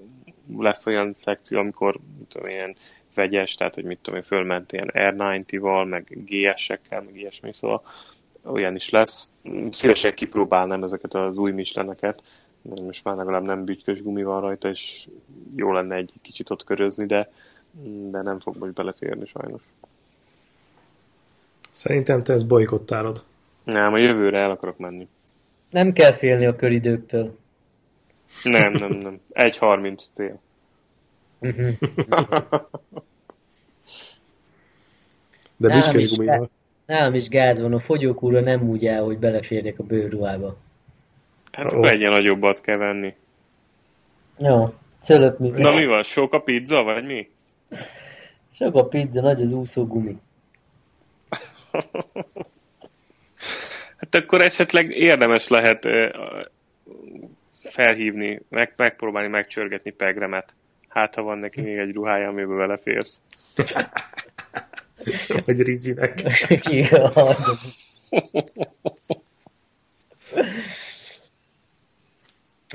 lesz 0.58 0.86
olyan 0.86 1.12
szekció, 1.12 1.58
amikor 1.58 1.98
tudom, 2.28 2.48
ilyen 2.48 2.76
vegyes, 3.14 3.54
tehát 3.54 3.74
hogy 3.74 3.84
mit 3.84 3.98
tudom 4.02 4.18
én, 4.18 4.26
fölment 4.26 4.72
ilyen 4.72 4.90
R90-val, 4.92 5.88
meg 5.88 6.06
GS-ekkel, 6.24 7.02
meg 7.02 7.16
ilyesmi, 7.16 7.52
szóval 7.52 7.82
olyan 8.44 8.74
is 8.74 8.90
lesz. 8.90 9.32
Szívesen 9.70 10.14
kipróbálnám 10.14 10.82
ezeket 10.82 11.14
az 11.14 11.38
új 11.38 11.52
Michelineket, 11.52 12.22
most 12.62 13.04
már 13.04 13.16
legalább 13.16 13.42
nem 13.42 13.64
bütykös 13.64 14.02
gumi 14.02 14.22
van 14.22 14.40
rajta, 14.40 14.68
és 14.68 15.08
jó 15.56 15.72
lenne 15.72 15.94
egy 15.94 16.12
kicsit 16.22 16.50
ott 16.50 16.64
körözni, 16.64 17.06
de, 17.06 17.30
de 18.10 18.22
nem 18.22 18.40
fog 18.40 18.56
most 18.56 18.72
beleférni 18.72 19.26
sajnos. 19.26 19.62
Szerintem 21.72 22.22
te 22.22 22.32
ezt 22.32 22.46
bolykottálod. 22.46 23.24
Nem, 23.64 23.92
a 23.92 23.98
jövőre 23.98 24.38
el 24.38 24.50
akarok 24.50 24.78
menni. 24.78 25.08
Nem 25.70 25.92
kell 25.92 26.12
félni 26.12 26.46
a 26.46 26.56
köridőktől. 26.56 27.38
Nem, 28.42 28.72
nem, 28.72 28.92
nem. 28.92 29.20
1.30 29.32 30.02
cél. 30.12 30.40
Mhm. 31.38 31.68
De 35.56 35.76
is, 35.76 36.16
gumival. 36.16 36.50
Nálam 36.86 37.14
is 37.14 37.28
gáz 37.28 37.60
van, 37.60 37.72
a 37.72 37.80
fogyókúra 37.80 38.40
nem 38.40 38.68
úgy 38.68 38.86
áll, 38.86 39.02
hogy 39.02 39.18
beleférjek 39.18 39.78
a 39.78 39.82
bőrruhába. 39.82 40.56
Hát 41.52 41.72
akkor 41.72 41.88
egyen 41.88 42.10
nagyobbat 42.10 42.60
kell 42.60 42.76
venni. 42.76 43.14
Jó, 44.38 44.74
szölöp 45.02 45.38
mi? 45.38 45.48
Na 45.48 45.74
mi 45.74 45.86
van, 45.86 46.02
sok 46.02 46.32
a 46.32 46.40
pizza, 46.40 46.82
vagy 46.82 47.04
mi? 47.04 47.28
Sok 48.52 48.74
a 48.74 48.84
pizza, 48.84 49.20
nagy 49.20 49.42
az 49.42 49.52
úszó 49.52 49.86
gumi. 49.86 50.18
Hát 53.96 54.14
akkor 54.14 54.42
esetleg 54.42 54.90
érdemes 54.90 55.48
lehet 55.48 55.88
felhívni, 57.62 58.40
meg, 58.48 58.72
megpróbálni 58.76 59.28
megcsörgetni 59.28 59.90
Pegremet. 59.90 60.54
Hát, 60.88 61.14
ha 61.14 61.22
van 61.22 61.38
neki 61.38 61.60
még 61.60 61.78
egy 61.78 61.92
ruhája, 61.92 62.28
amiben 62.28 62.56
beleférsz. 62.56 63.22
Vagy 65.44 65.62
Rizinek. 65.62 66.22
Jaj. 66.70 67.36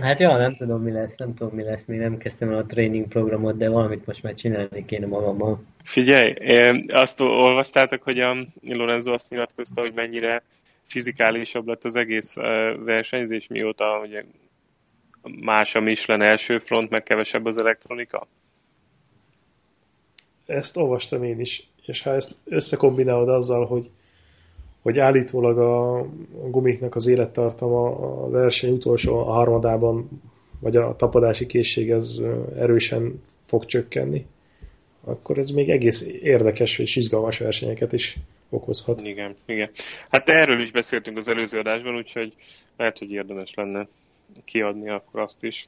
Hát 0.02 0.20
jó, 0.20 0.36
nem 0.36 0.56
tudom 0.56 0.82
mi 0.82 0.92
lesz, 0.92 1.16
nem 1.18 1.34
tudom 1.34 1.56
mi 1.56 1.64
lesz, 1.64 1.84
még 1.86 2.00
nem 2.00 2.18
kezdtem 2.18 2.50
el 2.50 2.58
a 2.58 2.66
training 2.66 3.10
programot, 3.10 3.58
de 3.58 3.70
valamit 3.70 4.06
most 4.06 4.24
már 4.24 4.34
csinálni 4.34 4.86
kéne 4.86 5.06
magammal. 5.06 5.64
Figyelj, 5.84 6.34
azt 6.88 7.22
olvastátok, 7.22 8.04
hogy 8.04 8.20
a 8.20 8.46
Lorenzo 8.62 9.14
azt 9.14 9.30
nyilatkozta, 9.30 9.82
hogy 9.82 9.94
mennyire 9.94 10.44
fizikálisabb 10.84 11.68
lett 11.68 11.84
az 11.84 11.96
egész 11.96 12.34
versenyzés, 12.86 13.48
mióta 13.48 14.00
ugye 14.04 14.24
más 15.42 15.76
a 15.76 15.80
Michelin 15.80 16.28
első 16.28 16.58
front, 16.58 16.90
meg 16.90 17.04
kevesebb 17.04 17.46
az 17.46 17.58
elektronika? 17.58 18.28
Ezt 20.46 20.78
olvastam 20.78 21.24
én 21.24 21.40
is, 21.40 21.70
és 21.86 22.02
ha 22.02 22.14
ezt 22.14 22.36
összekombinálod 22.44 23.30
azzal, 23.30 23.66
hogy, 23.66 23.90
hogy 24.86 25.00
állítólag 25.00 25.58
a, 25.58 26.06
gumiknak 26.50 26.96
az 26.96 27.08
élettartama 27.08 27.86
a 27.86 28.30
verseny 28.30 28.72
utolsó 28.72 29.18
a 29.18 29.32
harmadában, 29.32 30.22
vagy 30.60 30.76
a 30.76 30.96
tapadási 30.96 31.46
készség 31.46 31.92
az 31.92 32.20
ö, 32.20 32.42
erősen 32.58 33.24
fog 33.44 33.66
csökkenni, 33.66 34.26
akkor 35.04 35.38
ez 35.38 35.50
még 35.50 35.70
egész 35.70 36.08
érdekes 36.22 36.80
és 36.80 36.96
izgalmas 36.96 37.38
versenyeket 37.38 37.94
is 37.94 38.18
okozhat. 38.50 39.02
Igen, 39.02 39.36
igen. 39.46 39.70
Hát 40.10 40.30
erről 40.30 40.62
is 40.62 40.72
beszéltünk 40.72 41.18
az 41.18 41.28
előző 41.28 41.60
adásban, 41.60 41.96
úgyhogy 41.96 42.34
lehet, 42.78 42.98
hogy 42.98 43.12
érdemes 43.12 43.54
lenne 43.54 43.88
kiadni 44.44 44.90
akkor 44.90 45.20
azt 45.20 45.44
is. 45.44 45.68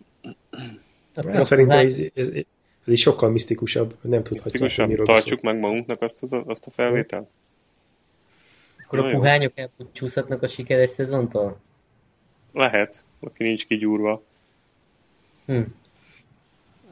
Hát 1.16 1.42
szerintem 1.42 1.86
ez, 1.86 2.02
ez, 2.14 2.28
ez 2.86 2.94
is 2.94 3.02
sokkal 3.02 3.30
misztikusabb, 3.30 3.96
nem 4.02 4.24
tudhatják, 4.24 4.52
hogy 4.52 4.62
Misztikusan 4.62 4.88
miről 4.88 5.06
tartsuk 5.06 5.42
meg 5.42 5.60
magunknak 5.60 6.02
azt, 6.02 6.24
az, 6.24 6.36
azt 6.46 6.68
a 6.68 6.72
felvételt. 6.72 7.28
Akkor 8.88 9.00
a 9.00 9.02
Na 9.02 9.10
jó. 9.10 9.18
puhányok 9.18 9.52
elcsúszhatnak 9.56 10.42
a 10.44 10.48
sikeres 10.48 10.90
szezontól? 10.90 11.58
Lehet, 12.54 13.04
aki 13.20 13.44
nincs 13.44 13.66
kigyúrva. 13.66 14.22
Hm. 15.46 15.62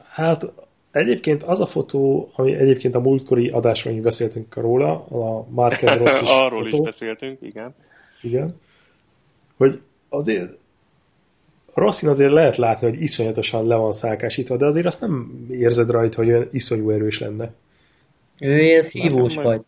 Hát 0.08 0.52
egyébként 0.90 1.42
az 1.42 1.60
a 1.60 1.66
fotó, 1.66 2.30
ami 2.34 2.54
egyébként 2.54 2.94
a 2.94 3.00
múltkori 3.00 3.48
adásban 3.48 3.94
is 3.94 4.00
beszéltünk 4.00 4.54
róla, 4.54 5.06
a 5.06 5.46
Marquez 5.48 5.98
Rossi 6.02 6.24
Arról 6.28 6.62
fotó, 6.62 6.76
is 6.76 6.84
beszéltünk, 6.84 7.38
igen. 7.42 7.74
igen, 8.22 8.60
hogy 9.56 9.82
azért 10.08 10.52
Rossin 11.74 12.08
azért 12.08 12.32
lehet 12.32 12.56
látni, 12.56 12.88
hogy 12.88 13.02
iszonyatosan 13.02 13.66
le 13.66 13.74
van 13.74 13.92
szálkásítva, 13.92 14.56
de 14.56 14.66
azért 14.66 14.86
azt 14.86 15.00
nem 15.00 15.46
érzed 15.50 15.90
rajta, 15.90 16.16
hogy 16.16 16.28
olyan 16.28 16.48
iszonyú 16.52 16.90
erős 16.90 17.18
lenne. 17.18 17.52
Ő 18.38 18.62
ilyen 18.62 18.82
szívós 18.82 19.34
vagy. 19.34 19.60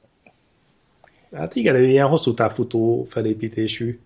Hát 1.33 1.55
igen, 1.55 1.75
ő 1.75 1.85
ilyen 1.85 2.07
hosszú 2.07 2.35
távfutó 2.35 3.07
felépítésű. 3.11 3.99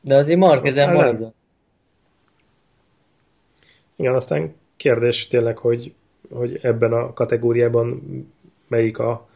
De 0.00 0.16
azért 0.16 0.38
Markezen 0.38 0.88
Aztán 0.88 1.04
nem. 1.04 1.14
marad. 1.14 1.32
Igen, 3.96 4.14
aztán 4.14 4.54
kérdés 4.76 5.28
tényleg, 5.28 5.58
hogy, 5.58 5.94
hogy 6.30 6.58
ebben 6.62 6.92
a 6.92 7.12
kategóriában 7.12 8.02
melyik 8.68 8.98
a 8.98 9.28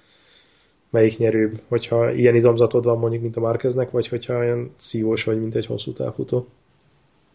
melyik 0.90 1.18
nyerőbb, 1.18 1.60
hogyha 1.68 2.12
ilyen 2.12 2.34
izomzatod 2.34 2.84
van 2.84 2.98
mondjuk, 2.98 3.22
mint 3.22 3.36
a 3.36 3.40
Márkeznek, 3.40 3.90
vagy 3.90 4.08
hogyha 4.08 4.38
olyan 4.38 4.74
szívós 4.76 5.24
vagy, 5.24 5.40
mint 5.40 5.54
egy 5.54 5.66
hosszú 5.66 5.92
távfutó. 5.92 6.48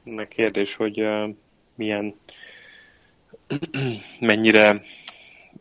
Meg 0.04 0.28
kérdés, 0.28 0.76
hogy 0.76 1.02
uh, 1.02 1.36
milyen 1.76 2.16
mennyire 4.20 4.82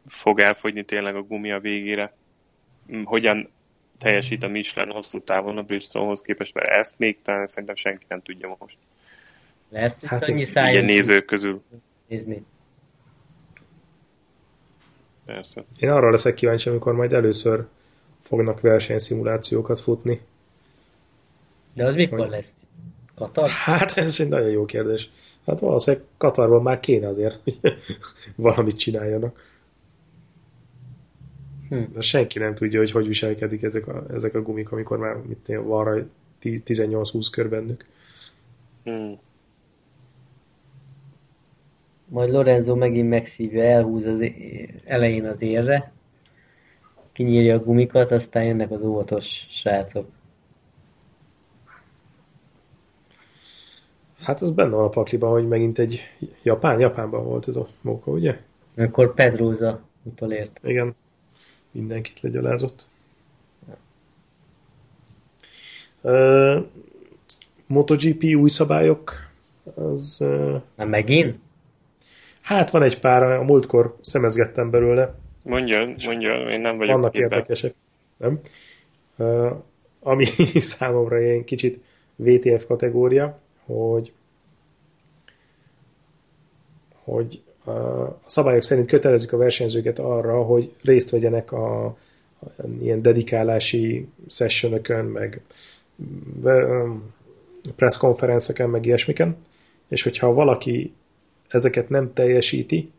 fog 0.07 0.41
elfogyni 0.41 0.85
tényleg 0.85 1.17
a 1.17 1.23
gumi 1.23 1.53
a 1.53 1.61
végére. 1.61 2.15
Hogyan 3.05 3.51
teljesít 3.99 4.43
a 4.43 4.49
Michelin 4.49 4.93
hosszú 4.93 5.21
távon 5.21 5.59
a 5.59 5.63
Bridgestonehoz 5.63 6.21
képest, 6.21 6.55
mert 6.55 6.69
ezt 6.69 6.99
még 6.99 7.23
talán 7.23 7.47
szerintem 7.47 7.75
senki 7.75 8.05
nem 8.09 8.23
tudja 8.23 8.57
most. 8.59 8.77
Lesz 9.69 10.05
hát 10.05 10.25
annyi 10.25 10.45
szájunk 10.45 10.89
nézők 10.89 11.25
közül. 11.25 11.63
Nézni. 12.07 12.45
Persze. 15.25 15.65
Én 15.77 15.91
arra 15.91 16.11
leszek 16.11 16.35
kíváncsi, 16.35 16.69
amikor 16.69 16.93
majd 16.93 17.13
először 17.13 17.67
fognak 18.23 18.61
versenyszimulációkat 18.61 19.81
futni. 19.81 20.21
De 21.75 21.87
az 21.87 21.95
mikor 21.95 22.19
hogy... 22.19 22.29
lesz? 22.29 22.53
Katar? 23.15 23.49
Hát 23.49 23.97
ez 23.97 24.21
egy 24.21 24.29
nagyon 24.29 24.51
jó 24.51 24.65
kérdés. 24.65 25.11
Hát 25.47 25.61
valószínűleg 25.61 26.07
Katarban 26.17 26.63
már 26.63 26.81
kéne 26.81 27.09
azért, 27.09 27.41
hogy 27.45 27.59
valamit 28.37 28.79
csináljanak. 28.79 29.52
Hm. 31.73 31.93
De 31.93 32.01
senki 32.01 32.39
nem 32.39 32.55
tudja, 32.55 32.79
hogy 32.79 32.91
hogy 32.91 33.07
viselkedik 33.07 33.63
ezek 33.63 33.87
a, 33.87 34.05
ezek 34.13 34.35
a 34.35 34.43
gumik, 34.43 34.73
amikor 34.73 34.99
már 34.99 35.17
mit 35.17 35.47
van 35.65 35.85
rá 35.85 36.03
18-20 36.43 37.27
kör 37.31 37.49
bennük. 37.49 37.87
Hm. 38.85 39.13
Majd 42.09 42.31
Lorenzo 42.31 42.75
megint 42.77 43.09
megszívja, 43.09 43.63
elhúz 43.65 44.07
az 44.07 44.25
elején 44.85 45.27
az 45.27 45.37
érre, 45.39 45.93
kinyírja 47.13 47.55
a 47.55 47.63
gumikat, 47.63 48.11
aztán 48.11 48.45
jönnek 48.45 48.71
az 48.71 48.83
óvatos 48.83 49.47
srácok. 49.51 50.07
Hát 54.19 54.43
az 54.43 54.51
benne 54.51 54.75
van 54.75 54.85
a 54.85 54.89
pakliban, 54.89 55.31
hogy 55.31 55.49
megint 55.49 55.79
egy 55.79 56.01
Japán, 56.43 56.81
Japánban 56.81 57.25
volt 57.25 57.49
ez 57.49 57.57
a 57.57 57.67
móka, 57.83 58.11
ugye? 58.11 58.39
Akkor 58.77 59.15
Pedroza 59.15 59.81
utolért. 60.03 60.61
Igen, 60.63 60.95
mindenkit 61.73 62.21
legyalázott. 62.21 62.87
Uh, 66.01 66.65
MotoGP 67.67 68.25
új 68.25 68.49
szabályok, 68.49 69.31
az... 69.75 70.19
Uh, 70.21 70.61
Na 70.77 70.85
megint? 70.85 71.39
Hát 72.41 72.71
van 72.71 72.83
egy 72.83 73.01
pár, 73.01 73.23
a 73.23 73.43
múltkor 73.43 73.97
szemezgettem 74.01 74.71
belőle. 74.71 75.15
Mondja, 75.45 75.95
mondja, 76.07 76.51
én 76.51 76.61
nem 76.61 76.77
vagyok 76.77 76.95
Vannak 76.95 77.13
képben. 77.13 77.31
érdekesek, 77.31 77.75
nem? 78.17 78.41
Uh, 79.17 79.53
ami 80.01 80.25
számomra 80.75 81.21
ilyen 81.21 81.45
kicsit 81.45 81.85
VTF 82.17 82.65
kategória, 82.67 83.39
hogy 83.65 84.13
hogy 87.05 87.43
a 87.65 88.19
szabályok 88.27 88.63
szerint 88.63 88.87
kötelezik 88.87 89.33
a 89.33 89.37
versenyzőket 89.37 89.99
arra, 89.99 90.43
hogy 90.43 90.75
részt 90.83 91.11
vegyenek 91.11 91.53
a, 91.53 91.85
a 91.87 91.97
ilyen 92.81 93.03
dedikálási 93.03 94.09
sessionökön, 94.29 95.05
meg 95.05 95.43
presszkonferenceken, 97.77 98.71
meg 98.71 98.87
ilyesmiken, 98.87 99.37
és 99.89 100.03
hogyha 100.03 100.33
valaki 100.33 100.93
ezeket 101.49 101.89
nem 101.89 102.13
teljesíti, 102.13 102.91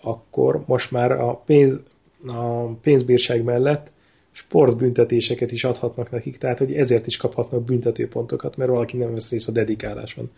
akkor 0.00 0.62
most 0.66 0.90
már 0.90 1.12
a, 1.12 1.34
pénz, 1.34 1.82
a 2.26 2.66
pénzbírság 2.66 3.42
mellett 3.42 3.90
sportbüntetéseket 4.30 5.52
is 5.52 5.64
adhatnak 5.64 6.10
nekik, 6.10 6.38
tehát 6.38 6.58
hogy 6.58 6.74
ezért 6.74 7.06
is 7.06 7.16
kaphatnak 7.16 7.64
büntetőpontokat, 7.64 8.56
mert 8.56 8.70
valaki 8.70 8.96
nem 8.96 9.12
vesz 9.12 9.30
részt 9.30 9.48
a 9.48 9.52
dedikáláson. 9.52 10.30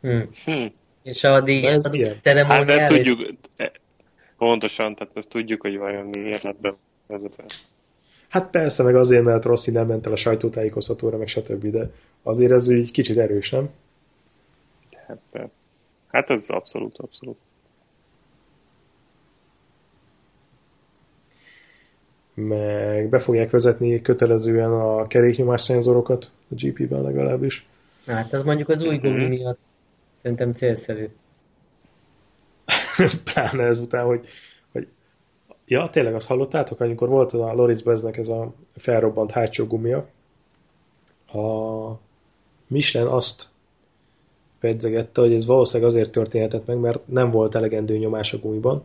Hmm. 0.00 0.72
És 1.02 1.24
a 1.24 1.40
díj 1.40 1.66
ez 1.66 1.84
Hát 2.24 2.68
ezt 2.68 2.86
tudjuk, 2.86 3.28
pontosan, 4.36 4.94
tehát 4.94 5.16
ezt 5.16 5.28
tudjuk, 5.28 5.60
hogy 5.60 5.78
vajon 5.78 6.06
miért 6.06 6.42
lett 6.42 6.74
bevezetve. 7.06 7.44
Hát 8.28 8.50
persze, 8.50 8.82
meg 8.82 8.96
azért, 8.96 9.24
mert 9.24 9.44
Rossi 9.44 9.70
nem 9.70 9.86
ment 9.86 10.06
el 10.06 10.12
a 10.12 10.16
sajtótájékoztatóra, 10.16 11.16
meg 11.16 11.28
stb., 11.28 11.66
de 11.66 11.90
azért 12.22 12.52
ez 12.52 12.70
így 12.70 12.90
kicsit 12.90 13.16
erős, 13.16 13.50
nem? 13.50 13.70
Hát, 15.06 15.50
hát 16.08 16.30
ez 16.30 16.48
abszolút, 16.48 16.98
abszolút. 16.98 17.36
meg 22.34 23.08
be 23.08 23.18
fogják 23.18 23.50
vezetni 23.50 24.02
kötelezően 24.02 24.72
a 24.72 25.06
keréknyomás 25.06 25.60
szenzorokat 25.60 26.30
a 26.50 26.54
GP-ben 26.54 27.02
legalábbis. 27.02 27.66
Hát 28.06 28.32
az 28.32 28.44
mondjuk 28.44 28.68
az 28.68 28.82
új 28.82 28.98
gumi 28.98 29.26
miatt 29.26 29.58
szerintem 30.22 30.52
célszerű. 30.52 31.08
Pláne 33.32 33.64
ezután, 33.64 34.04
hogy, 34.04 34.26
hogy 34.72 34.88
ja, 35.66 35.88
tényleg 35.90 36.14
azt 36.14 36.26
hallottátok, 36.26 36.80
amikor 36.80 37.08
volt 37.08 37.32
a 37.32 37.52
Loris 37.52 37.82
Beznek 37.82 38.16
ez 38.16 38.28
a 38.28 38.52
felrobbant 38.76 39.30
hátsó 39.30 39.66
gumia, 39.66 40.08
a 41.32 42.00
Michelin 42.66 43.08
azt 43.08 43.50
pedzegette, 44.60 45.20
hogy 45.20 45.34
ez 45.34 45.46
valószínűleg 45.46 45.90
azért 45.90 46.10
történhetett 46.10 46.66
meg, 46.66 46.78
mert 46.78 47.08
nem 47.08 47.30
volt 47.30 47.54
elegendő 47.54 47.96
nyomás 47.96 48.32
a 48.32 48.38
gumiban, 48.38 48.82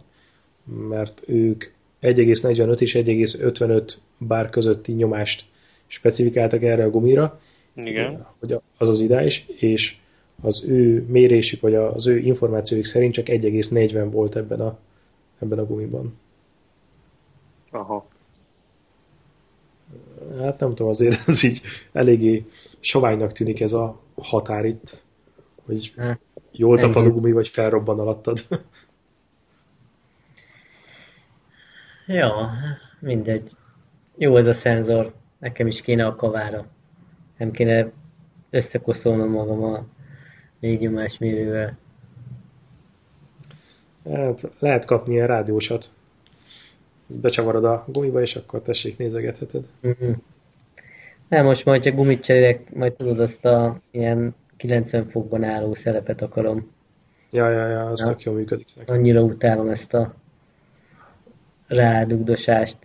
mert 0.63 1.21
ők 1.25 1.63
1,45 2.01 2.81
és 2.81 2.93
1,55 2.93 3.93
bár 4.17 4.49
közötti 4.49 4.91
nyomást 4.91 5.45
specifikáltak 5.87 6.63
erre 6.63 6.83
a 6.83 6.89
gumira, 6.89 7.39
Igen. 7.75 8.27
hogy 8.39 8.59
az 8.77 8.89
az 8.89 9.01
ideális, 9.01 9.45
és 9.47 9.97
az 10.41 10.63
ő 10.63 11.05
mérésük, 11.07 11.61
vagy 11.61 11.75
az 11.75 12.07
ő 12.07 12.17
információik 12.17 12.85
szerint 12.85 13.13
csak 13.13 13.25
1,40 13.25 14.07
volt 14.11 14.35
ebben 14.35 14.59
a, 14.59 14.77
ebben 15.39 15.59
a 15.59 15.65
gumiban. 15.65 16.17
Aha. 17.71 18.07
Hát 20.39 20.59
nem 20.59 20.69
tudom, 20.69 20.87
azért 20.87 21.19
ez 21.27 21.43
így 21.43 21.61
eléggé 21.91 22.45
soványnak 22.79 23.31
tűnik 23.31 23.61
ez 23.61 23.73
a 23.73 23.99
határ 24.15 24.65
itt, 24.65 25.01
hogy 25.65 25.93
hát, 25.97 26.19
jól 26.51 26.77
tapad 26.77 27.05
a 27.05 27.09
gumi, 27.09 27.31
vagy 27.31 27.47
felrobban 27.47 27.99
alattad. 27.99 28.39
Ja, 32.09 32.51
mindegy. 32.99 33.51
Jó 34.17 34.37
ez 34.37 34.47
a 34.47 34.53
szenzor. 34.53 35.13
Nekem 35.39 35.67
is 35.67 35.81
kéne 35.81 36.05
a 36.05 36.15
kavára. 36.15 36.65
Nem 37.37 37.51
kéne 37.51 37.91
összekoszolnom 38.49 39.29
magam 39.29 39.63
a 39.63 39.85
mérővel. 40.59 41.77
Hát, 44.13 44.49
lehet 44.59 44.85
kapni 44.85 45.13
ilyen 45.13 45.27
rádiósat. 45.27 45.89
Becsavarod 47.07 47.65
a 47.65 47.85
gumiba, 47.87 48.21
és 48.21 48.35
akkor 48.35 48.61
tessék, 48.61 48.97
nézegetheted. 48.97 49.63
Mm-hmm. 49.87 50.11
Nem, 51.27 51.45
most 51.45 51.65
majd, 51.65 51.83
ha 51.83 51.91
gumit 51.91 52.23
cserélek, 52.23 52.73
majd 52.73 52.93
tudod 52.93 53.19
azt 53.19 53.45
a 53.45 53.79
ilyen 53.91 54.35
90 54.57 55.09
fokban 55.09 55.43
álló 55.43 55.73
szerepet 55.73 56.21
akarom. 56.21 56.71
Ja, 57.29 57.49
ja, 57.49 57.67
ja, 57.67 57.85
az 57.85 58.05
tök 58.07 58.21
jól 58.21 58.35
működik. 58.35 58.67
Nekem. 58.75 58.95
Annyira 58.95 59.21
utálom 59.21 59.69
ezt 59.69 59.93
a 59.93 60.13
rádugdosást 61.67 62.77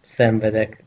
szenvedek. 0.00 0.84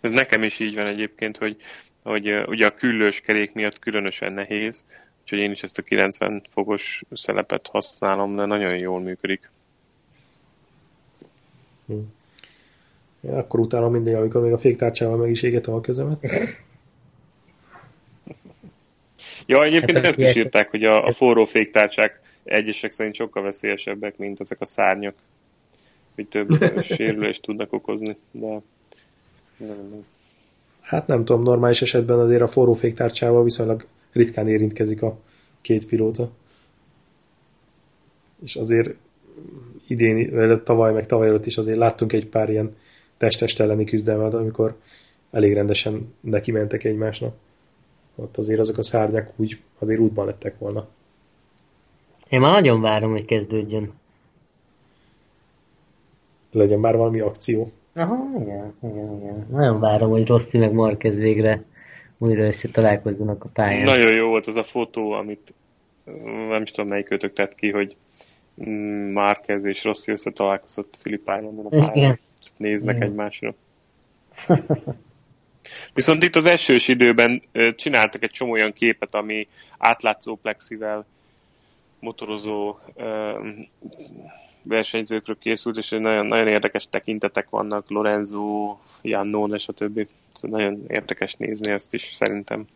Ez 0.00 0.10
nekem 0.10 0.42
is 0.42 0.58
így 0.58 0.74
van 0.74 0.86
egyébként, 0.86 1.36
hogy, 1.36 1.56
hogy 2.02 2.44
ugye 2.46 2.66
a 2.66 2.74
küllős 2.74 3.20
kerék 3.20 3.52
miatt 3.52 3.78
különösen 3.78 4.32
nehéz, 4.32 4.84
úgyhogy 5.22 5.38
én 5.38 5.50
is 5.50 5.62
ezt 5.62 5.78
a 5.78 5.82
90 5.82 6.42
fogos 6.52 7.02
szelepet 7.12 7.66
használom, 7.66 8.36
de 8.36 8.44
nagyon 8.44 8.76
jól 8.76 9.00
működik. 9.00 9.50
Hm. 11.86 11.94
Ja, 13.20 13.36
akkor 13.36 13.60
utálom 13.60 13.92
mindig, 13.92 14.14
amikor 14.14 14.42
még 14.42 14.52
a 14.52 14.58
féktárcsával 14.58 15.16
meg 15.16 15.30
is 15.30 15.42
égetem 15.42 15.74
a 15.74 15.80
közemet. 15.80 16.20
Ja, 19.46 19.64
egyébként 19.64 19.98
hát, 19.98 20.06
ezt 20.06 20.18
is 20.18 20.36
írták, 20.36 20.70
hogy 20.70 20.84
a, 20.84 21.06
a 21.06 21.12
forró 21.12 21.44
féktárcsák 21.44 22.20
egyesek 22.42 22.92
szerint 22.92 23.14
sokkal 23.14 23.42
veszélyesebbek, 23.42 24.18
mint 24.18 24.40
ezek 24.40 24.60
a 24.60 24.64
szárnyak, 24.66 25.14
hogy 26.14 26.26
több 26.26 26.48
sérülést 26.94 27.42
tudnak 27.42 27.72
okozni, 27.72 28.16
de 28.30 28.60
nem, 29.56 30.04
Hát 30.90 31.06
nem 31.06 31.24
tudom, 31.24 31.42
normális 31.42 31.82
esetben 31.82 32.18
azért 32.18 32.42
a 32.42 32.48
forró 32.48 32.72
féktárcsával 32.72 33.44
viszonylag 33.44 33.86
ritkán 34.12 34.48
érintkezik 34.48 35.02
a 35.02 35.18
két 35.60 35.86
pilóta. 35.86 36.30
És 38.42 38.56
azért 38.56 38.94
idén, 39.86 40.30
vagy 40.34 40.62
tavaly, 40.62 40.92
meg 40.92 41.06
tavaly 41.06 41.28
előtt 41.28 41.46
is 41.46 41.58
azért 41.58 41.76
láttunk 41.76 42.12
egy 42.12 42.26
pár 42.26 42.50
ilyen 42.50 42.76
testest 43.16 43.60
elleni 43.60 43.84
küzdelmet, 43.84 44.34
amikor 44.34 44.76
elég 45.30 45.54
rendesen 45.54 46.14
neki 46.20 46.50
mentek 46.50 46.84
egymásnak. 46.84 47.34
ott 48.14 48.36
azért 48.36 48.60
azok 48.60 48.78
a 48.78 48.82
szárnyak 48.82 49.32
úgy, 49.36 49.60
azért 49.78 50.00
útban 50.00 50.26
lettek 50.26 50.58
volna. 50.58 50.88
Én 52.28 52.40
már 52.40 52.52
nagyon 52.52 52.80
várom, 52.80 53.10
hogy 53.10 53.24
kezdődjön. 53.24 53.92
Legyen 56.52 56.80
már 56.80 56.96
valami 56.96 57.20
akció. 57.20 57.72
Aha, 57.94 58.40
igen, 58.40 58.74
igen, 58.82 59.16
igen. 59.20 59.46
Nagyon 59.50 59.80
várom, 59.80 60.10
hogy 60.10 60.26
Rossi 60.26 60.58
meg 60.58 60.72
Marquez 60.72 61.16
végre 61.16 61.62
újra 62.18 62.42
össze 62.42 62.68
találkozzanak 62.68 63.44
a 63.44 63.48
pályán. 63.52 63.84
Nagyon 63.84 64.12
jó 64.12 64.28
volt 64.28 64.46
az 64.46 64.56
a 64.56 64.62
fotó, 64.62 65.12
amit 65.12 65.54
nem 66.48 66.62
is 66.62 66.70
tudom 66.70 66.90
melyik 66.90 67.06
kötök 67.06 67.32
tett 67.32 67.54
ki, 67.54 67.70
hogy 67.70 67.96
Márquez 69.12 69.64
és 69.64 69.84
Rossi 69.84 70.12
összetalálkozott 70.12 70.98
Filip 71.00 71.20
Islandon 71.20 71.66
a 71.66 71.68
pályán. 71.68 71.94
Igen. 71.94 72.18
Néznek 72.56 72.96
Igen. 72.96 73.08
egymásra. 73.08 73.54
Viszont 75.94 76.24
itt 76.24 76.36
az 76.36 76.46
esős 76.46 76.88
időben 76.88 77.42
csináltak 77.76 78.22
egy 78.22 78.30
csomó 78.30 78.50
olyan 78.52 78.72
képet, 78.72 79.14
ami 79.14 79.48
átlátszó 79.78 80.36
plexivel 80.36 81.06
motorozó 82.00 82.76
versenyzőkről 84.62 85.38
készült, 85.38 85.76
és 85.76 85.88
nagyon, 85.88 86.26
nagyon 86.26 86.48
érdekes 86.48 86.88
tekintetek 86.90 87.50
vannak, 87.50 87.90
Lorenzo, 87.90 88.76
Jannone, 89.02 89.54
és 89.54 89.68
a 89.68 89.72
többi. 89.72 90.08
Szóval 90.32 90.60
nagyon 90.60 90.84
érdekes 90.88 91.34
nézni 91.34 91.70
ezt 91.70 91.94
is, 91.94 92.12
szerintem. 92.14 92.66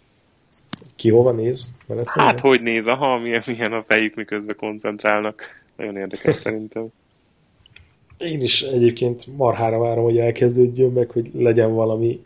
Ki 0.97 1.11
hova 1.11 1.33
néz? 1.33 1.73
Veled 1.89 2.09
hát, 2.09 2.41
hogy, 2.41 2.51
hogy 2.51 2.61
néz? 2.61 2.87
Aha, 2.87 3.19
milyen, 3.19 3.43
milyen 3.47 3.73
a 3.73 3.83
fejük, 3.83 4.15
miközben 4.15 4.57
koncentrálnak. 4.57 5.43
Nagyon 5.77 5.97
érdekes 5.97 6.37
szerintem. 6.37 6.87
Én 8.19 8.41
is 8.41 8.63
egyébként 8.63 9.37
marhára 9.37 9.79
várom, 9.79 10.05
hogy 10.05 10.19
elkezdődjön 10.19 10.93
meg, 10.93 11.11
hogy 11.11 11.31
legyen 11.35 11.75
valami 11.75 12.25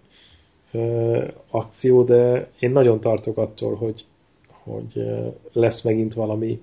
ö, 0.72 1.24
akció, 1.50 2.02
de 2.02 2.50
én 2.58 2.70
nagyon 2.70 3.00
tartok 3.00 3.36
attól, 3.36 3.74
hogy, 3.74 4.04
hogy 4.46 4.92
ö, 4.94 5.26
lesz 5.52 5.82
megint 5.82 6.14
valami 6.14 6.60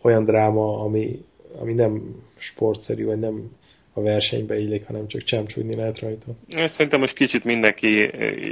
olyan 0.00 0.24
dráma, 0.24 0.80
ami, 0.80 1.24
ami 1.58 1.72
nem 1.72 2.22
sportszerű, 2.36 3.04
vagy 3.04 3.18
nem 3.18 3.56
a 3.92 4.02
versenybe 4.02 4.58
illik, 4.58 4.86
hanem 4.86 5.06
csak 5.08 5.22
csámcsújni 5.22 5.76
lehet 5.76 5.98
rajta. 5.98 6.26
Szerintem 6.64 7.00
most 7.00 7.14
kicsit 7.14 7.44
mindenki 7.44 8.02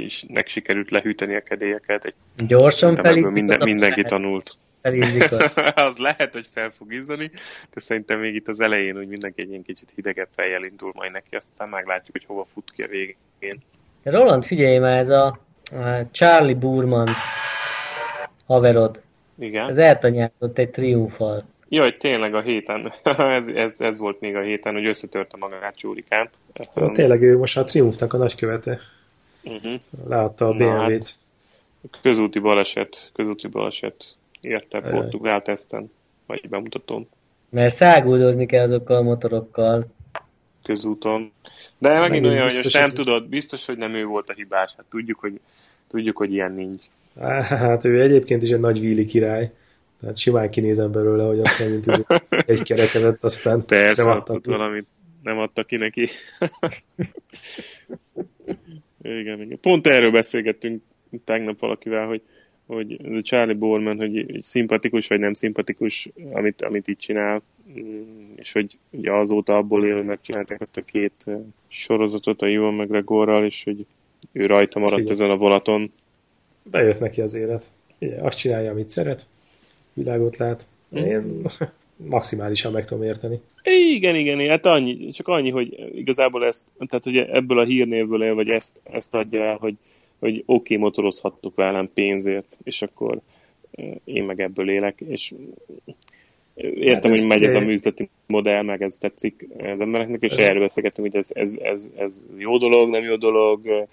is 0.03 0.25
nek 0.27 0.47
sikerült 0.47 0.89
lehűteni 0.89 1.35
a 1.35 1.41
kedélyeket. 1.41 2.05
Egy, 2.05 2.13
Gyorsan 2.47 2.95
felé. 2.95 3.19
Minden, 3.19 3.59
mindenki 3.63 4.01
tanult. 4.01 4.57
az 5.75 5.97
lehet, 5.97 6.33
hogy 6.33 6.47
fel 6.51 6.69
fog 6.69 6.93
izzani, 6.93 7.31
de 7.73 7.79
szerintem 7.79 8.19
még 8.19 8.35
itt 8.35 8.47
az 8.47 8.59
elején, 8.59 8.95
hogy 8.95 9.07
mindenki 9.07 9.41
egy 9.41 9.49
ilyen 9.49 9.63
kicsit 9.63 9.91
hidegebb 9.95 10.27
fejjel 10.35 10.63
indul 10.63 10.91
majd 10.95 11.11
neki, 11.11 11.35
aztán 11.35 11.67
meglátjuk, 11.71 12.11
hogy 12.11 12.25
hova 12.25 12.45
fut 12.45 12.71
ki 12.75 12.81
a 12.81 12.87
végén. 12.89 13.57
Roland, 14.03 14.45
figyelj 14.45 14.77
már, 14.77 14.97
ez 14.97 15.09
a, 15.09 15.39
a 15.71 16.09
Charlie 16.11 16.53
Burman 16.53 17.07
haverod. 18.45 19.01
Igen. 19.39 19.69
Ez 19.69 19.77
eltanyázott 19.77 20.57
egy 20.57 20.69
triumfal. 20.69 21.45
Jaj, 21.69 21.97
tényleg 21.97 22.35
a 22.35 22.41
héten, 22.41 22.93
ez, 23.03 23.43
ez, 23.55 23.75
ez, 23.79 23.99
volt 23.99 24.19
még 24.19 24.35
a 24.35 24.41
héten, 24.41 24.73
hogy 24.73 24.85
összetörte 24.85 25.37
magát 25.37 25.75
Csúrikán. 25.75 26.29
Ja, 26.75 26.91
tényleg 26.91 27.21
ő 27.21 27.37
most 27.37 27.57
a 27.57 27.63
Triumfnak 27.63 28.13
a 28.13 28.17
nagykövete. 28.17 28.79
Uh-huh. 29.43 29.79
Látta 30.07 30.47
a 30.47 30.53
BMW-t. 30.53 30.89
Hát, 30.89 32.01
közúti 32.01 32.39
baleset, 32.39 33.11
közúti 33.13 33.47
baleset 33.47 34.15
érte 34.41 34.81
Portugál 34.81 35.41
teszten, 35.41 35.91
vagy 36.25 36.49
bemutatón. 36.49 37.07
Mert 37.49 37.75
száguldozni 37.75 38.45
kell 38.45 38.63
azokkal 38.63 38.97
a 38.97 39.01
motorokkal. 39.01 39.85
Közúton. 40.63 41.31
De 41.77 41.89
megint, 41.89 42.09
megint 42.09 42.25
olyan, 42.25 42.49
hogy 42.49 42.69
nem 42.73 42.83
ez... 42.83 42.93
tudod, 42.93 43.27
biztos, 43.27 43.65
hogy 43.65 43.77
nem 43.77 43.93
ő 43.93 44.05
volt 44.05 44.29
a 44.29 44.33
hibás. 44.33 44.73
Hát 44.77 44.85
tudjuk, 44.89 45.19
hogy, 45.19 45.39
tudjuk, 45.87 46.17
hogy 46.17 46.33
ilyen 46.33 46.51
nincs. 46.51 46.83
Hát 47.49 47.85
ő 47.85 48.01
egyébként 48.01 48.41
is 48.41 48.49
egy 48.49 48.59
nagy 48.59 48.79
víli 48.79 49.05
király. 49.05 49.51
Tehát 50.01 50.17
simán 50.17 50.49
kinézem 50.49 50.91
belőle, 50.91 51.23
hogy 51.23 51.39
azt 51.39 51.57
hogy 51.57 52.05
egy 52.45 52.61
kerekezett, 52.63 53.23
aztán 53.23 53.65
Persze, 53.65 54.03
nem 54.03 54.11
adtak 54.11 54.41
ki. 54.41 54.49
valamit 54.49 54.85
nem 55.27 55.39
adta 55.39 55.63
ki 55.63 55.75
neki. 55.75 56.01
igen, 59.01 59.41
igen. 59.41 59.59
Pont 59.61 59.87
erről 59.87 60.11
beszélgettünk 60.11 60.83
tegnap 61.23 61.59
valakivel, 61.59 62.05
hogy, 62.07 62.21
hogy 62.65 62.99
Charlie 63.21 63.55
Borman, 63.55 63.97
hogy, 63.97 64.25
hogy 64.31 64.43
szimpatikus 64.43 65.07
vagy 65.07 65.19
nem 65.19 65.33
szimpatikus, 65.33 66.09
amit, 66.31 66.61
amit 66.61 66.87
itt 66.87 66.99
csinál, 66.99 67.41
és 68.35 68.51
hogy 68.51 68.77
ugye 68.89 69.11
azóta 69.11 69.57
abból 69.57 69.85
él, 69.85 69.95
hogy 69.95 70.05
megcsinálták 70.05 70.61
ott 70.61 70.75
a 70.75 70.81
két 70.81 71.25
sorozatot 71.67 72.41
a 72.41 72.47
Ivan 72.47 72.73
McGregorral, 72.73 73.45
és 73.45 73.63
hogy 73.63 73.85
ő 74.31 74.45
rajta 74.45 74.79
maradt 74.79 75.01
Igen. 75.01 75.11
ezen 75.11 75.29
a 75.29 75.37
vonaton. 75.37 75.91
Bejött 76.63 76.99
neki 76.99 77.21
az 77.21 77.33
élet. 77.33 77.71
Igen, 77.97 78.19
azt 78.19 78.37
csinálja, 78.37 78.71
amit 78.71 78.89
szeret 78.89 79.27
világot 79.97 80.37
lát. 80.37 80.67
Mm. 80.95 81.03
Én 81.03 81.41
maximálisan 81.95 82.71
meg 82.71 82.85
tudom 82.85 83.03
érteni. 83.03 83.41
Igen, 83.63 84.15
igen, 84.15 84.49
hát 84.49 84.65
annyi, 84.65 85.09
csak 85.09 85.27
annyi, 85.27 85.49
hogy 85.49 85.91
igazából 85.95 86.45
ezt, 86.45 86.71
tehát 86.87 87.05
ugye 87.05 87.25
ebből 87.25 87.59
a 87.59 87.65
hírnévből 87.65 88.23
él, 88.23 88.35
vagy 88.35 88.49
ezt, 88.49 88.79
ezt 88.83 89.15
adja 89.15 89.43
el, 89.43 89.55
hogy, 89.55 89.75
hogy 90.19 90.43
oké, 90.45 90.73
okay, 90.73 90.77
motorozhattuk 90.77 91.55
velem 91.55 91.89
pénzért, 91.93 92.57
és 92.63 92.81
akkor 92.81 93.19
eh, 93.71 93.91
én 94.03 94.23
meg 94.23 94.41
ebből 94.41 94.69
élek, 94.69 95.01
és 95.01 95.33
értem, 96.57 97.11
hát 97.11 97.19
hogy 97.19 97.27
megy 97.27 97.43
ez 97.43 97.55
a 97.55 97.59
műzleti 97.59 98.09
modell, 98.27 98.63
meg 98.63 98.81
ez 98.81 98.95
tetszik 98.95 99.47
az 99.57 99.79
embereknek, 99.79 100.21
és 100.21 100.31
ez... 100.31 100.45
erről 100.45 100.61
beszélgetünk, 100.61 101.07
hogy 101.07 101.19
ez, 101.19 101.29
ez, 101.33 101.57
ez, 101.61 101.89
ez 101.95 102.27
jó 102.37 102.57
dolog, 102.57 102.89
nem 102.89 103.03
jó 103.03 103.15
dolog, 103.15 103.87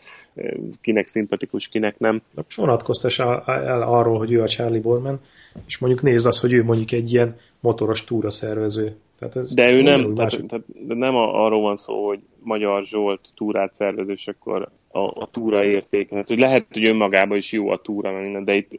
kinek 0.81 1.07
szimpatikus, 1.07 1.69
kinek 1.69 1.99
nem. 1.99 2.23
Vonatkoztas 2.57 3.19
el 3.19 3.83
arról, 3.83 4.19
hogy 4.19 4.33
ő 4.33 4.43
a 4.43 4.49
Charlie 4.49 4.81
Borman, 4.81 5.21
és 5.67 5.79
mondjuk 5.79 6.03
nézd 6.03 6.27
azt, 6.27 6.41
hogy 6.41 6.53
ő 6.53 6.65
mondjuk 6.65 6.93
egy 6.93 7.13
ilyen 7.13 7.37
motoros 7.61 8.05
túra 8.05 8.31
szervező. 8.31 8.97
Tehát 9.19 9.37
ez 9.37 9.55
de 9.55 9.73
ő 9.73 9.83
nem, 9.83 10.15
tehát, 10.15 10.45
tehát, 10.49 10.65
de 10.87 10.95
nem 10.95 11.15
arról 11.15 11.61
van 11.61 11.77
szó, 11.77 12.07
hogy 12.07 12.19
Magyar 12.43 12.85
Zsolt 12.85 13.21
túrát 13.35 13.75
szervez, 13.75 14.09
és 14.09 14.29
akkor 14.29 14.69
a, 14.95 15.23
a 15.23 15.29
túra 15.33 15.65
érték. 15.65 16.11
Hát, 16.11 16.29
hogy 16.29 16.39
lehet, 16.39 16.67
hogy 16.73 16.89
önmagában 16.89 17.37
is 17.37 17.53
jó 17.53 17.69
a 17.69 17.77
túra, 17.77 18.13
minden, 18.13 18.45
de 18.45 18.55
itt 18.55 18.71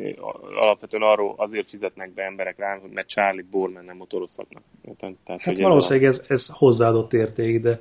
alapvetően 0.59 1.03
arról 1.03 1.33
azért 1.37 1.69
fizetnek 1.69 2.13
be 2.13 2.23
emberek 2.23 2.57
rá, 2.57 2.77
hogy 2.81 2.89
mert 2.89 3.07
Charlie 3.07 3.45
Borman 3.51 3.85
nem 3.85 3.97
motorozhatnak. 3.97 4.63
Tehát, 4.97 5.15
hát 5.25 5.41
hogy 5.41 5.61
valószínűleg 5.61 6.07
ez, 6.07 6.19
a... 6.19 6.21
ez, 6.21 6.29
ez 6.29 6.49
hozzáadott 6.57 7.13
érték, 7.13 7.61
de 7.61 7.79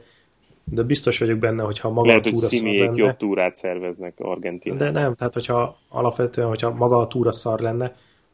de 0.64 0.82
biztos 0.82 1.18
vagyok 1.18 1.38
benne, 1.38 1.62
hogyha 1.62 1.90
maga 1.90 2.06
Lehet, 2.06 2.26
a 2.26 2.30
túra 2.30 2.48
hogy 2.48 2.58
szar 2.58 2.72
lenne... 2.72 2.96
jobb 2.96 3.16
túrát 3.16 3.56
szerveznek 3.56 4.14
Argentinában. 4.18 4.92
De 4.92 5.00
nem, 5.00 5.14
tehát 5.14 5.34
hogyha 5.34 5.78
alapvetően, 5.88 6.48
hogyha 6.48 6.70
maga 6.70 6.96
a 6.96 7.06
túra 7.06 7.32
szar 7.32 7.60
lenne, 7.60 7.92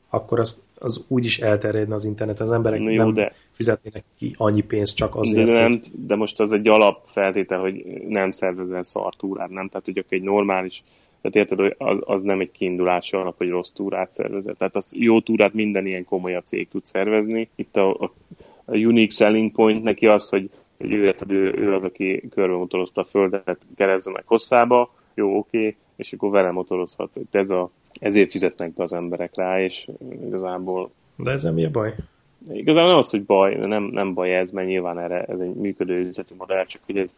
akkor 0.08 0.40
az, 0.40 0.62
az 0.80 1.04
úgy 1.08 1.24
is 1.24 1.38
elterjedne 1.38 1.94
az 1.94 2.04
interneten. 2.04 2.46
Az 2.46 2.52
emberek 2.52 2.80
jó, 2.80 3.04
nem 3.04 3.14
de... 3.14 3.32
fizetnének 3.50 4.04
ki 4.16 4.34
annyi 4.38 4.60
pénzt 4.60 4.96
csak 4.96 5.16
azért, 5.16 5.46
de, 5.46 5.60
nem, 5.60 5.70
hogy... 5.70 5.90
de 6.06 6.16
most 6.16 6.40
az 6.40 6.52
egy 6.52 6.68
alapfeltétel, 6.68 7.60
hogy 7.60 7.84
nem 8.08 8.30
szervezel 8.30 8.82
szar 8.82 9.14
túrát, 9.14 9.50
nem? 9.50 9.68
Tehát, 9.68 9.84
hogy 9.84 10.04
egy 10.08 10.22
normális 10.22 10.82
tehát 11.20 11.36
érted, 11.36 11.58
hogy 11.58 11.74
az, 11.78 11.98
az 12.04 12.22
nem 12.22 12.40
egy 12.40 12.50
kiindulási 12.50 13.16
alap, 13.16 13.36
hogy 13.36 13.48
rossz 13.48 13.70
túrát 13.70 14.12
szervezett. 14.12 14.58
Tehát 14.58 14.76
az 14.76 14.94
jó 14.98 15.20
túrát 15.20 15.52
minden 15.52 15.86
ilyen 15.86 16.04
komolyabb 16.04 16.44
cég 16.44 16.68
tud 16.68 16.84
szervezni. 16.84 17.48
Itt 17.54 17.76
a, 17.76 17.90
a, 17.90 18.12
a 18.64 18.76
unique 18.76 19.14
selling 19.14 19.52
point 19.52 19.82
neki 19.82 20.06
az, 20.06 20.28
hogy, 20.28 20.50
hogy 20.78 20.92
ő, 20.92 21.14
ő, 21.28 21.54
ő 21.56 21.74
az, 21.74 21.84
aki 21.84 22.28
körbemotorozta 22.30 23.00
a 23.00 23.04
földet 23.04 23.66
keresztül 23.76 24.12
meg 24.12 24.22
hosszába, 24.26 24.94
jó, 25.14 25.36
oké, 25.36 25.58
okay, 25.58 25.76
és 25.96 26.12
akkor 26.12 26.30
vele 26.30 26.50
motorozhatsz. 26.50 27.16
Ez 27.30 27.50
a, 27.50 27.70
ezért 27.92 28.30
fizetnek 28.30 28.74
be 28.74 28.82
az 28.82 28.92
emberek 28.92 29.34
rá, 29.34 29.62
és 29.62 29.88
igazából... 30.26 30.90
De 31.16 31.30
ez 31.30 31.42
mi 31.42 31.64
a 31.64 31.70
baj? 31.70 31.94
Igazából 32.48 32.88
nem 32.88 32.98
az, 32.98 33.10
hogy 33.10 33.24
baj, 33.24 33.54
nem, 33.54 33.82
nem 33.82 34.14
baj 34.14 34.34
ez, 34.34 34.50
mert 34.50 34.66
nyilván 34.66 34.98
erre 34.98 35.22
ez 35.22 35.40
egy 35.40 35.54
működő 35.54 35.98
üzleti 35.98 36.34
modell, 36.38 36.64
csak 36.64 36.82
hogy 36.86 36.96
ez, 36.96 37.16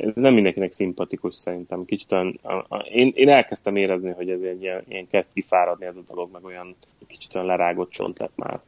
ez 0.00 0.12
nem 0.14 0.34
mindenkinek 0.34 0.72
szimpatikus 0.72 1.34
szerintem. 1.34 1.84
Kicsit 1.84 2.12
olyan, 2.12 2.38
a, 2.42 2.52
a, 2.52 2.76
én, 2.76 3.12
én 3.14 3.28
elkezdtem 3.28 3.76
érezni, 3.76 4.10
hogy 4.10 4.30
ez 4.30 4.40
egy 4.40 4.62
ilyen, 4.62 4.82
ilyen 4.88 5.08
kezd 5.10 5.32
kifáradni 5.32 5.86
ez 5.86 5.96
a 5.96 6.12
dolog, 6.12 6.28
meg 6.32 6.44
olyan 6.44 6.74
kicsit 7.06 7.34
olyan 7.34 7.46
lerágott 7.46 7.90
csont 7.90 8.18
lett 8.18 8.36
már. 8.36 8.60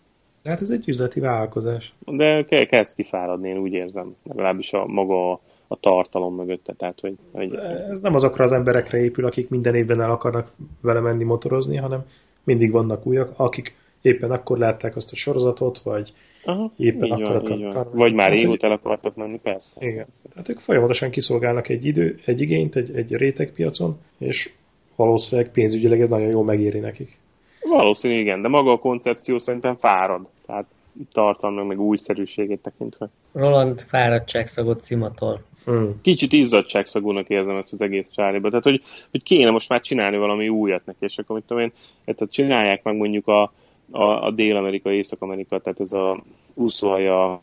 Hát 0.44 0.60
ez 0.60 0.70
egy 0.70 0.88
üzleti 0.88 1.20
vállalkozás. 1.20 1.94
De 2.04 2.44
kezd 2.44 2.94
kifáradni, 2.94 3.48
én 3.48 3.58
úgy 3.58 3.72
érzem. 3.72 4.16
Legalábbis 4.22 4.72
a 4.72 4.86
maga 4.86 5.40
a 5.68 5.76
tartalom 5.76 6.34
mögötte. 6.34 6.72
Tehát, 6.72 7.00
hogy, 7.00 7.14
hogy... 7.32 7.54
Ez 7.90 8.00
nem 8.00 8.14
azokra 8.14 8.44
az 8.44 8.52
emberekre 8.52 8.98
épül, 8.98 9.26
akik 9.26 9.48
minden 9.48 9.74
évben 9.74 10.00
el 10.00 10.10
akarnak 10.10 10.52
vele 10.80 11.00
menni 11.00 11.24
motorozni, 11.24 11.76
hanem 11.76 12.04
mindig 12.44 12.70
vannak 12.70 13.06
újak, 13.06 13.32
akik 13.36 13.76
éppen 14.00 14.30
akkor 14.30 14.58
látták 14.58 14.96
azt 14.96 15.12
a 15.12 15.16
sorozatot, 15.16 15.78
vagy 15.78 16.12
Aha, 16.44 16.72
éppen 16.76 17.10
akkor 17.10 17.48
van, 17.48 17.62
akar, 17.62 17.90
Vagy 17.92 18.12
már 18.12 18.30
hát, 18.30 18.38
régóta 18.38 18.66
el 18.66 18.72
akartak 18.72 19.16
menni, 19.16 19.38
persze. 19.42 19.86
Igen. 19.86 20.06
Hát 20.36 20.48
ők 20.48 20.58
folyamatosan 20.58 21.10
kiszolgálnak 21.10 21.68
egy 21.68 21.84
idő, 21.84 22.18
egy 22.24 22.40
igényt, 22.40 22.76
egy, 22.76 22.96
egy 22.96 23.14
rétegpiacon, 23.14 23.98
és 24.18 24.52
valószínűleg 24.96 25.50
pénzügyileg 25.50 26.00
ez 26.00 26.08
nagyon 26.08 26.30
jól 26.30 26.44
megéri 26.44 26.78
nekik. 26.78 27.18
Valószínűleg 27.60 28.22
igen, 28.22 28.42
de 28.42 28.48
maga 28.48 28.72
a 28.72 28.78
koncepció 28.78 29.38
szerintem 29.38 29.76
fárad. 29.76 30.26
Tehát 30.46 30.66
tartalmak, 31.12 31.66
meg 31.66 31.80
újszerűségét 31.80 32.62
tekintve. 32.62 33.08
Roland 33.32 33.80
fáradtságszagot 33.80 34.82
cimatol. 34.82 35.42
Hmm. 35.64 36.00
Kicsit 36.02 36.32
izzadságszagúnak 36.32 37.28
érzem 37.28 37.56
ezt 37.56 37.72
az 37.72 37.80
egész 37.80 38.10
csáriba. 38.10 38.48
Tehát, 38.48 38.64
hogy, 38.64 38.82
hogy 39.10 39.22
kéne 39.22 39.50
most 39.50 39.68
már 39.68 39.80
csinálni 39.80 40.16
valami 40.16 40.48
újat 40.48 40.86
neki, 40.86 40.98
és 41.04 41.18
akkor 41.18 41.36
mit 41.36 41.44
tudom 41.46 41.62
én, 41.62 41.72
tehát 42.04 42.32
csinálják 42.32 42.82
meg 42.82 42.96
mondjuk 42.96 43.26
a, 43.26 43.52
a, 43.90 44.02
a 44.02 44.30
Dél-Amerika, 44.30 44.92
Észak-Amerika, 44.92 45.58
tehát 45.58 45.80
ez 45.80 45.92
a 45.92 46.22
úszóhaja, 46.54 47.42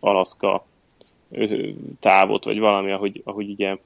Alaszka 0.00 0.64
távot, 2.00 2.44
vagy 2.44 2.58
valami, 2.58 2.92
ahogy, 2.92 3.22
ahogy 3.24 3.50
ugye 3.50 3.76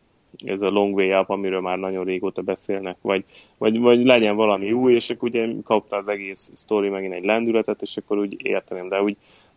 ez 0.45 0.61
a 0.61 0.71
long 0.71 0.95
way 0.95 1.21
up, 1.21 1.31
amiről 1.31 1.61
már 1.61 1.79
nagyon 1.79 2.05
régóta 2.05 2.43
beszélnek, 2.43 2.97
vagy, 3.01 3.25
vagy, 3.59 3.79
vagy 3.79 4.05
legyen 4.05 4.37
valami 4.37 4.73
új, 4.73 4.95
és 4.95 5.11
akkor 5.11 5.29
ugye 5.29 5.49
kapta 5.65 5.97
az 5.97 6.09
egész 6.09 6.51
sztori 6.55 6.89
megint 6.89 7.13
egy 7.13 7.25
lendületet, 7.25 7.83
és 7.83 7.97
akkor 7.97 8.19
úgy 8.19 8.37
érteném, 8.47 8.89
de 8.89 9.03
úgy 9.03 9.17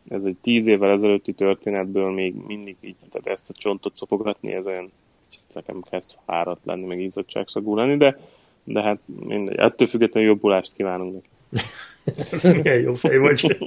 ez 0.10 0.26
egy 0.26 0.38
tíz 0.42 0.68
évvel 0.68 0.92
ezelőtti 0.92 1.34
történetből 1.34 2.12
még 2.12 2.34
mindig 2.48 2.76
így, 2.82 2.96
tehát 3.10 3.28
ezt 3.40 3.50
a 3.50 3.54
csontot 3.54 3.96
szopogatni, 3.96 4.54
ez 4.54 4.66
olyan 4.66 4.92
nekem 5.54 5.82
kezd 5.90 6.12
fáradt 6.26 6.66
lenni, 6.66 6.86
meg 6.86 7.02
izzadságszagú 7.02 7.76
lenni, 7.76 7.98
de, 7.98 8.20
de 8.64 8.82
hát 8.82 9.00
mindegy, 9.06 9.58
ettől 9.58 9.88
függetlenül 9.88 10.30
jobbulást 10.30 10.74
kívánunk 10.74 11.14
neki. 11.14 11.30
Ez 12.32 12.44
milyen 12.44 12.80
jó 12.80 12.94
fej 12.94 13.18
vagy. 13.18 13.58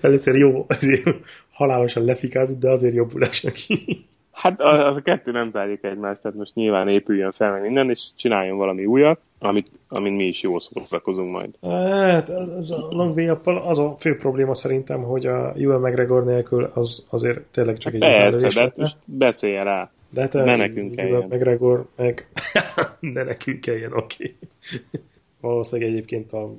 Először 0.00 0.36
jó, 0.36 0.64
azért 0.68 1.08
halálosan 1.50 2.04
lefikázott, 2.04 2.60
de 2.60 2.70
azért 2.70 2.94
jobbulás 2.94 3.42
neki. 3.42 4.06
Hát 4.34 4.60
a, 4.60 4.94
a 4.94 5.00
kettő 5.02 5.30
nem 5.30 5.50
zárjuk 5.50 5.84
egymást, 5.84 6.22
tehát 6.22 6.36
most 6.36 6.54
nyilván 6.54 6.88
épüljön 6.88 7.32
fel 7.32 7.50
meg 7.50 7.62
minden, 7.62 7.90
és 7.90 8.08
csináljon 8.16 8.56
valami 8.56 8.86
újat, 8.86 9.20
amit, 9.38 9.70
amit 9.88 10.16
mi 10.16 10.24
is 10.24 10.42
jól 10.42 10.60
szórakozunk 10.60 11.30
majd. 11.30 11.50
Hát 11.80 12.30
az 12.30 12.70
a 12.70 12.88
long 12.90 13.38
az 13.44 13.78
a 13.78 13.94
fő 13.98 14.16
probléma 14.16 14.54
szerintem, 14.54 15.02
hogy 15.02 15.26
a 15.26 15.52
Ewan 15.56 15.80
McGregor 15.80 16.24
nélkül 16.24 16.70
az 16.74 17.06
azért 17.10 17.40
tényleg 17.40 17.78
csak 17.78 17.94
egy 17.94 18.00
Persze, 18.00 18.48
de 18.48 18.60
hát 18.60 18.96
beszéljen 19.04 19.64
rá. 19.64 19.90
De 20.10 20.20
hát 20.20 20.32
ne 20.32 20.56
nekünk 20.56 20.94
kelljen. 20.94 21.22
McGregor 21.22 21.86
meg 21.96 22.28
ne 23.00 23.22
nekünk 23.22 23.60
kelljen, 23.60 23.92
oké. 23.92 24.34
Okay. 24.70 25.00
Valószínűleg 25.40 25.92
egyébként 25.92 26.32
a 26.32 26.54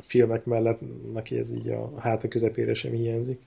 filmek 0.00 0.44
mellett 0.44 0.80
neki 1.12 1.38
ez 1.38 1.52
így 1.52 1.68
a 1.68 1.92
háta 1.98 2.28
közepére 2.28 2.74
sem 2.74 2.92
hiányzik. 2.92 3.40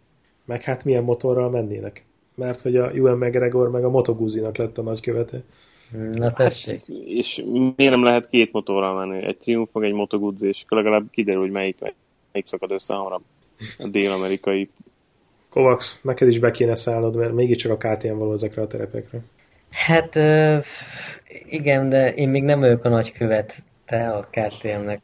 Meg 0.45 0.62
hát 0.62 0.84
milyen 0.84 1.03
motorral 1.03 1.49
mennének? 1.49 2.05
Mert 2.36 2.62
hogy 2.62 2.76
a 2.76 2.92
Ewan 2.92 3.18
McGregor 3.18 3.70
meg 3.70 3.84
a 3.84 3.90
Moto 3.90 4.16
Guzzi-nak 4.16 4.58
lett 4.58 4.78
a 4.78 4.82
nagykövete. 4.82 5.42
Na 6.14 6.34
tessék. 6.34 6.80
Hát, 6.80 6.88
és 7.06 7.44
miért 7.46 7.94
nem 7.94 8.04
lehet 8.04 8.30
két 8.30 8.52
motorral 8.52 9.06
menni? 9.06 9.26
Egy 9.26 9.38
Triumph, 9.38 9.74
meg 9.74 9.84
egy 9.84 9.94
Moto 9.94 10.20
Guzzi, 10.20 10.48
és 10.48 10.64
akkor 10.64 10.78
legalább 10.78 11.04
kiderül, 11.12 11.42
hogy 11.42 11.52
melyik, 11.52 11.78
melyik 12.32 12.48
szakad 12.48 12.72
össze 12.72 12.94
hamarabb. 12.94 13.24
A 13.80 13.88
dél-amerikai. 13.88 14.70
Kovacs, 15.50 16.02
neked 16.02 16.28
is 16.28 16.40
be 16.40 16.52
kéne 16.52 16.76
szállnod, 16.76 17.16
mert 17.16 17.34
mégiscsak 17.34 17.72
a 17.72 17.78
KTM 17.90 18.18
való 18.18 18.34
ezekre 18.34 18.62
a 18.62 18.68
terepekre. 18.68 19.20
Hát 19.70 20.16
igen, 21.50 21.90
de 21.90 22.14
én 22.14 22.30
még 22.30 22.44
nem 22.44 22.60
vagyok 22.60 22.86
a 22.86 22.90
nagykövet, 22.90 23.56
te 23.86 24.10
a 24.10 24.28
KTM-nek. 24.32 25.02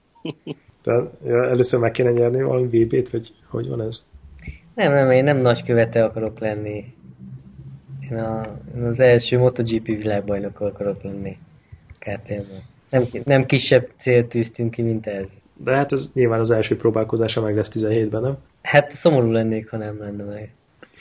Tehát 0.81 1.11
ja, 1.25 1.49
először 1.49 1.79
meg 1.79 1.91
kéne 1.91 2.11
nyerni 2.11 2.41
valami 2.41 2.67
VB-t, 2.67 3.09
vagy 3.09 3.33
hogy 3.49 3.67
van 3.67 3.81
ez? 3.81 4.05
Nem, 4.75 4.91
nem, 4.93 5.11
én 5.11 5.23
nem 5.23 5.37
nagykövete 5.37 6.03
akarok 6.03 6.39
lenni. 6.39 6.93
Én, 8.11 8.17
a, 8.17 8.41
én 8.75 8.83
az 8.83 8.99
első 8.99 9.37
MotoGP 9.37 9.85
világbajnok 9.85 10.59
akarok 10.59 11.03
lenni 11.03 11.37
KTM-ben. 11.99 12.61
Nem, 12.89 13.03
nem 13.23 13.45
kisebb 13.45 13.89
célt 13.99 14.29
tűztünk 14.29 14.71
ki, 14.71 14.81
mint 14.81 15.07
ez. 15.07 15.25
De 15.53 15.75
hát 15.75 15.91
ez 15.91 16.11
nyilván 16.13 16.39
az 16.39 16.51
első 16.51 16.77
próbálkozása 16.77 17.41
meg 17.41 17.55
lesz 17.55 17.71
17-ben, 17.73 18.21
nem? 18.21 18.37
Hát 18.61 18.91
szomorú 18.91 19.31
lennék, 19.31 19.69
ha 19.69 19.77
nem 19.77 19.97
lenne 19.99 20.23
meg. 20.23 20.53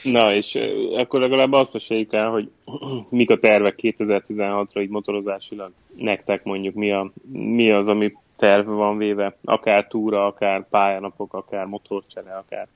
Na, 0.02 0.34
és 0.34 0.58
akkor 0.96 1.20
legalább 1.20 1.52
azt 1.52 1.72
meséljük 1.72 2.12
el, 2.12 2.30
hogy 2.30 2.50
mik 3.08 3.30
a 3.30 3.38
tervek 3.38 3.78
2016-ra 3.82 4.80
így 4.80 4.88
motorozásilag. 4.88 5.72
Nektek 5.96 6.44
mondjuk 6.44 6.74
mi, 6.74 6.92
a, 6.92 7.12
mi 7.32 7.70
az, 7.70 7.88
ami 7.88 8.12
terv 8.36 8.66
van 8.68 8.98
véve, 8.98 9.36
akár 9.44 9.86
túra, 9.86 10.26
akár 10.26 10.68
pályanapok, 10.68 11.34
akár 11.34 11.66
motorcsere, 11.66 12.32
akár 12.36 12.68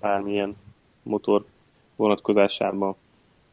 bármilyen 0.00 0.56
motor 1.02 1.44
vonatkozásában 1.96 2.96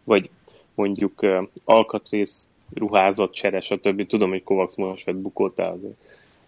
vagy 0.03 0.29
mondjuk 0.75 1.21
uh, 1.21 1.47
alkatrész, 1.65 2.47
ruházat, 2.73 3.33
csere, 3.33 3.59
stb. 3.59 4.07
Tudom, 4.07 4.29
hogy 4.29 4.43
Kovacs 4.43 4.75
most 4.75 5.05
vett 5.05 5.15
bukótál, 5.15 5.71
azért 5.71 5.97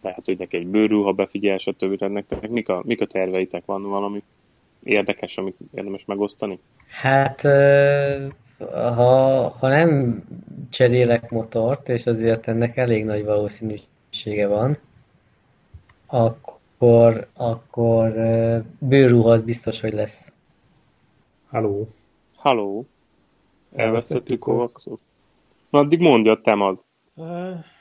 lehet, 0.01 0.25
hogy 0.25 0.37
neki 0.37 0.57
egy 0.57 0.67
bőrruha 0.67 1.11
befigyel, 1.11 1.57
stb. 1.57 2.03
Nektek 2.03 2.49
mik 2.49 2.69
a, 2.69 2.81
mik 2.85 3.01
a 3.01 3.05
terveitek? 3.05 3.65
Van 3.65 3.83
valami 3.83 4.23
érdekes, 4.83 5.37
amit 5.37 5.57
érdemes 5.73 6.05
megosztani? 6.05 6.59
Hát, 6.87 7.41
ha, 8.71 9.49
ha 9.49 9.67
nem 9.67 10.23
cserélek 10.69 11.29
motort, 11.29 11.89
és 11.89 12.05
azért 12.05 12.47
ennek 12.47 12.77
elég 12.77 13.05
nagy 13.05 13.25
valószínűsége 13.25 14.47
van, 14.47 14.77
akkor, 16.05 17.27
akkor 17.33 18.13
bőrruha 18.79 19.31
az 19.31 19.41
biztos, 19.41 19.81
hogy 19.81 19.93
lesz. 19.93 20.17
Halló. 21.49 21.87
Halló. 22.35 22.85
Elvesztettük 23.71 24.39
Kovacsot. 24.39 24.99
Addig 25.69 25.99
mondja, 25.99 26.41
te 26.43 26.65
az. 26.65 26.83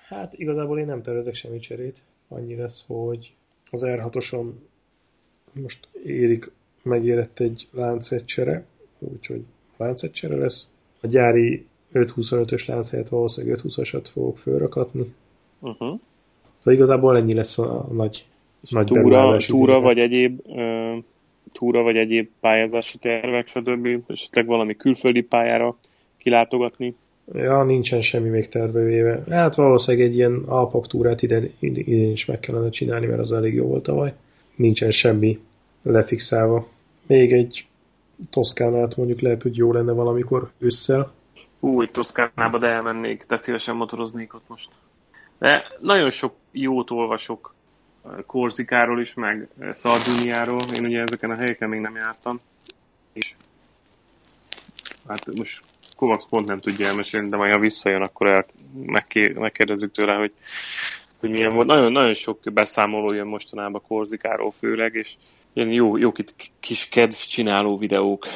Hát 0.08 0.34
igazából 0.34 0.78
én 0.78 0.86
nem 0.86 1.02
tervezek 1.02 1.34
semmi 1.34 1.58
cserét. 1.58 2.02
Annyi 2.28 2.56
lesz, 2.56 2.84
hogy 2.86 3.32
az 3.70 3.82
R6-oson 3.86 4.52
most 5.52 5.88
érik 6.04 6.50
megérett 6.82 7.38
egy 7.38 7.68
láncetcsere, 7.70 8.64
úgyhogy 8.98 9.44
láncetcsere 9.76 10.36
lesz. 10.36 10.70
A 11.00 11.06
gyári 11.06 11.66
525-ös 11.92 12.66
lánc 12.68 12.90
helyett 12.90 13.08
valószínűleg 13.08 13.58
520-asat 13.62 14.04
fogok 14.12 14.38
fölrakatni. 14.38 15.14
Uh-huh. 15.58 15.98
Szóval 16.58 16.74
igazából 16.74 17.16
ennyi 17.16 17.34
lesz 17.34 17.58
a, 17.58 17.86
nagy, 17.92 18.26
nagy 18.70 18.86
túra, 18.86 19.36
túra 19.36 19.80
vagy 19.80 19.98
egyéb 19.98 20.40
uh, 20.46 21.04
túra, 21.52 21.82
vagy 21.82 21.96
egyéb 21.96 22.28
pályázási 22.40 22.98
tervek, 22.98 23.48
stb. 23.48 23.88
Esetleg 24.06 24.46
valami 24.46 24.76
külföldi 24.76 25.20
pályára 25.20 25.76
kilátogatni? 26.18 26.94
Ja, 27.32 27.64
nincsen 27.64 28.00
semmi 28.00 28.28
még 28.28 28.48
tervevéve. 28.48 29.22
Hát 29.28 29.54
valószínűleg 29.54 30.06
egy 30.06 30.14
ilyen 30.14 30.42
Alpak 30.46 30.86
túrát 30.86 31.22
idén, 31.22 31.52
idén 31.58 32.10
is 32.10 32.24
meg 32.24 32.40
kellene 32.40 32.70
csinálni, 32.70 33.06
mert 33.06 33.20
az 33.20 33.32
elég 33.32 33.54
jó 33.54 33.66
volt 33.66 33.82
tavaly. 33.82 34.12
Nincsen 34.54 34.90
semmi 34.90 35.38
lefixálva. 35.82 36.66
Még 37.06 37.32
egy 37.32 37.66
Toszkánát 38.30 38.96
mondjuk 38.96 39.20
lehet, 39.20 39.42
hogy 39.42 39.56
jó 39.56 39.72
lenne 39.72 39.92
valamikor 39.92 40.50
ősszel. 40.58 41.12
Új, 41.60 41.86
Toszkánába, 41.90 42.58
de 42.58 42.66
elmennék, 42.66 43.24
de 43.28 43.36
szívesen 43.36 43.76
motoroznék 43.76 44.34
ott 44.34 44.48
most. 44.48 44.68
De 45.38 45.62
nagyon 45.80 46.10
sok 46.10 46.34
jót 46.52 46.90
olvasok 46.90 47.54
Korzikáról 48.26 49.00
is, 49.00 49.14
meg 49.14 49.48
Szarduniáról. 49.70 50.60
Én 50.74 50.84
ugye 50.84 51.02
ezeken 51.02 51.30
a 51.30 51.36
helyeken 51.36 51.68
még 51.68 51.80
nem 51.80 51.94
jártam. 51.94 52.38
És 53.12 53.34
hát 55.08 55.36
most 55.36 55.60
Kovacs 55.96 56.24
pont 56.24 56.46
nem 56.46 56.58
tudja 56.58 56.86
elmesélni, 56.86 57.28
de 57.28 57.36
majd 57.36 57.52
ha 57.52 57.58
visszajön, 57.58 58.02
akkor 58.02 58.26
el, 58.26 58.44
megkérdezzük 59.34 59.92
tőle, 59.92 60.14
hogy, 60.14 60.32
hogy 61.20 61.30
milyen 61.30 61.50
volt. 61.54 61.66
Nagyon, 61.66 61.92
nagyon 61.92 62.14
sok 62.14 62.38
beszámoló 62.52 63.12
jön 63.12 63.26
mostanában 63.26 63.82
Korzikáról 63.88 64.50
főleg, 64.50 64.94
és 64.94 65.14
ilyen 65.52 65.68
jó, 65.68 65.96
jó 65.96 66.12
kis 66.60 66.88
kedv 66.88 67.14
csináló 67.14 67.76
videók 67.76 68.26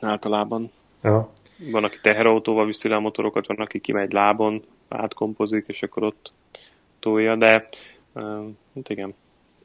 általában. 0.00 0.70
Ja. 1.02 1.32
Van, 1.70 1.84
aki 1.84 1.98
teherautóval 2.02 2.66
viszi 2.66 2.88
le 2.88 2.96
a 2.96 3.00
motorokat, 3.00 3.46
van, 3.46 3.56
aki 3.56 3.80
kimegy 3.80 4.12
lábon, 4.12 4.62
átkompozik, 4.88 5.64
és 5.68 5.82
akkor 5.82 6.02
ott 6.02 6.32
tolja, 7.00 7.36
de 7.36 7.68
Hát 8.74 8.88
igen. 8.88 9.14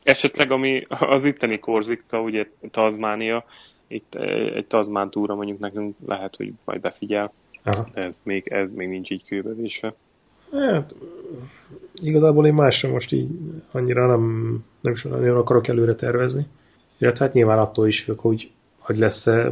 Esetleg 0.04 0.52
ami 0.52 0.84
az 0.88 1.26
itteni 1.26 1.60
Korzika, 1.60 2.22
ugye 2.22 2.47
Tazmánia, 2.72 3.45
itt 3.88 4.16
egy 4.56 4.66
Tazmán 4.66 5.10
túra 5.10 5.36
mondjuk 5.36 5.60
nekünk 5.60 5.95
lehet, 6.06 6.36
hogy 6.36 6.54
majd 6.66 6.82
befigyel. 6.82 7.34
Aha. 7.64 7.89
De 7.93 8.02
ez 8.02 8.20
még, 8.24 8.47
ez 8.47 8.70
még 8.76 8.88
nincs 8.88 9.10
így 9.12 9.24
kőbevésve. 9.26 9.93
Hát, 10.52 10.95
igazából 11.93 12.45
én 12.45 12.54
másra 12.54 12.89
most 12.89 13.12
így 13.12 13.30
annyira 13.72 14.08
nem, 14.08 14.58
nem 14.82 14.93
is 14.93 15.04
nagyon 15.04 15.38
akarok 15.38 15.68
előre 15.68 15.95
tervezni. 15.95 16.47
Illetve 16.97 17.26
hát 17.26 17.34
nyilván 17.34 17.60
attól 17.60 17.88
is 17.88 18.02
függ, 18.02 18.20
hogy, 18.20 18.52
hogy 18.78 18.97
lesz-e 18.97 19.49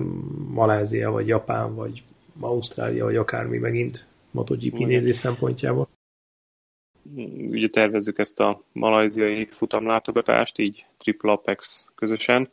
Malázia, 0.49 1.11
vagy 1.11 1.27
Japán, 1.27 1.75
vagy 1.75 2.03
Ausztrália, 2.39 3.05
vagy 3.05 3.15
akármi 3.15 3.57
megint 3.57 4.07
MotoGP 4.31 4.77
nézés 4.77 5.15
szempontjából 5.15 5.87
ugye 7.49 7.67
tervezzük 7.69 8.19
ezt 8.19 8.39
a 8.39 8.63
malajziai 8.71 9.45
futamlátogatást, 9.45 10.59
így 10.59 10.85
Triple 10.97 11.31
Apex 11.31 11.89
közösen. 11.95 12.49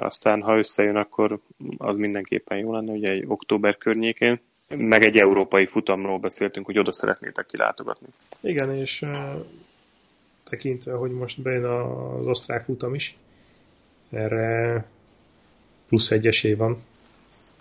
Aztán, 0.00 0.42
ha 0.42 0.56
összejön, 0.56 0.96
akkor 0.96 1.38
az 1.78 1.96
mindenképpen 1.96 2.58
jó 2.58 2.72
lenne, 2.72 2.92
ugye 2.92 3.10
egy 3.10 3.24
október 3.26 3.76
környékén. 3.76 4.40
Meg 4.68 5.02
egy 5.02 5.16
európai 5.16 5.66
futamról 5.66 6.18
beszéltünk, 6.18 6.66
hogy 6.66 6.78
oda 6.78 6.92
szeretnétek 6.92 7.46
kilátogatni. 7.46 8.06
Igen, 8.40 8.74
és 8.74 9.04
tekintve, 10.44 10.92
hogy 10.92 11.10
most 11.10 11.42
bejön 11.42 11.64
az 11.64 12.26
osztrák 12.26 12.64
futam 12.64 12.94
is, 12.94 13.16
erre 14.10 14.84
plusz 15.88 16.10
egy 16.10 16.26
esély 16.26 16.54
van. 16.54 16.82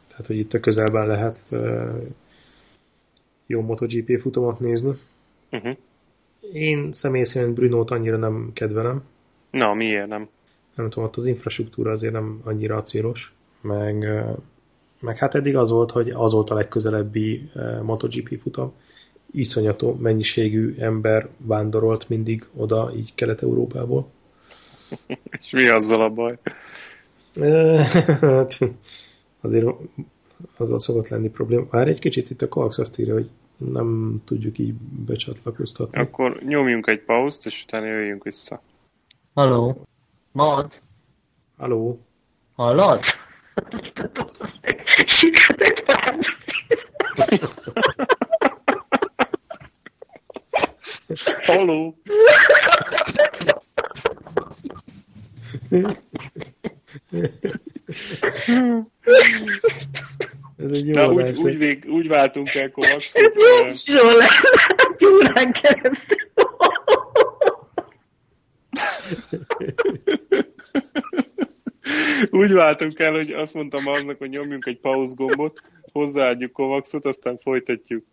Tehát, 0.07 0.25
hogy 0.25 0.37
itt 0.37 0.53
a 0.53 0.59
közelben 0.59 1.07
lehet 1.07 1.45
jó 3.45 3.61
MotoGP 3.61 4.19
futamot 4.21 4.59
nézni. 4.59 4.91
Uh-huh. 5.51 5.77
Én 6.53 6.91
személy 6.91 7.23
szerint 7.23 7.53
Brunót 7.53 7.91
annyira 7.91 8.17
nem 8.17 8.49
kedvelem. 8.53 9.03
Na, 9.51 9.73
miért 9.73 10.07
nem? 10.07 10.27
Nem 10.75 10.89
tudom, 10.89 11.05
ott 11.05 11.15
az 11.15 11.25
infrastruktúra 11.25 11.91
azért 11.91 12.13
nem 12.13 12.41
annyira 12.43 12.75
acélos. 12.75 13.33
Meg, 13.61 14.23
meg 14.99 15.17
hát 15.17 15.35
eddig 15.35 15.55
az 15.55 15.69
volt, 15.69 15.91
hogy 15.91 16.09
az 16.09 16.33
volt 16.33 16.49
a 16.49 16.55
legközelebbi 16.55 17.49
MotoGP 17.81 18.39
futam. 18.41 18.73
Iszonyató 19.31 19.93
mennyiségű 19.93 20.75
ember 20.79 21.29
vándorolt 21.37 22.09
mindig 22.09 22.47
oda, 22.55 22.91
így 22.95 23.15
Kelet-Európából. 23.15 24.07
És 25.39 25.51
mi 25.51 25.67
azzal 25.67 26.01
a 26.01 26.09
baj? 26.09 26.37
hát, 28.21 28.57
azért 29.41 29.65
azzal 30.57 30.79
szokott 30.79 31.07
lenni 31.07 31.29
probléma. 31.29 31.67
Már 31.69 31.87
egy 31.87 31.99
kicsit 31.99 32.29
itt 32.29 32.41
a 32.41 32.47
Coax 32.47 32.77
azt 32.77 32.99
írja, 32.99 33.13
hogy 33.13 33.29
nem 33.57 34.21
tudjuk 34.25 34.57
így 34.57 34.73
becsatlakoztatni. 35.05 35.99
Akkor 35.99 36.43
nyomjunk 36.43 36.87
egy 36.87 37.01
pauzt, 37.01 37.45
és 37.45 37.63
utána 37.63 37.85
jöjjünk 37.85 38.23
vissza. 38.23 38.61
Haló? 39.33 39.81
Mad? 40.31 40.81
Haló? 41.57 41.99
Hallod? 42.55 42.99
Ez 51.07 51.23
egy 60.76 60.88
jó 60.88 60.93
Na, 60.93 61.11
úgy, 61.11 61.38
úgy, 61.38 61.57
vég, 61.57 61.86
úgy 61.88 62.07
váltunk 62.07 62.53
el 62.53 62.71
Kovacs, 62.71 63.11
Ez 63.13 63.88
jó, 63.88 63.95
jó 63.95 64.03
lehet, 64.17 65.03
órán 65.03 65.51
keresztül. 65.51 66.17
úgy 72.30 72.51
váltunk 72.51 72.99
el, 72.99 73.11
hogy 73.11 73.32
azt 73.32 73.53
mondtam 73.53 73.88
aznak, 73.88 74.17
hogy 74.17 74.30
nyomjunk 74.30 74.65
egy 74.65 74.80
pauz 74.80 75.13
gombot, 75.13 75.61
hozzáadjuk 75.91 76.51
Kovaxot, 76.51 77.05
aztán 77.05 77.38
folytatjuk. 77.38 78.05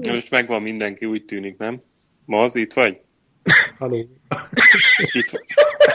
Most 0.00 0.30
megvan 0.30 0.62
mindenki, 0.62 1.06
úgy 1.06 1.24
tűnik, 1.24 1.56
nem? 1.56 1.82
Ma 2.24 2.42
az 2.42 2.56
itt 2.56 2.72
vagy? 2.72 3.00
Haló? 3.78 3.96
Itt 5.12 5.30
vagy. 5.30 5.42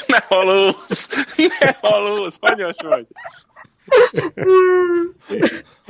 Ne 0.08 0.20
halóz! 0.28 1.10
Ne 1.60 1.74
halóz! 1.82 2.38
Hanyas 2.40 2.76
vagy! 2.82 3.08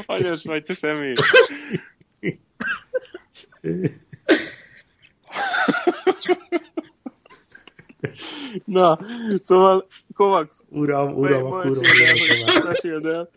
Hanyas 0.08 0.44
vagy, 0.44 0.64
te 0.64 0.74
személy! 0.74 1.14
Na, 8.66 9.00
szóval 9.44 9.88
Kovacs, 10.16 10.54
Uram, 10.70 11.14
uram, 11.14 11.46
a 11.46 11.62
kurva. 11.62 11.82
meséld 12.64 13.06
el, 13.06 13.30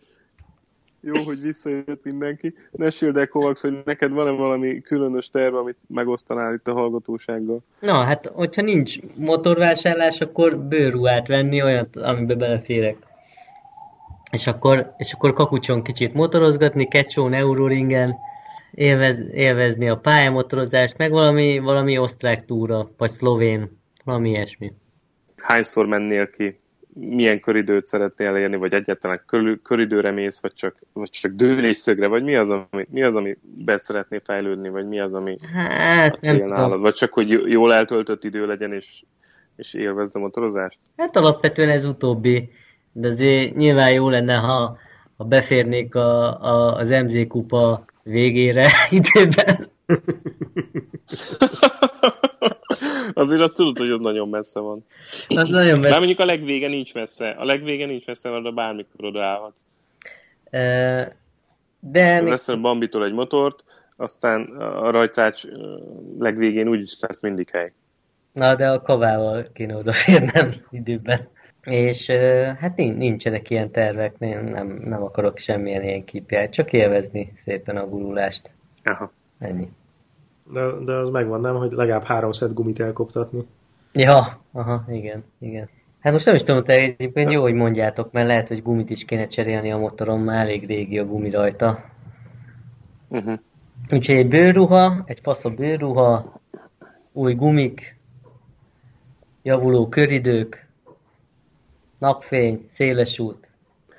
jó, 1.01 1.23
hogy 1.23 1.41
visszajött 1.41 2.03
mindenki. 2.03 2.53
Meséld 2.71 3.17
el, 3.17 3.27
Kovacs, 3.27 3.59
hogy 3.59 3.81
neked 3.85 4.11
van-e 4.11 4.31
valami 4.31 4.81
különös 4.81 5.29
terv, 5.29 5.55
amit 5.55 5.77
megosztanál 5.87 6.53
itt 6.53 6.67
a 6.67 6.73
hallgatósággal? 6.73 7.59
Na, 7.79 8.03
hát, 8.03 8.25
hogyha 8.33 8.61
nincs 8.61 8.95
motorvásárlás, 9.15 10.21
akkor 10.21 10.57
bőrruhát 10.57 11.27
venni, 11.27 11.63
olyat, 11.63 11.95
amiben 11.95 12.37
beleférek. 12.37 13.07
És 14.31 14.47
akkor, 14.47 14.93
és 14.97 15.13
akkor 15.13 15.33
kakucson 15.33 15.83
kicsit 15.83 16.13
motorozgatni, 16.13 16.87
kecsón, 16.87 17.33
euroringen, 17.33 18.15
élvez, 18.71 19.17
élvezni 19.33 19.89
a 19.89 19.97
pályamotorozást, 19.97 20.97
meg 20.97 21.11
valami, 21.11 21.59
valami 21.59 21.97
osztrák 21.97 22.45
túra, 22.45 22.89
vagy 22.97 23.11
szlovén, 23.11 23.79
valami 24.03 24.29
ilyesmi. 24.29 24.73
Hányszor 25.35 25.85
mennél 25.85 26.29
ki? 26.29 26.59
Milyen 26.93 27.39
köridőt 27.39 27.85
szeretnél 27.85 28.27
elérni, 28.27 28.57
vagy 28.57 28.73
egyáltalán 28.73 29.21
körül, 29.25 29.61
köridőre 29.61 30.11
mész, 30.11 30.41
vagy 30.41 30.53
csak, 30.53 30.75
vagy 30.93 31.09
csak 31.09 31.31
dőlésszögre, 31.31 32.07
vagy 32.07 32.23
mi 32.23 32.35
az, 32.35 32.49
ami, 32.49 32.87
mi 32.89 33.03
az, 33.03 33.15
ami 33.15 33.37
be 33.41 33.77
szeretné 33.77 34.21
fejlődni, 34.23 34.69
vagy 34.69 34.87
mi 34.87 34.99
az, 34.99 35.13
ami 35.13 35.37
a 35.41 35.45
Hát, 35.57 36.21
nem 36.21 36.35
cél 36.35 36.47
nálad? 36.47 36.79
Vagy 36.79 36.93
csak, 36.93 37.13
hogy 37.13 37.29
jól 37.29 37.73
eltöltött 37.73 38.23
idő 38.23 38.45
legyen, 38.45 38.73
és, 38.73 39.03
és 39.55 39.73
élvezd 39.73 40.15
a 40.15 40.19
motorozást? 40.19 40.79
Hát 40.97 41.15
alapvetően 41.15 41.69
ez 41.69 41.85
utóbbi, 41.85 42.49
de 42.91 43.07
azért 43.07 43.55
nyilván 43.55 43.91
jó 43.93 44.09
lenne, 44.09 44.35
ha, 44.35 44.77
ha 45.17 45.23
beférnék 45.23 45.95
a, 45.95 46.41
a, 46.43 46.75
az 46.75 46.89
MZ 46.89 47.27
kupa 47.27 47.85
végére 48.03 48.67
időben. 48.89 49.67
Azért 53.13 53.41
azt 53.41 53.55
tudod, 53.55 53.77
hogy 53.77 53.89
az 53.91 53.99
nagyon 53.99 54.29
messze 54.29 54.59
van. 54.59 54.85
Az 55.27 55.49
nagyon 55.49 55.71
Már 55.71 55.79
messze. 55.79 55.97
mondjuk 55.97 56.19
a 56.19 56.25
legvége 56.25 56.67
nincs 56.67 56.93
messze. 56.93 57.29
A 57.29 57.45
legvége 57.45 57.85
nincs 57.85 58.05
messze, 58.05 58.29
mert 58.29 58.53
bármikor 58.53 59.05
odaállhatsz. 59.05 59.61
Ö, 60.51 61.01
De 61.79 62.21
Veszel 62.21 62.55
Bambitól 62.55 63.05
egy 63.05 63.13
motort, 63.13 63.63
aztán 63.97 64.41
a 64.59 64.91
rajtács 64.91 65.43
legvégén 66.19 66.67
úgyis 66.67 66.97
lesz 66.99 67.21
mindig 67.21 67.49
hely. 67.49 67.71
na, 68.31 68.55
de 68.55 68.67
a 68.69 68.81
kavával 68.81 69.43
kéne 69.53 69.75
odaférnem 69.75 70.53
időben. 70.71 71.27
És 71.69 72.09
hát 72.59 72.75
nin- 72.75 72.97
nincsenek 72.97 73.49
ilyen 73.49 73.71
tervek, 73.71 74.19
nem, 74.19 74.45
nem, 74.45 74.67
nem 74.67 75.03
akarok 75.03 75.37
semmilyen 75.37 75.83
ilyen 75.83 76.03
KPI, 76.03 76.49
csak 76.49 76.73
élvezni 76.73 77.31
szépen 77.43 77.77
a 77.77 77.87
gurulást. 77.87 78.49
Aha. 78.83 79.11
Ennyi. 79.39 79.69
De, 80.53 80.61
de 80.85 80.93
az 80.93 81.09
megvan, 81.09 81.41
nem, 81.41 81.55
hogy 81.55 81.71
legalább 81.71 82.03
három 82.03 82.31
szett 82.31 82.53
gumit 82.53 82.79
elkoptatni. 82.79 83.45
Ja, 83.93 84.41
aha, 84.51 84.85
igen, 84.87 85.23
igen. 85.39 85.69
Hát 85.99 86.13
most 86.13 86.25
nem 86.25 86.35
is 86.35 86.43
tudom, 86.43 86.63
te 86.63 86.73
egyébként 86.73 87.31
jó, 87.31 87.41
hogy 87.41 87.53
mondjátok, 87.53 88.11
mert 88.11 88.27
lehet, 88.27 88.47
hogy 88.47 88.61
gumit 88.61 88.89
is 88.89 89.05
kéne 89.05 89.27
cserélni 89.27 89.71
a 89.71 89.77
motoron, 89.77 90.19
már 90.19 90.45
elég 90.45 90.65
régi 90.65 90.99
a 90.99 91.05
gumi 91.05 91.29
rajta. 91.29 91.83
Uh-huh. 93.07 93.39
Úgyhogy 93.91 94.15
egy 94.15 94.27
bőrruha, 94.27 95.03
egy 95.05 95.19
faszom 95.21 95.55
bőrruha, 95.55 96.41
új 97.11 97.33
gumik, 97.33 97.97
javuló 99.43 99.87
köridők, 99.87 100.68
napfény, 101.99 102.69
széles 102.75 103.19
út, 103.19 103.47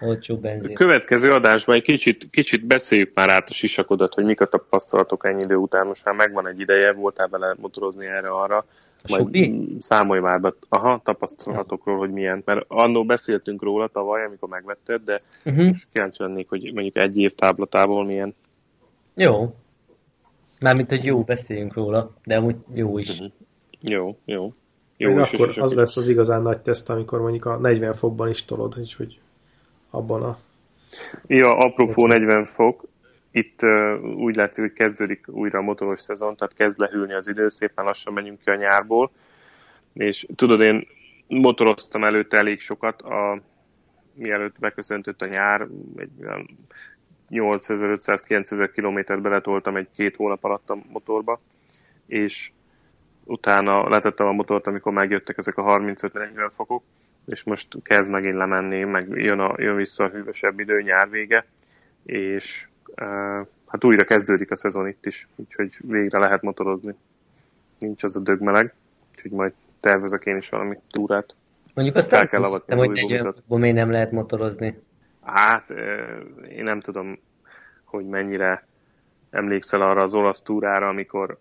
olcsó 0.01 0.35
A 0.35 0.39
benzin. 0.39 0.75
következő 0.75 1.31
adásban 1.33 1.77
egy 1.77 1.83
kicsit, 1.83 2.31
kicsit 2.31 2.67
beszéljük 2.67 3.15
már 3.15 3.29
át 3.29 3.49
a 3.49 3.53
sisakodat, 3.53 4.15
hogy 4.15 4.25
mik 4.25 4.41
a 4.41 4.47
tapasztalatok 4.47 5.27
ennyi 5.27 5.43
idő 5.43 5.55
után. 5.55 5.87
Most 5.87 6.05
már 6.05 6.15
megvan 6.15 6.47
egy 6.49 6.61
ideje, 6.61 6.93
voltál 6.93 7.29
vele 7.29 7.55
motorozni 7.61 8.07
erre-arra. 8.07 8.65
A 9.03 9.17
Subi? 9.17 9.77
számolj 9.81 10.21
már 10.21 10.41
be, 10.41 10.55
aha, 10.69 11.01
tapasztalatokról, 11.05 11.99
hogy 11.99 12.11
milyen. 12.11 12.43
Mert 12.45 12.65
annó 12.69 13.05
beszéltünk 13.05 13.63
róla 13.63 13.89
tavaly, 13.89 14.25
amikor 14.25 14.49
megvetted, 14.49 15.03
de 15.05 15.19
Uh-huh. 15.45 15.77
kíváncsi 15.93 16.23
lennék, 16.23 16.49
hogy 16.49 16.71
mondjuk 16.75 16.97
egy 16.97 17.17
év 17.19 17.33
táblatából 17.35 18.05
milyen. 18.05 18.35
Jó. 19.15 19.55
Mármint, 20.61 20.89
hogy 20.89 21.05
jó, 21.05 21.23
beszéljünk 21.23 21.75
róla, 21.75 22.13
de 22.25 22.37
amúgy 22.37 22.57
jó 22.75 22.99
is. 22.99 23.19
Mhm. 23.21 23.29
Jó, 23.81 24.17
jó. 24.25 24.47
Jó, 25.01 25.19
és, 25.19 25.33
akkor 25.33 25.49
és, 25.49 25.57
az 25.57 25.75
lesz 25.75 25.97
az 25.97 26.09
igazán 26.09 26.43
nagy 26.43 26.61
teszt, 26.61 26.91
amikor 26.91 27.21
mondjuk 27.21 27.45
a 27.45 27.57
40 27.57 27.95
fokban 27.95 28.29
is 28.29 28.45
tolod, 28.45 28.75
és 28.83 28.97
hogy 28.97 29.21
abban 29.91 30.23
a... 30.23 30.39
Ja, 31.27 31.57
apropó 31.57 32.07
40 32.07 32.45
fok, 32.45 32.85
itt 33.31 33.63
uh, 33.63 34.05
úgy 34.17 34.37
látszik, 34.37 34.65
hogy 34.65 34.73
kezdődik 34.73 35.29
újra 35.29 35.59
a 35.59 35.63
motoros 35.63 36.01
szezon, 36.01 36.37
tehát 36.37 36.55
kezd 36.55 36.79
lehűlni 36.79 37.13
az 37.13 37.29
idő, 37.29 37.49
szépen 37.49 37.85
lassan 37.85 38.13
megyünk 38.13 38.41
ki 38.41 38.51
a 38.51 38.55
nyárból, 38.55 39.11
és 39.93 40.27
tudod, 40.35 40.61
én 40.61 40.87
motoroztam 41.27 42.05
előtte 42.05 42.37
elég 42.37 42.61
sokat, 42.61 43.03
a, 43.03 43.41
mielőtt 44.15 44.59
beköszöntött 44.59 45.23
a 45.23 45.27
nyár, 45.27 45.67
egy 45.97 46.11
olyan 46.23 46.59
8500-9000 47.31 48.71
kilométert 48.75 49.23
beletoltam 49.23 49.77
egy 49.77 49.89
két 49.95 50.17
hónap 50.17 50.45
alatt 50.45 50.71
a 50.71 50.79
motorba, 50.93 51.41
és 52.07 52.51
utána 53.31 53.89
letettem 53.89 54.27
a 54.27 54.33
motort, 54.33 54.67
amikor 54.67 54.93
megjöttek 54.93 55.39
ezek 55.39 55.57
a 55.57 55.63
35-40 55.63 56.49
fokok, 56.51 56.83
és 57.27 57.43
most 57.43 57.83
kezd 57.83 58.11
megint 58.11 58.37
lemenni, 58.37 58.85
meg 58.85 59.03
jön, 59.09 59.41
a, 59.41 59.55
jön 59.57 59.77
vissza 59.77 60.05
a 60.05 60.09
hűvösebb 60.09 60.61
idő, 60.61 60.83
nyár 60.83 61.11
vége, 61.11 61.47
és 62.05 62.69
uh, 62.89 63.47
hát 63.67 63.85
újra 63.85 64.05
kezdődik 64.05 64.51
a 64.51 64.57
szezon 64.57 64.89
itt 64.89 65.07
is, 65.07 65.29
úgyhogy 65.37 65.77
végre 65.81 66.19
lehet 66.19 66.43
motorozni. 66.43 66.95
Nincs 67.79 68.03
az 68.03 68.17
a 68.17 68.21
dögmeleg, 68.21 68.75
úgyhogy 69.09 69.31
majd 69.31 69.53
tervezek 69.81 70.25
én 70.25 70.37
is 70.37 70.49
valami 70.49 70.77
túrát. 70.91 71.35
Mondjuk 71.75 71.97
azt 71.97 72.09
Fel 72.09 72.29
kell 72.29 72.45
avatni 72.45 72.75
az 72.75 72.81
hogy 72.81 72.99
egy 72.99 73.13
olyan 73.13 73.35
még 73.47 73.75
nem 73.75 73.91
lehet 73.91 74.13
motorozni. 74.13 74.79
Hát, 75.23 75.71
uh, 75.71 75.79
én 76.49 76.65
nem 76.65 76.81
tudom, 76.81 77.19
hogy 77.85 78.07
mennyire 78.07 78.67
emlékszel 79.31 79.81
arra 79.81 80.03
az 80.03 80.15
olasz 80.15 80.43
túrára, 80.43 80.89
amikor, 80.89 81.39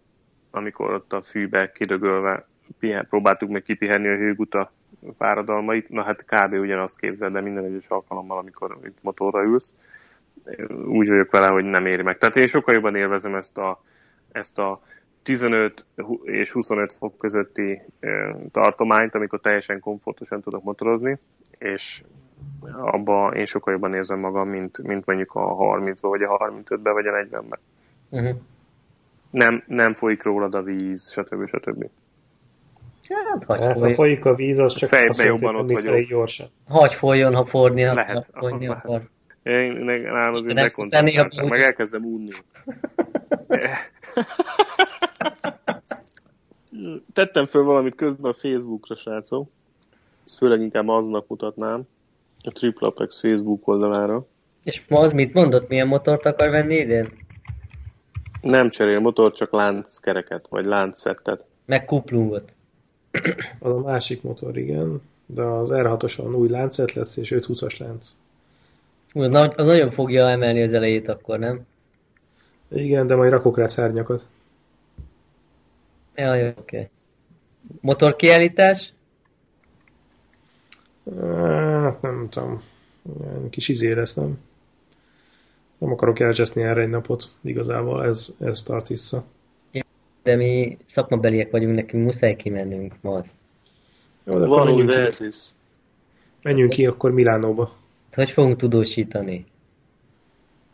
amikor 0.52 0.94
ott 0.94 1.14
a 1.14 1.22
fűbe 1.22 1.72
kidögölve 1.72 2.46
pihen, 2.80 3.08
próbáltuk 3.10 3.50
meg 3.50 3.64
kipihenni 3.64 4.08
a 4.08 4.16
hőguta 4.16 4.72
fáradalmait, 5.18 5.90
na 5.90 6.04
hát 6.04 6.26
kb. 6.26 6.54
ugyanazt 6.54 7.00
képzeld, 7.00 7.34
de 7.34 7.42
minden 7.42 7.66
egyes 7.66 7.88
alkalommal, 7.88 8.38
amikor 8.38 8.78
itt 8.84 8.98
motorra 9.02 9.44
ülsz, 9.44 9.74
úgy 10.86 11.08
vagyok 11.08 11.32
vele, 11.32 11.48
hogy 11.48 11.64
nem 11.64 11.86
éri 11.86 12.02
meg. 12.02 12.18
Tehát 12.18 12.36
én 12.36 12.46
sokkal 12.46 12.74
jobban 12.74 12.96
élvezem 12.96 13.36
ezt 13.36 13.58
a, 13.58 13.82
ezt 14.32 14.60
a 14.60 14.82
15 15.24 15.86
és 16.24 16.52
25 16.52 16.94
fok 16.94 17.18
közötti 17.18 17.82
tartományt, 18.52 19.16
amikor 19.16 19.40
teljesen 19.40 19.80
komfortosan 19.80 20.42
tudok 20.42 20.64
motorozni, 20.64 21.20
és 21.58 22.04
abba 22.82 23.32
én 23.36 23.46
sokkal 23.46 23.74
jobban 23.74 23.94
érzem 23.94 24.20
magam, 24.20 24.50
mint, 24.50 24.84
mint 24.84 25.06
mondjuk 25.06 25.36
a 25.36 25.56
30-ba, 25.56 26.08
vagy 26.08 26.22
a 26.22 26.38
35-be, 26.38 26.92
vagy 26.92 27.06
a 27.06 27.12
40-be. 27.12 27.60
Uh-huh. 28.10 28.38
Nem, 29.30 29.64
nem 29.68 29.94
folyik 29.94 30.24
rólad 30.24 30.56
a 30.56 30.62
víz, 30.62 31.12
stb. 31.12 31.48
stb. 31.48 31.86
Hát, 33.10 33.44
hagy 33.44 33.60
hát, 33.60 33.80
ha 33.80 33.94
folyik 33.94 34.26
a 34.26 34.36
víz, 34.36 34.60
az 34.60 34.74
csak 34.74 34.90
Fejbe 34.90 35.24
jobban 35.24 35.56
ott 35.56 35.72
vagyok. 35.72 36.08
gyorsan. 36.08 36.48
Hagy 36.68 36.94
folyjon, 36.94 37.36
ha 37.36 37.46
forni, 37.46 37.84
lehet, 37.84 38.30
ha 38.34 38.40
folyni 38.40 38.68
lehet. 38.68 38.86
akar. 38.86 39.02
Én 39.44 39.72
nálam 39.72 40.34
azért 40.34 40.56
ne 40.56 40.70
koncentráltam, 40.70 41.48
meg 41.48 41.62
elkezdem 41.62 42.06
unni. 42.06 42.32
Tettem 47.14 47.46
föl 47.46 47.64
valamit 47.64 47.96
közben 47.96 48.32
a 48.32 48.34
Facebookra, 48.34 48.96
srácok. 48.96 49.50
Főleg 50.38 50.62
inkább 50.62 50.88
aznak 50.88 51.28
mutatnám. 51.28 51.82
A 52.44 52.52
Triple 52.52 52.88
Apex 52.88 53.20
Facebook 53.20 53.68
oldalára. 53.68 54.26
És 54.64 54.82
ma 54.88 55.00
az 55.00 55.12
mit 55.12 55.34
mondott? 55.34 55.68
Milyen 55.68 55.88
motort 55.88 56.26
akar 56.26 56.50
venni 56.50 56.76
idén? 56.76 57.10
Nem 58.42 58.70
cserél 58.70 59.00
motor, 59.00 59.34
csak 59.34 59.52
lánckereket, 59.52 60.48
vagy 60.48 60.66
láncszettet. 60.66 61.46
Meg 61.66 61.86
kuplungot. 61.86 62.52
Az 63.60 63.72
a 63.72 63.80
másik 63.80 64.22
motor, 64.22 64.58
igen. 64.58 65.02
De 65.26 65.42
az 65.42 65.70
R6-oson 65.74 66.36
új 66.36 66.50
láncet 66.50 66.94
lesz, 66.94 67.18
és 67.18 67.34
520-as 67.36 67.80
lánc. 67.80 68.16
Az 69.14 69.66
nagyon 69.66 69.92
fogja 69.92 70.30
emelni 70.30 70.62
az 70.62 70.74
elejét 70.74 71.08
akkor, 71.08 71.40
nem? 71.40 71.66
Igen, 72.68 73.08
de 73.08 73.16
majd 73.16 73.32
rakok 73.32 73.58
rá 73.58 73.68
szárnyakat. 73.68 74.28
Jaj, 76.16 76.48
oké. 76.48 76.60
Okay. 76.60 76.90
Motorkiállítás? 77.82 78.94
Hát 81.84 82.02
nem 82.02 82.28
tudom. 82.30 82.62
Ilyen 83.20 83.50
kis 83.50 83.68
izé 83.68 83.92
lesz, 83.92 84.14
nem? 84.14 84.40
Nem 85.80 85.92
akarok 85.92 86.20
elcseszni 86.20 86.64
erre 86.64 86.82
egy 86.82 86.90
napot. 86.90 87.24
Igazából 87.42 88.06
ez, 88.06 88.36
ez 88.40 88.64
tart 88.64 88.88
vissza. 88.88 89.24
De 90.24 90.36
mi 90.36 90.78
szakmabeliek 90.86 91.52
vagyunk, 91.52 91.76
nekünk 91.76 92.04
muszáj 92.06 92.36
kimennünk 92.36 92.94
ma. 93.02 93.24
Jó, 94.24 94.40
de 94.40 94.46
Van 94.46 94.66
menjünk 94.66 95.10
ki. 95.16 95.28
menjünk 96.42 96.70
ki 96.72 96.86
akkor 96.86 97.12
Milánóba. 97.12 97.72
Hogy 98.14 98.32
fogunk 98.32 98.58
tudósítani? 98.58 99.46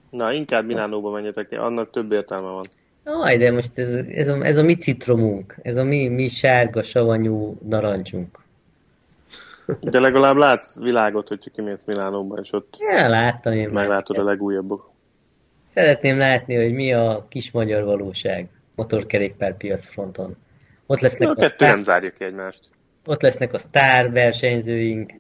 Na, 0.09 0.31
inkább 0.33 0.65
Milánóba 0.65 1.11
menjetek, 1.11 1.51
annak 1.51 1.89
több 1.91 2.11
értelme 2.11 2.49
van. 2.49 2.63
Aj, 3.03 3.37
de 3.37 3.51
most 3.51 3.77
ez, 3.77 4.05
ez, 4.07 4.27
a, 4.27 4.45
ez 4.45 4.57
a 4.57 4.63
mi 4.63 4.75
citromunk, 4.75 5.55
ez 5.61 5.75
a 5.75 5.83
mi, 5.83 6.07
mi 6.07 6.27
sárga, 6.27 6.83
savanyú 6.83 7.57
narancsunk. 7.67 8.39
De 9.79 9.99
legalább 9.99 10.35
látsz 10.35 10.79
világot, 10.79 11.27
hogyha 11.27 11.49
kimész 11.53 11.83
Milánóba, 11.85 12.39
és 12.41 12.53
ott 12.53 12.77
ja, 12.79 13.07
láttam 13.07 13.53
én 13.53 13.69
meglátod 13.69 14.17
a 14.17 14.23
legújabbak. 14.23 14.93
Szeretném 15.76 16.17
látni, 16.17 16.55
hogy 16.55 16.73
mi 16.73 16.93
a 16.93 17.26
kis 17.30 17.51
magyar 17.51 17.84
valóság 17.84 18.47
motorkerékpárpiac 18.76 19.86
fronton. 19.86 20.36
Ott 20.86 20.99
lesznek 20.99 21.28
a, 21.28 21.32
a 21.32 21.36
kettő 21.36 21.65
nem 21.65 21.84
zárja 21.84 22.11
ki 22.11 22.23
egymást. 22.23 22.69
Ott 23.05 23.21
lesznek 23.21 23.53
a 23.53 23.57
sztár 23.57 24.11
versenyzőink. 24.11 25.13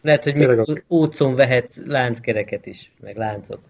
Lehet, 0.00 0.24
hogy 0.24 0.34
még 0.34 0.84
útszon 0.86 1.34
vehet 1.34 1.74
lánckereket 1.84 2.66
is, 2.66 2.92
meg 3.00 3.16
láncot. 3.16 3.60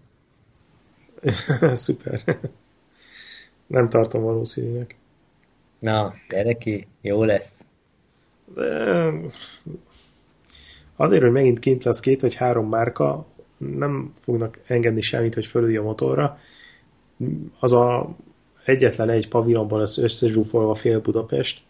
Szuper. 1.72 2.22
Nem 3.66 3.88
tartom 3.88 4.22
valószínűnek. 4.22 4.96
Na, 5.78 6.14
gyere 6.28 6.52
ki, 6.52 6.86
jó 7.00 7.24
lesz. 7.24 7.50
De 8.54 9.10
azért, 10.96 11.22
hogy 11.22 11.32
megint 11.32 11.58
kint 11.58 11.84
lesz 11.84 12.00
két 12.00 12.20
vagy 12.20 12.34
három 12.34 12.68
márka, 12.68 13.26
nem 13.58 14.14
fognak 14.20 14.58
engedni 14.66 15.00
semmit, 15.00 15.34
hogy 15.34 15.46
fölülj 15.46 15.76
a 15.76 15.82
motorra. 15.82 16.38
Az 17.60 17.72
a 17.72 18.08
egyetlen 18.64 19.10
egy 19.10 19.28
pavilonban 19.28 19.78
lesz 19.78 19.98
összezsúfolva 19.98 20.74
fél 20.74 21.00
Budapest. 21.00 21.62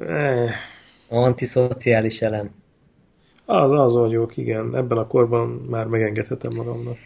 Eh. 0.00 0.50
Antiszociális 1.08 2.20
elem. 2.20 2.50
Az, 3.44 3.72
az 3.72 3.94
vagyok, 3.94 4.36
igen. 4.36 4.76
Ebben 4.76 4.98
a 4.98 5.06
korban 5.06 5.48
már 5.48 5.86
megengedhetem 5.86 6.52
magamnak. 6.54 6.96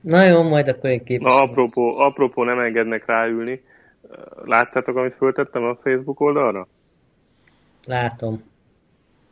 Na 0.00 0.24
jó, 0.24 0.42
majd 0.42 0.68
akkor 0.68 0.90
én 0.90 1.04
képes. 1.04 1.32
Na, 1.32 1.42
apropó, 1.42 1.98
apropó, 1.98 2.44
nem 2.44 2.58
engednek 2.58 3.06
ráülni. 3.06 3.62
Láttátok, 4.44 4.96
amit 4.96 5.14
föltettem 5.14 5.64
a 5.64 5.74
Facebook 5.74 6.20
oldalra? 6.20 6.66
Látom. 7.84 8.42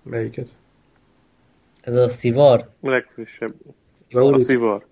Melyiket? 0.02 0.48
Ez 1.88 1.94
a 1.94 2.08
szivar? 2.08 2.68
Legfrissebb. 2.80 3.54
A, 4.10 4.36
szivar. 4.36 4.86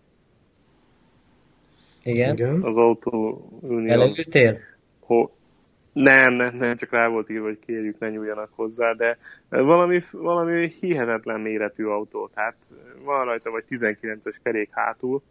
Igen? 2.03 2.35
Igen. 2.35 2.63
Az 2.63 2.77
autó 2.77 3.45
ülni. 3.63 3.91
Elevültél? 3.91 4.59
Ho- 5.01 5.31
nem, 5.93 6.33
nem, 6.33 6.55
nem, 6.55 6.77
csak 6.77 6.91
rá 6.91 7.09
volt 7.09 7.31
írva, 7.31 7.45
hogy 7.45 7.59
kérjük, 7.59 7.99
ne 7.99 8.09
nyúljanak 8.09 8.51
hozzá, 8.55 8.93
de 8.93 9.19
valami, 9.49 10.01
valami 10.13 10.69
hihetetlen 10.81 11.41
méretű 11.41 11.85
autó. 11.85 12.31
Tehát 12.35 12.57
van 13.05 13.25
rajta 13.25 13.51
vagy 13.51 13.65
19-es 13.69 14.37
kerék 14.43 14.69
hátul, 14.73 15.23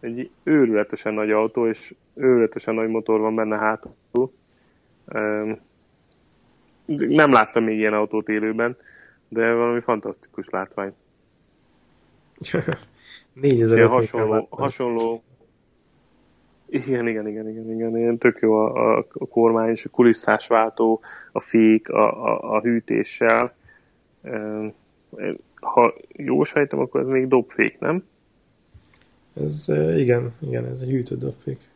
egy 0.00 0.30
őrületesen 0.42 1.14
nagy 1.14 1.30
autó, 1.30 1.68
és 1.68 1.94
őrületesen 2.14 2.74
nagy 2.74 2.88
motor 2.88 3.20
van 3.20 3.34
benne 3.34 3.56
hátul. 3.56 4.32
Nem 6.86 7.32
láttam 7.32 7.64
még 7.64 7.78
ilyen 7.78 7.94
autót 7.94 8.28
élőben, 8.28 8.76
de 9.28 9.52
valami 9.52 9.80
fantasztikus 9.80 10.48
látvány. 10.48 10.92
4000 13.40 13.88
hasonló, 13.88 14.48
hasonló, 14.50 15.22
igen, 16.70 17.08
igen, 17.08 17.28
igen, 17.28 17.48
igen, 17.48 17.72
igen, 17.72 17.96
ilyen 17.96 18.18
tök 18.18 18.38
jó 18.40 18.54
a, 18.54 18.96
a, 18.96 19.06
a 19.12 19.26
kormány 19.26 19.68
és 19.68 19.84
a 19.84 19.88
kulisszásváltó, 19.90 21.00
a 21.32 21.40
fék, 21.40 21.88
a, 21.88 22.24
a, 22.24 22.56
a 22.56 22.60
hűtéssel. 22.60 23.54
Ha 25.54 25.94
jó 26.08 26.44
sejtem, 26.44 26.78
akkor 26.78 27.00
ez 27.00 27.06
még 27.06 27.28
dobfék, 27.28 27.78
nem? 27.78 28.04
Ez 29.44 29.68
igen, 29.96 30.34
igen, 30.38 30.64
ez 30.64 30.80
egy 30.80 30.90
hűtő 30.90 31.16
dobfék. 31.16 31.68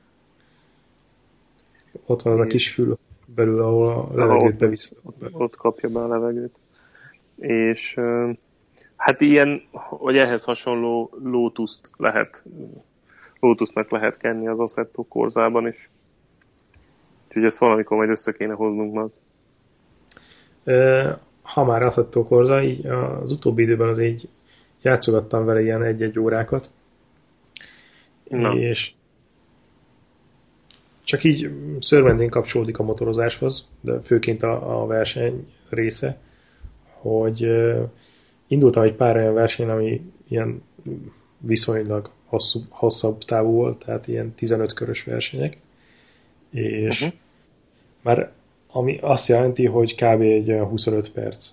Ott 2.06 2.22
van 2.22 2.32
az 2.32 2.40
a 2.40 2.46
kis 2.46 2.72
fül 2.72 2.98
belül, 3.34 3.62
ahol 3.62 3.88
a 3.88 4.04
levegőt 4.14 4.56
bevisz. 4.56 4.92
Ott, 5.02 5.32
ott 5.32 5.56
kapja 5.56 5.88
be 5.88 6.00
a 6.00 6.08
levegőt. 6.08 6.54
És 7.42 8.00
hát 8.96 9.20
ilyen, 9.20 9.62
vagy 9.90 10.16
ehhez 10.16 10.44
hasonló 10.44 11.10
lótuszt 11.22 11.90
lehet 11.96 12.44
Lotusnak 13.42 13.90
lehet 13.90 14.16
kenni 14.16 14.48
az 14.48 14.58
Assetto 14.58 15.04
korzában 15.04 15.66
is. 15.66 15.90
Úgyhogy 17.26 17.44
ezt 17.44 17.58
valamikor 17.58 17.96
majd 17.96 18.10
össze 18.10 18.32
kéne 18.32 18.54
hoznunk 18.54 18.98
az. 18.98 19.20
Ha 21.42 21.64
már 21.64 21.82
Assetto 21.82 22.24
korza, 22.24 22.62
így 22.62 22.86
az 22.86 23.32
utóbbi 23.32 23.62
időben 23.62 23.88
az 23.88 23.98
így 23.98 24.28
játszogattam 24.82 25.44
vele 25.44 25.62
ilyen 25.62 25.82
egy-egy 25.82 26.18
órákat. 26.18 26.70
Na. 28.28 28.54
És 28.54 28.92
csak 31.04 31.24
így 31.24 31.50
szörmendén 31.80 32.30
kapcsolódik 32.30 32.78
a 32.78 32.82
motorozáshoz, 32.82 33.68
de 33.80 34.00
főként 34.00 34.42
a, 34.42 34.82
a 34.82 34.86
verseny 34.86 35.52
része, 35.68 36.20
hogy 37.02 37.46
indultam 38.46 38.82
egy 38.82 38.94
pár 38.94 39.16
olyan 39.16 39.34
verseny, 39.34 39.68
ami 39.68 40.00
ilyen 40.28 40.62
viszonylag 41.38 42.10
hosszú, 42.24 42.60
hosszabb 42.68 43.18
távú 43.24 43.50
volt, 43.50 43.84
tehát 43.84 44.08
ilyen 44.08 44.34
15 44.34 44.72
körös 44.72 45.04
versenyek, 45.04 45.56
és 46.50 47.00
uh-huh. 47.00 47.18
már 48.00 48.32
ami 48.72 48.98
azt 49.00 49.28
jelenti, 49.28 49.66
hogy 49.66 49.94
kb. 49.94 50.20
egy 50.20 50.56
25 50.68 51.12
perc. 51.12 51.50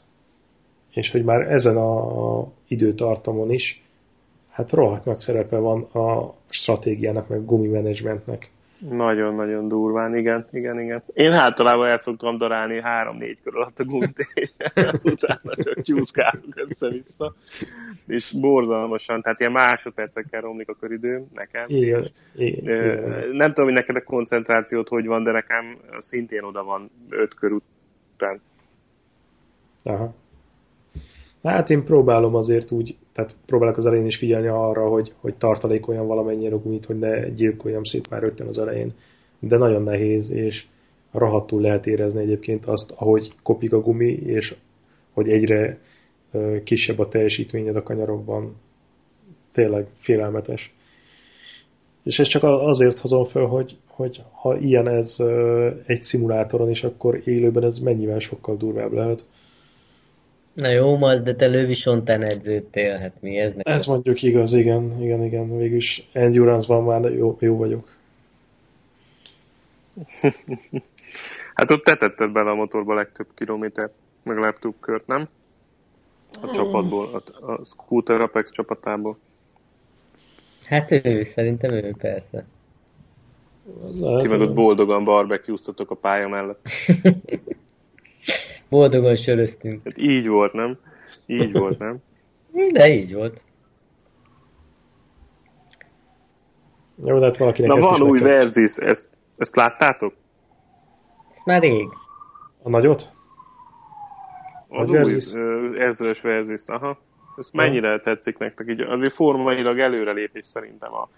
És 0.89 1.11
hogy 1.11 1.23
már 1.23 1.51
ezen 1.51 1.77
a 1.77 2.51
időtartamon 2.67 3.51
is, 3.51 3.83
hát 4.49 4.71
rohadt 4.71 5.05
nagy 5.05 5.19
szerepe 5.19 5.57
van 5.57 5.81
a 5.81 6.33
stratégiának, 6.49 7.27
meg 7.27 7.45
gumimenedzsmentnek. 7.45 8.51
Nagyon-nagyon 8.79 9.67
durván, 9.67 10.15
igen, 10.15 10.47
igen, 10.51 10.79
igen. 10.79 11.03
Én 11.13 11.31
általában 11.31 11.87
el 11.87 11.97
szoktam 11.97 12.37
darálni 12.37 12.81
három-négy 12.81 13.37
kör 13.43 13.55
alatt 13.55 13.79
a 13.79 13.83
gumit, 13.83 14.29
és 14.33 14.51
utána 15.13 15.55
csak 15.55 15.81
csúszkálok 15.81 16.55
össze-vissza. 16.55 17.33
És 18.07 18.31
borzalmasan, 18.31 19.21
tehát 19.21 19.39
ilyen 19.39 19.51
másodpercekkel 19.51 20.41
romlik 20.41 20.69
a 20.69 20.75
köridő 20.79 21.23
nekem. 21.33 21.65
Igen, 21.67 22.05
igen, 22.35 22.63
igen. 22.63 23.29
Nem 23.31 23.47
tudom, 23.47 23.65
hogy 23.65 23.73
neked 23.73 23.95
a 23.95 24.03
koncentrációt 24.03 24.87
hogy 24.87 25.05
van, 25.05 25.23
de 25.23 25.31
nekem 25.31 25.77
szintén 25.97 26.43
oda 26.43 26.63
van 26.63 26.91
öt 27.09 27.33
kör 27.33 27.51
után. 27.51 28.41
Aha. 29.83 30.13
Hát 31.43 31.69
én 31.69 31.83
próbálom 31.83 32.35
azért 32.35 32.71
úgy, 32.71 32.95
tehát 33.13 33.35
próbálok 33.45 33.77
az 33.77 33.85
elején 33.85 34.05
is 34.05 34.17
figyelni 34.17 34.47
arra, 34.47 34.87
hogy, 34.87 35.13
hogy 35.19 35.35
tartalékoljam 35.35 36.07
valamennyire 36.07 36.55
gumit, 36.55 36.85
hogy 36.85 36.99
ne 36.99 37.29
gyilkoljam 37.29 37.83
szét 37.83 38.09
már 38.09 38.21
rögtön 38.21 38.47
az 38.47 38.59
elején. 38.59 38.93
De 39.39 39.57
nagyon 39.57 39.83
nehéz, 39.83 40.31
és 40.31 40.65
rahattul 41.11 41.61
lehet 41.61 41.87
érezni 41.87 42.21
egyébként 42.21 42.65
azt, 42.65 42.93
ahogy 42.95 43.33
kopik 43.43 43.73
a 43.73 43.81
gumi, 43.81 44.11
és 44.11 44.55
hogy 45.13 45.29
egyre 45.29 45.79
kisebb 46.63 46.99
a 46.99 47.07
teljesítményed 47.07 47.75
a 47.75 47.83
kanyarokban. 47.83 48.55
Tényleg 49.51 49.87
félelmetes. 49.97 50.73
És 52.03 52.19
ezt 52.19 52.29
csak 52.29 52.43
azért 52.43 52.99
hozom 52.99 53.23
fel, 53.23 53.45
hogy, 53.45 53.77
hogy 53.87 54.23
ha 54.31 54.57
ilyen 54.57 54.87
ez 54.87 55.17
egy 55.85 56.03
szimulátoron 56.03 56.69
is, 56.69 56.83
akkor 56.83 57.21
élőben 57.25 57.63
ez 57.63 57.79
mennyivel 57.79 58.19
sokkal 58.19 58.57
durvább 58.57 58.93
lehet. 58.93 59.25
Na 60.59 60.69
jó, 60.69 61.03
az, 61.03 61.21
de 61.21 61.35
te 61.35 61.45
lővisontán 61.45 62.23
edződtél, 62.23 62.97
hát 62.97 63.21
mi 63.21 63.37
ez? 63.37 63.53
Neked? 63.55 63.73
Ez 63.73 63.85
mondjuk 63.85 64.21
igaz, 64.21 64.53
igen, 64.53 65.01
igen, 65.01 65.23
igen. 65.23 65.57
Végülis 65.57 66.07
endurance-ban 66.11 66.83
már 66.83 67.11
jó, 67.11 67.37
jó 67.39 67.57
vagyok. 67.57 67.87
hát 71.55 71.71
ott 71.71 71.83
te 71.83 71.95
tetted 71.95 72.31
bele 72.31 72.49
a 72.49 72.55
motorba 72.55 72.93
legtöbb 72.93 73.27
kilométert, 73.35 73.93
meg 74.23 74.37
legtöbb 74.37 74.73
kört, 74.79 75.07
nem? 75.07 75.27
A 76.41 76.45
hmm. 76.45 76.51
csapatból, 76.51 77.07
a, 77.13 77.51
a 77.51 77.63
Scooter 77.63 78.21
Apex 78.21 78.51
csapatából. 78.51 79.17
Hát 80.65 80.91
ő, 80.91 81.23
szerintem 81.23 81.71
ő, 81.71 81.95
persze. 81.97 82.45
Ti 84.17 84.27
meg 84.27 84.39
ott 84.39 84.53
boldogan 84.53 85.03
barbecue 85.03 85.57
a 85.75 85.93
pálya 85.93 86.27
mellett. 86.27 86.69
Boldogan 88.69 89.15
söröztünk. 89.15 89.81
Hát 89.83 89.97
így 89.97 90.27
volt, 90.27 90.53
nem? 90.53 90.77
Így 91.25 91.51
volt, 91.51 91.79
nem? 91.79 91.97
De 92.73 92.93
így 92.93 93.13
volt. 93.13 93.41
Jó, 97.03 97.19
de 97.19 97.25
hát 97.25 97.37
valakinek 97.37 97.69
Na 97.69 97.87
van 97.87 98.01
új 98.01 98.19
Verzis, 98.19 98.75
ezt, 98.75 99.09
ezt 99.37 99.55
láttátok? 99.55 100.13
Ezt 101.31 101.45
már 101.45 101.61
rég. 101.61 101.87
A 102.61 102.69
nagyot? 102.69 103.11
Az, 104.67 104.89
az 104.89 105.35
új 105.35 105.41
ezres 105.75 106.21
Verzis, 106.21 106.61
aha. 106.65 106.99
Ez 107.37 107.49
mennyire 107.53 107.99
tetszik 107.99 108.37
nektek? 108.37 108.67
Így 108.69 108.81
azért 108.81 109.13
formailag 109.13 109.79
előrelépés 109.79 110.45
szerintem 110.45 110.93
a, 110.93 111.09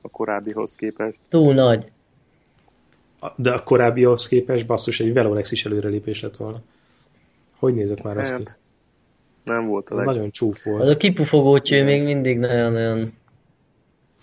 a 0.00 0.08
korábbihoz 0.08 0.74
képest. 0.74 1.18
Túl 1.28 1.54
nagy. 1.54 1.90
De 3.36 3.52
a 3.52 3.62
korábbihoz 3.62 4.28
képest 4.28 4.66
basszus 4.66 5.00
egy 5.00 5.12
Velonex 5.12 5.52
is 5.52 5.64
előrelépés 5.64 6.20
lett 6.20 6.36
volna. 6.36 6.60
Hogy 7.58 7.74
nézett 7.74 8.02
már 8.02 8.18
az 8.18 8.30
hát, 8.30 8.44
ki? 8.44 8.52
Nem 9.44 9.66
volt 9.66 9.88
a 9.88 9.94
leg... 9.94 10.06
Nagyon 10.06 10.30
csúf 10.30 10.64
volt. 10.64 10.82
Az 10.82 10.90
a 10.90 10.96
kipufogó 10.96 11.58
cső 11.58 11.84
még 11.84 12.02
mindig 12.02 12.38
nagyon-nagyon... 12.38 13.12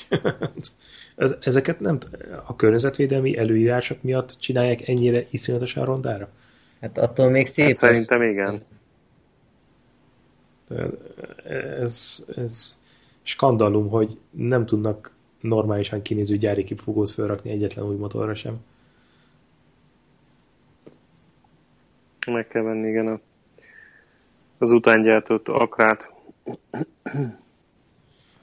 Ezeket 1.39 1.79
nem 1.79 1.97
a 2.45 2.55
környezetvédelmi 2.55 3.37
előírások 3.37 4.01
miatt 4.01 4.35
csinálják 4.39 4.87
ennyire 4.87 5.25
iszonyatosan 5.29 5.85
rondára? 5.85 6.29
Hát 6.81 6.97
attól 6.97 7.29
még 7.29 7.47
szép. 7.47 7.65
Hát 7.65 7.73
szerintem 7.73 8.21
igen. 8.21 8.61
Ez, 11.79 12.25
ez 12.35 12.79
skandalum, 13.21 13.89
hogy 13.89 14.17
nem 14.31 14.65
tudnak 14.65 15.11
normálisan 15.41 16.01
kinéző 16.01 16.37
gyári 16.37 16.63
kipufogót 16.63 17.09
felrakni 17.09 17.49
egyetlen 17.49 17.85
új 17.85 17.95
motorra 17.95 18.35
sem. 18.35 18.57
Meg 22.25 22.47
kell 22.47 22.61
venni, 22.61 22.89
igen, 22.89 23.07
a, 23.07 23.19
az 24.57 24.71
utángyártott 24.71 25.47
akrát. 25.47 26.13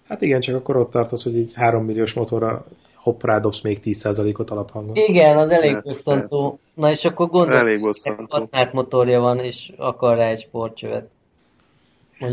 Hát 0.08 0.22
igen, 0.22 0.40
csak 0.40 0.54
akkor 0.54 0.76
ott 0.76 0.90
tartasz, 0.90 1.22
hogy 1.24 1.36
egy 1.36 1.52
3 1.54 1.84
milliós 1.84 2.12
motorra 2.12 2.66
hopp 2.94 3.22
rádobsz 3.22 3.60
még 3.60 3.80
10%-ot 3.84 4.50
alaphangon. 4.50 4.96
Igen, 4.96 5.36
az 5.36 5.50
elég 5.50 5.74
hát, 5.74 5.82
bosszantó. 5.82 6.58
Na 6.74 6.90
és 6.90 7.04
akkor 7.04 7.28
gondolj, 7.28 7.78
hogy 7.78 8.12
használt 8.28 8.72
motorja 8.72 9.20
van, 9.20 9.38
és 9.38 9.72
akar 9.76 10.16
rá 10.16 10.28
egy 10.28 10.40
sportcsövet. 10.40 11.10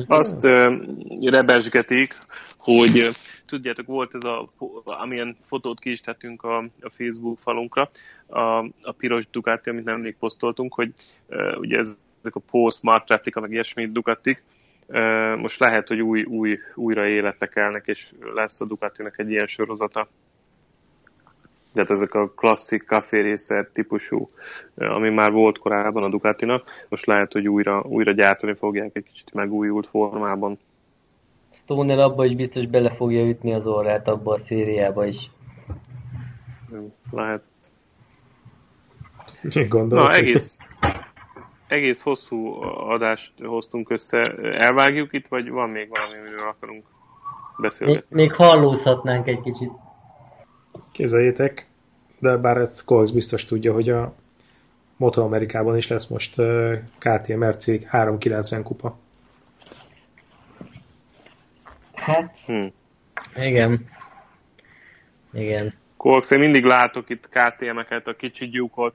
Azt 0.08 0.43
uh, 0.43 0.74
rebesgetik, 1.20 2.14
hogy 2.58 3.10
tudjátok, 3.50 3.86
volt 3.86 4.16
ez 4.16 4.24
a, 4.24 4.47
amilyen 4.84 5.36
fotót 5.39 5.80
ki 5.80 5.91
is 5.91 6.02
tettünk 6.02 6.43
a, 6.43 6.58
a 6.58 6.89
Facebook 6.89 7.39
falunkra, 7.39 7.89
a, 8.28 8.39
a 8.82 8.91
piros 8.97 9.30
Ducati, 9.32 9.70
amit 9.70 9.84
nemrég 9.84 10.16
posztoltunk, 10.20 10.74
hogy 10.74 10.91
uh, 11.28 11.60
ugye 11.60 11.78
ez, 11.78 11.97
ezek 12.22 12.36
a 12.36 12.41
Post 12.52 12.78
Smart 12.78 13.10
replika, 13.10 13.39
meg 13.39 13.52
ilyesmi 13.52 13.91
Ducatik, 13.91 14.43
uh, 14.88 15.36
most 15.36 15.60
lehet, 15.60 15.88
hogy 15.88 16.02
új, 16.02 16.24
új, 16.24 16.60
újra 16.76 17.08
életre 17.08 17.47
kelnek, 17.47 17.88
és 17.88 18.12
lesz 18.34 18.62
a 18.62 18.66
Ducatinak 18.66 19.20
egy 19.20 19.30
ilyen 19.30 19.47
sorozata. 19.47 20.08
Tehát 21.74 21.91
ezek 21.91 22.14
a 22.14 22.30
klasszik 22.30 22.86
kaférészer 22.86 23.70
típusú, 23.74 24.30
ami 24.76 25.10
már 25.10 25.32
volt 25.32 25.58
korábban 25.58 26.04
a 26.04 26.10
Ducatinak, 26.10 26.86
most 26.89 27.06
lehet, 27.06 27.32
hogy 27.32 27.47
újra, 27.47 27.82
újra 27.82 28.12
gyártani 28.12 28.54
fogják 28.54 28.95
egy 28.95 29.04
kicsit 29.04 29.34
megújult 29.34 29.88
formában. 29.88 30.60
Stoner 31.70 31.99
abba 31.99 32.26
is 32.26 32.36
biztos 32.36 32.65
bele 32.65 32.89
fogja 32.89 33.28
ütni 33.28 33.53
az 33.53 33.67
orrát 33.67 34.07
abba 34.07 34.34
a 34.34 34.38
szériába 34.38 35.05
is. 35.05 35.32
Lehet. 37.11 37.43
Gondolod, 39.67 40.07
Na, 40.07 40.13
egész, 40.13 40.57
egész 41.67 42.01
hosszú 42.01 42.61
adást 42.61 43.34
hoztunk 43.43 43.89
össze. 43.89 44.22
Elvágjuk 44.41 45.13
itt, 45.13 45.28
vagy 45.28 45.49
van 45.49 45.70
még 45.70 45.89
valami, 45.89 46.20
amiről 46.20 46.47
akarunk 46.47 46.86
beszélni? 47.57 47.93
Még, 47.93 48.03
még 48.07 48.34
hallózhatnánk 48.34 49.28
egy 49.28 49.41
kicsit. 49.41 49.72
Képzeljétek, 50.91 51.67
de 52.20 52.38
bár 52.38 52.57
ez 52.57 52.84
Cox 52.84 53.11
biztos 53.11 53.45
tudja, 53.45 53.74
hogy 53.74 53.89
a 53.89 54.13
Moto 54.97 55.22
Amerikában 55.22 55.78
is 55.78 55.88
lesz 55.88 56.07
most 56.07 56.36
KTM 56.97 57.43
RC 57.43 57.86
390 57.86 58.63
kupa. 58.63 58.97
Hát, 62.14 62.38
hmm. 62.45 62.74
igen. 63.36 63.89
Igen. 65.34 65.74
Cox, 65.97 66.32
én 66.32 66.39
mindig 66.39 66.64
látok 66.64 67.10
itt 67.10 67.30
KTM-eket, 67.30 68.07
a 68.07 68.16
kicsi 68.16 68.47
gyúkot, 68.47 68.93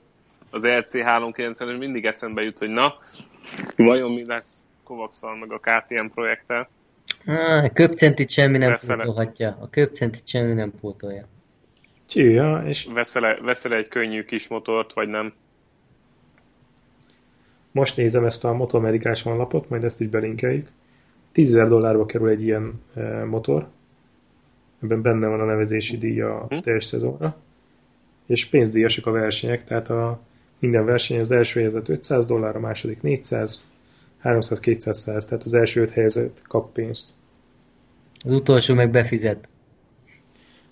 az 0.49 0.61
RC390, 0.65 1.71
és 1.71 1.77
mindig 1.77 2.05
eszembe 2.05 2.41
jut, 2.41 2.57
hogy 2.57 2.69
na, 2.69 2.93
vajon 3.77 4.11
mi 4.11 4.25
lesz 4.25 4.67
kovacs 4.83 5.15
meg 5.39 5.51
a 5.51 5.59
KTM 5.59 6.05
projekttel? 6.13 6.69
Ah, 7.25 7.63
a 7.63 7.69
köpcentit 7.69 8.29
semmi 8.29 8.57
nem 8.57 8.69
Veszele. 8.69 9.03
pótolhatja. 9.03 9.57
A 9.61 9.69
köpcentit 9.69 10.27
semmi 10.27 10.53
nem 10.53 10.73
pótolja. 10.79 11.27
Csíja, 12.05 12.63
és... 12.65 12.87
Veszel-e, 12.93 13.41
veszel 13.41 13.73
egy 13.73 13.87
könnyű 13.87 14.23
kis 14.23 14.47
motort, 14.47 14.93
vagy 14.93 15.07
nem? 15.07 15.33
Most 17.71 17.97
nézem 17.97 18.25
ezt 18.25 18.45
a 18.45 18.53
Motoamerikás 18.53 19.21
honlapot, 19.21 19.69
majd 19.69 19.83
ezt 19.83 20.01
is 20.01 20.07
belinkeljük. 20.07 20.69
10 21.35 21.53
dollárba 21.53 22.05
kerül 22.05 22.29
egy 22.29 22.43
ilyen 22.43 22.81
e, 22.93 23.25
motor. 23.25 23.67
Ebben 24.83 25.01
benne 25.01 25.27
van 25.27 25.39
a 25.39 25.45
nevezési 25.45 25.97
díj 25.97 26.21
a 26.21 26.45
hm? 26.49 26.57
teljes 26.57 26.85
szezonra. 26.85 27.37
És 28.25 28.45
pénzdíjasok 28.45 29.05
a 29.05 29.11
versenyek, 29.11 29.63
tehát 29.63 29.89
a 29.89 30.19
minden 30.59 30.85
verseny 30.85 31.19
az 31.19 31.31
első 31.31 31.59
helyzet 31.59 31.89
500 31.89 32.25
dollár, 32.25 32.55
a 32.55 32.59
második 32.59 33.01
400, 33.01 33.63
300, 34.19 34.59
200, 34.59 34.97
100, 34.97 35.25
tehát 35.25 35.43
az 35.43 35.53
első 35.53 35.81
öt 35.81 35.91
helyzet 35.91 36.41
kap 36.47 36.73
pénzt. 36.73 37.09
Az 38.25 38.33
utolsó 38.33 38.73
meg 38.73 38.91
befizet. 38.91 39.47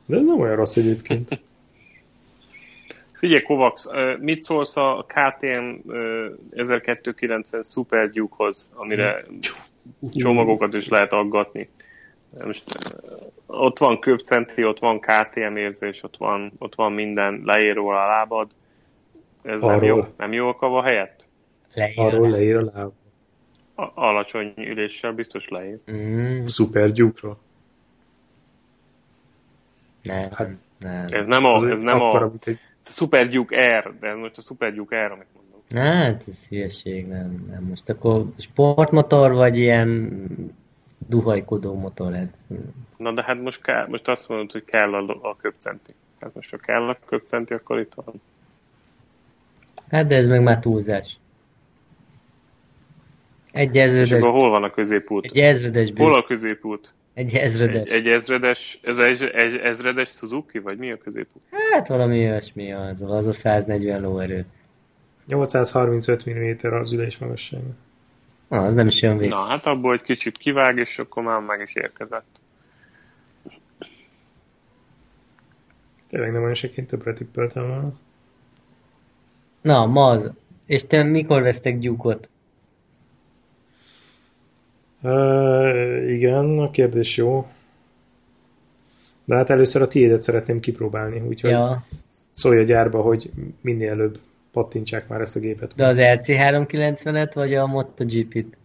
De 0.06 0.15
nem 0.15 0.40
olyan 0.40 0.56
rossz 0.56 0.76
egyébként. 0.76 1.30
Figyelj, 3.19 3.41
Kovacs, 3.41 3.81
mit 4.19 4.44
szólsz 4.44 4.77
a 4.77 5.06
KTM 5.07 5.90
1290 6.52 7.64
Super 7.64 8.10
Duke-hoz, 8.10 8.72
amire 8.73 9.26
csomagokat 10.11 10.73
is 10.73 10.88
lehet 10.88 11.11
aggatni? 11.11 11.69
Most, 12.45 12.64
ott 13.45 13.77
van 13.77 13.99
köpcentri, 13.99 14.65
ott 14.65 14.80
van 14.80 14.99
KTM 14.99 15.55
érzés, 15.55 16.03
ott 16.03 16.18
van, 16.18 16.51
ott 16.57 16.76
van 16.76 16.91
minden 16.91 17.41
leíró 17.45 17.88
a 17.88 17.93
lábad. 18.07 18.51
Ez 19.41 19.61
Arról. 19.61 19.76
nem 19.76 19.84
jó, 19.84 20.05
nem 20.18 20.34
jó 20.34 20.47
a 20.47 20.55
kava 20.55 20.84
helyett? 20.84 21.26
Leír 21.73 21.99
Arról 21.99 22.30
leír 22.30 22.55
a 22.55 22.64
lábad. 22.73 22.93
A, 23.76 23.91
alacsony 23.93 24.53
üléssel 24.57 25.11
biztos 25.11 25.47
leír. 25.47 25.80
Mm. 25.91 26.45
Super 26.45 26.91
Duke-ról. 26.91 27.38
Nem, 30.03 30.31
Hát, 30.31 30.49
nem. 30.80 31.05
Ez 31.07 31.26
nem 31.26 31.45
a, 31.45 31.69
ez 31.69 31.80
nem 31.80 32.01
akkora, 32.01 32.26
a, 32.26 32.49
ez 32.49 32.88
a 32.88 32.91
Super 32.91 33.30
Duke 33.30 33.57
Air, 33.57 33.93
de 33.99 34.07
ez 34.07 34.18
most 34.18 34.38
a 34.38 34.41
Super 34.41 34.73
Duke 34.73 34.95
Air, 34.95 35.11
amit 35.11 35.27
mondom. 35.34 35.43
Hát, 35.73 36.23
ez 36.31 36.47
hülyeség, 36.49 37.07
nem, 37.07 37.45
nem. 37.49 37.63
Most 37.63 37.89
akkor 37.89 38.25
sportmotor, 38.37 39.31
vagy 39.33 39.57
ilyen 39.57 40.11
duhajkodó 41.07 41.73
motor 41.73 42.13
ez? 42.13 42.27
Na 42.97 43.11
de 43.11 43.23
hát 43.23 43.41
most, 43.41 43.61
kell, 43.61 43.87
most 43.87 44.07
azt 44.07 44.29
mondod, 44.29 44.51
hogy 44.51 44.63
kell 44.65 44.93
a, 44.93 45.17
a 45.21 45.35
köpcenti. 45.37 45.93
Hát 46.19 46.35
most 46.35 46.49
ha 46.49 46.57
kell 46.57 46.87
a 46.89 46.97
köpcenti, 47.05 47.53
akkor 47.53 47.79
itt 47.79 47.93
van. 47.93 48.21
Hát, 49.89 50.07
de 50.07 50.15
ez 50.15 50.27
meg 50.27 50.43
már 50.43 50.59
túlzás. 50.59 51.17
Egy 53.51 53.75
És 53.75 53.81
ezredes, 53.81 54.11
akkor 54.11 54.31
hol 54.31 54.49
van 54.49 54.63
a 54.63 54.71
középút? 54.71 55.25
egy 55.25 55.37
ezredes, 55.37 55.91
Hol 55.95 56.11
bő, 56.11 56.17
a 56.17 56.23
középút? 56.23 56.93
egy 57.13 57.33
Egy, 57.33 57.41
ezredes. 57.41 57.91
egy 57.91 58.07
ezredes, 58.07 58.79
ez 58.83 58.97
egy, 58.97 59.23
egy 59.23 59.55
ezredes 59.55 60.09
Suzuki, 60.09 60.59
vagy 60.59 60.77
mi 60.77 60.91
a 60.91 60.97
középút? 60.97 61.41
Hát 61.71 61.87
valami 61.87 62.19
olyasmi 62.19 62.73
az, 62.73 63.01
az 63.01 63.27
a 63.27 63.31
140 63.33 64.01
lóerő. 64.01 64.45
835 65.25 66.29
mm 66.29 66.73
az 66.73 66.91
ülés 66.91 67.17
magassága. 67.17 67.75
Ah, 68.47 68.63
az 68.63 68.73
nem 68.73 68.87
is 68.87 69.01
olyan 69.01 69.17
Na, 69.17 69.41
hát 69.41 69.65
abból 69.65 69.93
egy 69.93 70.01
kicsit 70.01 70.37
kivág, 70.37 70.77
és 70.77 70.99
akkor 70.99 71.23
már 71.23 71.41
meg 71.41 71.61
is 71.61 71.73
érkezett. 71.73 72.41
Tényleg 76.07 76.31
nem 76.31 76.41
olyan 76.41 76.53
seként 76.53 76.87
többre 76.87 77.13
tippeltem 77.13 77.67
volna. 77.67 77.93
Na, 79.61 79.85
Maz, 79.85 80.31
és 80.65 80.83
te 80.87 81.03
mikor 81.03 81.41
vesztek 81.41 81.79
gyúkot? 81.79 82.29
Uh, 85.01 86.11
igen, 86.11 86.59
a 86.59 86.71
kérdés 86.71 87.17
jó. 87.17 87.47
De 89.25 89.35
hát 89.35 89.49
először 89.49 89.81
a 89.81 89.87
tiédet 89.87 90.21
szeretném 90.21 90.59
kipróbálni, 90.59 91.19
úgyhogy. 91.19 91.51
Ja, 91.51 91.85
szólj 92.29 92.59
a 92.59 92.63
gyárba, 92.63 93.01
hogy 93.01 93.31
minél 93.61 93.89
előbb 93.89 94.19
pattintsák 94.53 95.07
már 95.07 95.21
ezt 95.21 95.35
a 95.35 95.39
gépet. 95.39 95.75
de 95.75 95.88
az 95.88 95.97
RC390-et, 95.99 97.31
vagy 97.34 97.53
a 97.53 97.65
MotoGP-t? 97.65 98.57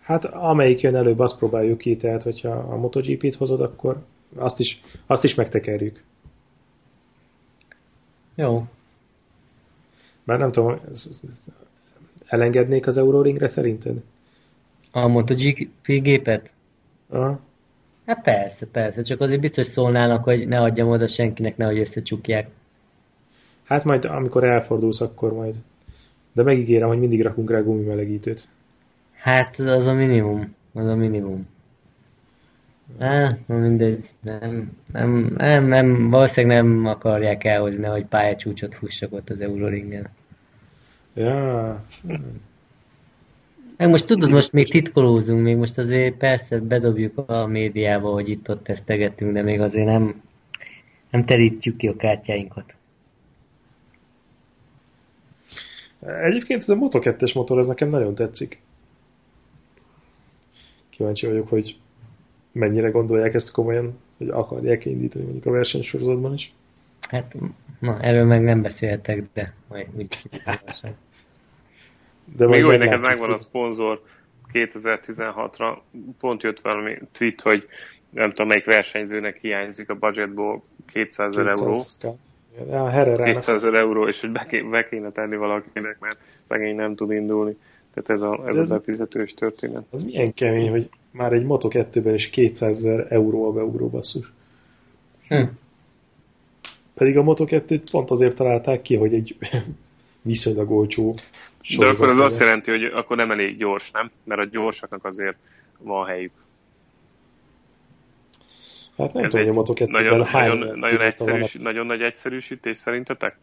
Hát 0.00 0.24
amelyik 0.24 0.80
jön 0.80 0.96
előbb, 0.96 1.18
azt 1.18 1.38
próbáljuk 1.38 1.78
ki, 1.78 1.96
tehát 1.96 2.22
hogyha 2.22 2.50
a 2.50 2.76
MotoGP-t 2.76 3.34
hozod, 3.34 3.60
akkor 3.60 4.04
azt 4.36 4.60
is, 4.60 4.80
azt 5.06 5.24
is 5.24 5.34
megtekerjük. 5.34 6.02
Jó. 8.34 8.64
Bár 10.24 10.38
nem 10.38 10.52
tudom, 10.52 10.80
elengednék 12.26 12.86
az 12.86 12.96
Euroringre 12.96 13.48
szerinted? 13.48 13.96
A 14.90 15.06
MotoGP 15.06 15.86
gépet? 15.86 16.52
Aha. 17.08 17.40
Hát 18.06 18.22
persze, 18.22 18.66
persze, 18.66 19.02
csak 19.02 19.20
azért 19.20 19.40
biztos 19.40 19.66
szólnának, 19.66 20.24
hogy 20.24 20.48
ne 20.48 20.60
adjam 20.60 20.88
oda 20.88 21.06
senkinek, 21.06 21.56
nehogy 21.56 21.78
összecsukják. 21.78 22.48
Hát 23.66 23.84
majd 23.84 24.04
amikor 24.04 24.44
elfordulsz, 24.44 25.00
akkor 25.00 25.32
majd. 25.32 25.54
De 26.32 26.42
megígérem, 26.42 26.88
hogy 26.88 26.98
mindig 26.98 27.22
rakunk 27.22 27.50
rá 27.50 27.60
gumimelegítőt. 27.60 28.48
Hát 29.12 29.58
az 29.58 29.86
a 29.86 29.92
minimum, 29.92 30.54
az 30.72 30.86
a 30.86 30.94
minimum. 30.94 31.46
Á, 32.98 33.38
na 33.46 33.56
mindegy, 33.56 34.10
nem, 34.20 34.70
nem, 34.92 35.34
nem, 35.36 35.66
nem, 35.66 36.10
valószínűleg 36.10 36.62
nem 36.62 36.86
akarják 36.86 37.44
elhozni, 37.44 37.84
hogy 37.84 38.04
pályacsúcsot 38.04 38.74
fussak 38.74 39.12
ott 39.12 39.30
az 39.30 39.40
Euroringen. 39.40 40.08
Ja, 41.14 41.84
Meg 43.76 43.88
most 43.88 44.06
tudod, 44.06 44.30
most 44.30 44.52
még 44.52 44.70
titkolózunk, 44.70 45.42
még 45.42 45.56
most 45.56 45.78
azért 45.78 46.14
persze 46.14 46.58
bedobjuk 46.58 47.18
a 47.28 47.46
médiába, 47.46 48.10
hogy 48.10 48.28
itt-ott 48.28 48.64
tesztegetünk, 48.64 49.32
de 49.32 49.42
még 49.42 49.60
azért 49.60 49.86
nem, 49.86 50.22
nem 51.10 51.22
terítjük 51.22 51.76
ki 51.76 51.88
a 51.88 51.96
kártyáinkat. 51.96 52.75
Egyébként 56.06 56.60
ez 56.60 56.68
a 56.68 56.74
Moto 56.74 56.98
2-es 57.02 57.34
motor, 57.34 57.58
ez 57.58 57.66
nekem 57.66 57.88
nagyon 57.88 58.14
tetszik. 58.14 58.60
Kíváncsi 60.88 61.26
vagyok, 61.26 61.48
hogy 61.48 61.76
mennyire 62.52 62.88
gondolják 62.88 63.34
ezt 63.34 63.50
komolyan, 63.50 63.98
hogy 64.18 64.28
akarják 64.28 64.84
indítani 64.84 65.24
mondjuk 65.24 65.46
a 65.46 65.50
versenysorozatban 65.50 66.34
is. 66.34 66.52
Hát, 67.08 67.36
na, 67.78 68.00
erről 68.00 68.24
meg 68.24 68.42
nem 68.42 68.62
beszéltek, 68.62 69.22
de 69.32 69.54
majd 69.68 69.86
úgy 69.96 70.22
De 72.36 72.46
Még 72.46 72.64
úgy 72.64 72.78
neked 72.78 73.00
megvan 73.00 73.32
a 73.32 73.36
szponzor 73.36 74.02
2016-ra, 74.52 75.78
pont 76.18 76.42
jött 76.42 76.60
valami 76.60 76.98
tweet, 77.12 77.40
hogy 77.40 77.68
nem 78.10 78.28
tudom, 78.28 78.46
melyik 78.46 78.64
versenyzőnek 78.64 79.38
hiányzik 79.38 79.90
a 79.90 79.94
budgetból 79.94 80.62
200 80.86 81.36
ezer 81.36 81.46
euró. 81.46 81.74
200 82.56 82.66
k. 82.66 82.70
Ja, 82.70 82.88
Herrerának. 82.88 83.34
200 83.34 83.54
ezer 83.64 83.74
euró, 83.74 84.08
és 84.08 84.20
hogy 84.20 84.30
be, 84.30 84.46
ké, 84.46 84.60
be 84.60 84.88
kéne 84.88 85.10
tenni 85.10 85.36
valakinek, 85.36 85.96
mert 86.00 86.18
szegény 86.40 86.74
nem 86.74 86.94
tud 86.94 87.10
indulni. 87.10 87.56
Tehát 87.94 88.10
ez 88.10 88.22
a, 88.22 88.48
ez 88.48 88.58
a 88.58 88.60
ez- 88.60 88.68
befizetős 88.68 89.34
történet. 89.34 89.84
Az 89.90 90.02
milyen 90.02 90.34
kemény, 90.34 90.70
hogy 90.70 90.88
már 91.10 91.32
egy 91.32 91.44
Moto 91.44 91.68
2-ben 91.72 92.14
is 92.14 92.30
200 92.30 92.76
ezer 92.76 93.06
euró 93.08 93.48
a 93.48 93.52
beugró 93.52 93.88
basszus. 93.88 94.32
Hm. 95.28 95.42
Pedig 96.94 97.16
a 97.16 97.22
Moto 97.22 97.44
2-t 97.48 97.80
pont 97.90 98.10
azért 98.10 98.36
találták 98.36 98.82
ki, 98.82 98.96
hogy 98.96 99.14
egy 99.14 99.36
viszonylag 100.22 100.70
olcsó 100.70 101.14
De 101.78 101.86
akkor 101.86 102.08
az 102.08 102.18
azt 102.18 102.40
jelenti, 102.40 102.70
hogy 102.70 102.84
akkor 102.84 103.16
nem 103.16 103.30
elég 103.30 103.56
gyors, 103.56 103.90
nem? 103.90 104.10
Mert 104.24 104.40
a 104.40 104.44
gyorsaknak 104.44 105.04
azért 105.04 105.36
van 105.78 106.06
helyük. 106.06 106.32
Hát 108.98 109.12
nem 109.12 109.24
Ez 109.24 109.32
tudom, 109.32 109.58
a 109.58 109.62
2-ben 109.62 109.90
nagyon, 109.90 110.24
hány 110.24 110.48
nagyon, 110.48 110.78
nagyon, 110.78 111.00
egyszerűs, 111.00 111.52
nagyon 111.52 111.86
nagy 111.86 112.02
egyszerűsítés 112.02 112.76
szerintetek? 112.76 113.38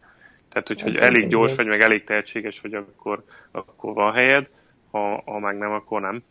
Tehát, 0.48 0.68
hogy, 0.68 0.80
Hát 0.82 0.96
elég 0.96 1.28
gyors 1.28 1.52
igen. 1.52 1.64
vagy, 1.64 1.78
meg 1.78 1.86
elég 1.86 2.04
tehetséges 2.04 2.60
vagy, 2.60 2.74
akkor, 2.74 3.24
akkor 3.50 3.94
van 3.94 4.12
helyed, 4.12 4.48
ha, 4.90 5.22
ha 5.24 5.38
meg 5.38 5.58
nem, 5.58 5.72
akkor 5.72 6.00
nem. 6.00 6.22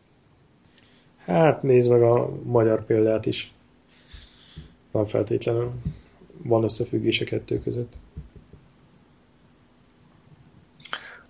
Hát 1.25 1.63
nézd 1.63 1.89
meg 1.89 2.01
a 2.01 2.29
magyar 2.43 2.85
példát 2.85 3.25
is. 3.25 3.51
Nem 4.91 5.05
feltétlenül 5.05 5.71
van 6.37 6.63
összefüggés 6.63 7.21
a 7.21 7.25
kettő 7.25 7.61
között. 7.61 7.93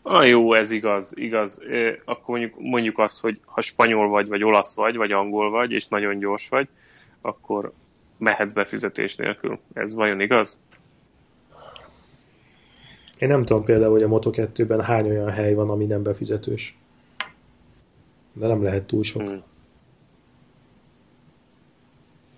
Ah, 0.01 0.27
jó, 0.27 0.53
ez 0.53 0.71
igaz, 0.71 1.13
igaz. 1.17 1.61
Akkor 2.05 2.37
mondjuk, 2.37 2.59
mondjuk 2.59 2.99
azt, 2.99 3.19
hogy 3.19 3.39
ha 3.45 3.61
spanyol 3.61 4.07
vagy, 4.07 4.27
vagy 4.27 4.43
olasz 4.43 4.75
vagy, 4.75 4.95
vagy 4.95 5.11
angol 5.11 5.49
vagy, 5.49 5.71
és 5.71 5.87
nagyon 5.87 6.19
gyors 6.19 6.49
vagy, 6.49 6.67
akkor 7.21 7.73
mehetsz 8.17 8.53
befizetés 8.53 9.15
nélkül. 9.15 9.59
Ez 9.73 9.93
vajon 9.95 10.19
igaz? 10.19 10.59
Én 13.17 13.27
nem 13.27 13.45
tudom 13.45 13.63
például, 13.63 13.91
hogy 13.91 14.03
a 14.03 14.07
Moto 14.07 14.29
2-ben 14.33 14.81
hány 14.81 15.09
olyan 15.09 15.31
hely 15.31 15.53
van, 15.53 15.69
ami 15.69 15.85
nem 15.85 16.03
befizetős. 16.03 16.77
De 18.33 18.47
nem 18.47 18.63
lehet 18.63 18.83
túl 18.83 19.03
sok. 19.03 19.21
Hmm. 19.21 19.43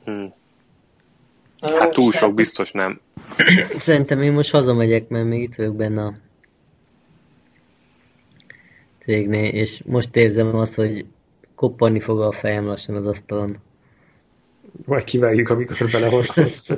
Hmm. 0.03 0.33
Hát 1.59 1.89
túl 1.89 2.11
sok 2.11 2.33
biztos 2.33 2.71
nem. 2.71 2.99
Szerintem 3.77 4.21
én 4.21 4.33
most 4.33 4.51
hazamegyek, 4.51 5.07
mert 5.07 5.25
még 5.25 5.41
itt 5.41 5.55
vagyok 5.55 5.75
benne 5.75 6.05
a 6.05 6.13
cégnél, 8.99 9.53
és 9.53 9.81
most 9.85 10.15
érzem 10.15 10.55
azt, 10.55 10.75
hogy 10.75 11.05
koppanni 11.55 11.99
fog 11.99 12.21
a 12.21 12.31
fejem 12.31 12.65
lassan 12.65 12.95
az 12.95 13.07
asztalon. 13.07 13.57
Majd 14.85 15.03
kivágjuk, 15.03 15.49
amikor 15.49 15.77
belehorkolsz. 15.91 16.67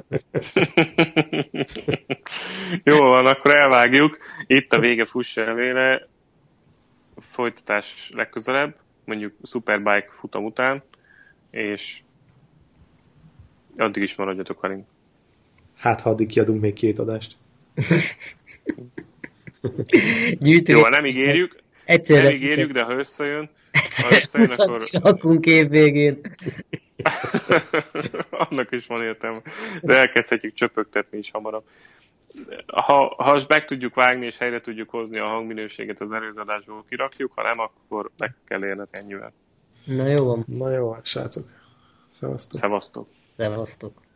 Jó 2.84 2.98
van, 2.98 3.26
akkor 3.26 3.52
elvágjuk. 3.52 4.18
Itt 4.48 4.74
a 4.74 4.80
vége 4.80 5.06
fuss 5.06 5.38
el 5.38 5.53
vele. 5.53 6.07
Folytatás 7.18 8.10
legközelebb, 8.14 8.76
mondjuk 9.06 9.34
Superbike 9.44 10.10
futam 10.10 10.45
után, 10.45 10.84
és 11.52 12.02
addig 13.78 14.03
is 14.03 14.15
maradjatok 14.15 14.61
velünk. 14.61 14.86
Hát, 15.76 16.02
ha 16.02 16.10
addig 16.10 16.28
kiadunk 16.28 16.61
még 16.61 16.74
két 16.74 16.99
adást. 16.99 17.36
Jó, 20.40 20.88
nem 20.88 21.06
ígérjük, 21.06 21.56
egyszerre 21.86 22.24
nem 22.24 22.32
ígérjük, 22.34 22.72
de 22.72 22.84
ha 22.84 22.94
összejön, 22.94 23.49
összejön, 24.10 24.49
akkor 24.58 24.88
rakunk 24.91 25.45
év 25.45 25.70
végén. 25.70 26.22
annak 28.49 28.72
is 28.72 28.86
van 28.88 29.02
értelme. 29.02 29.41
De 29.82 29.95
elkezdhetjük 29.98 30.54
csöpögtetni 30.54 31.18
is 31.18 31.32
hamarabb. 31.32 31.64
Ha, 32.68 33.14
ha 33.18 33.32
azt 33.32 33.48
meg 33.48 33.66
tudjuk 33.66 33.95
vágni 33.95 34.26
és 34.26 34.38
helyre 34.38 34.62
tudjuk 34.62 34.90
hozni 34.90 35.20
a 35.20 35.30
hangminőséget 35.30 36.02
az 36.02 36.12
előző 36.12 36.41
adásból 36.41 36.86
kirakjuk, 36.90 37.32
ha 37.36 37.41
nem, 37.41 37.60
akkor 37.60 38.12
meg 38.18 38.36
kell 38.45 38.66
élned 38.66 38.88
ennyivel. 38.91 39.34
Na 39.86 40.08
jó 40.08 40.26
van, 40.26 40.44
Na 40.48 40.72
jó, 40.72 40.91
hát 40.91 41.06
srácok. 41.06 41.45
Szevasztok. 42.10 42.60
Szevasztok! 42.60 43.08
szevasztok. 43.38 44.07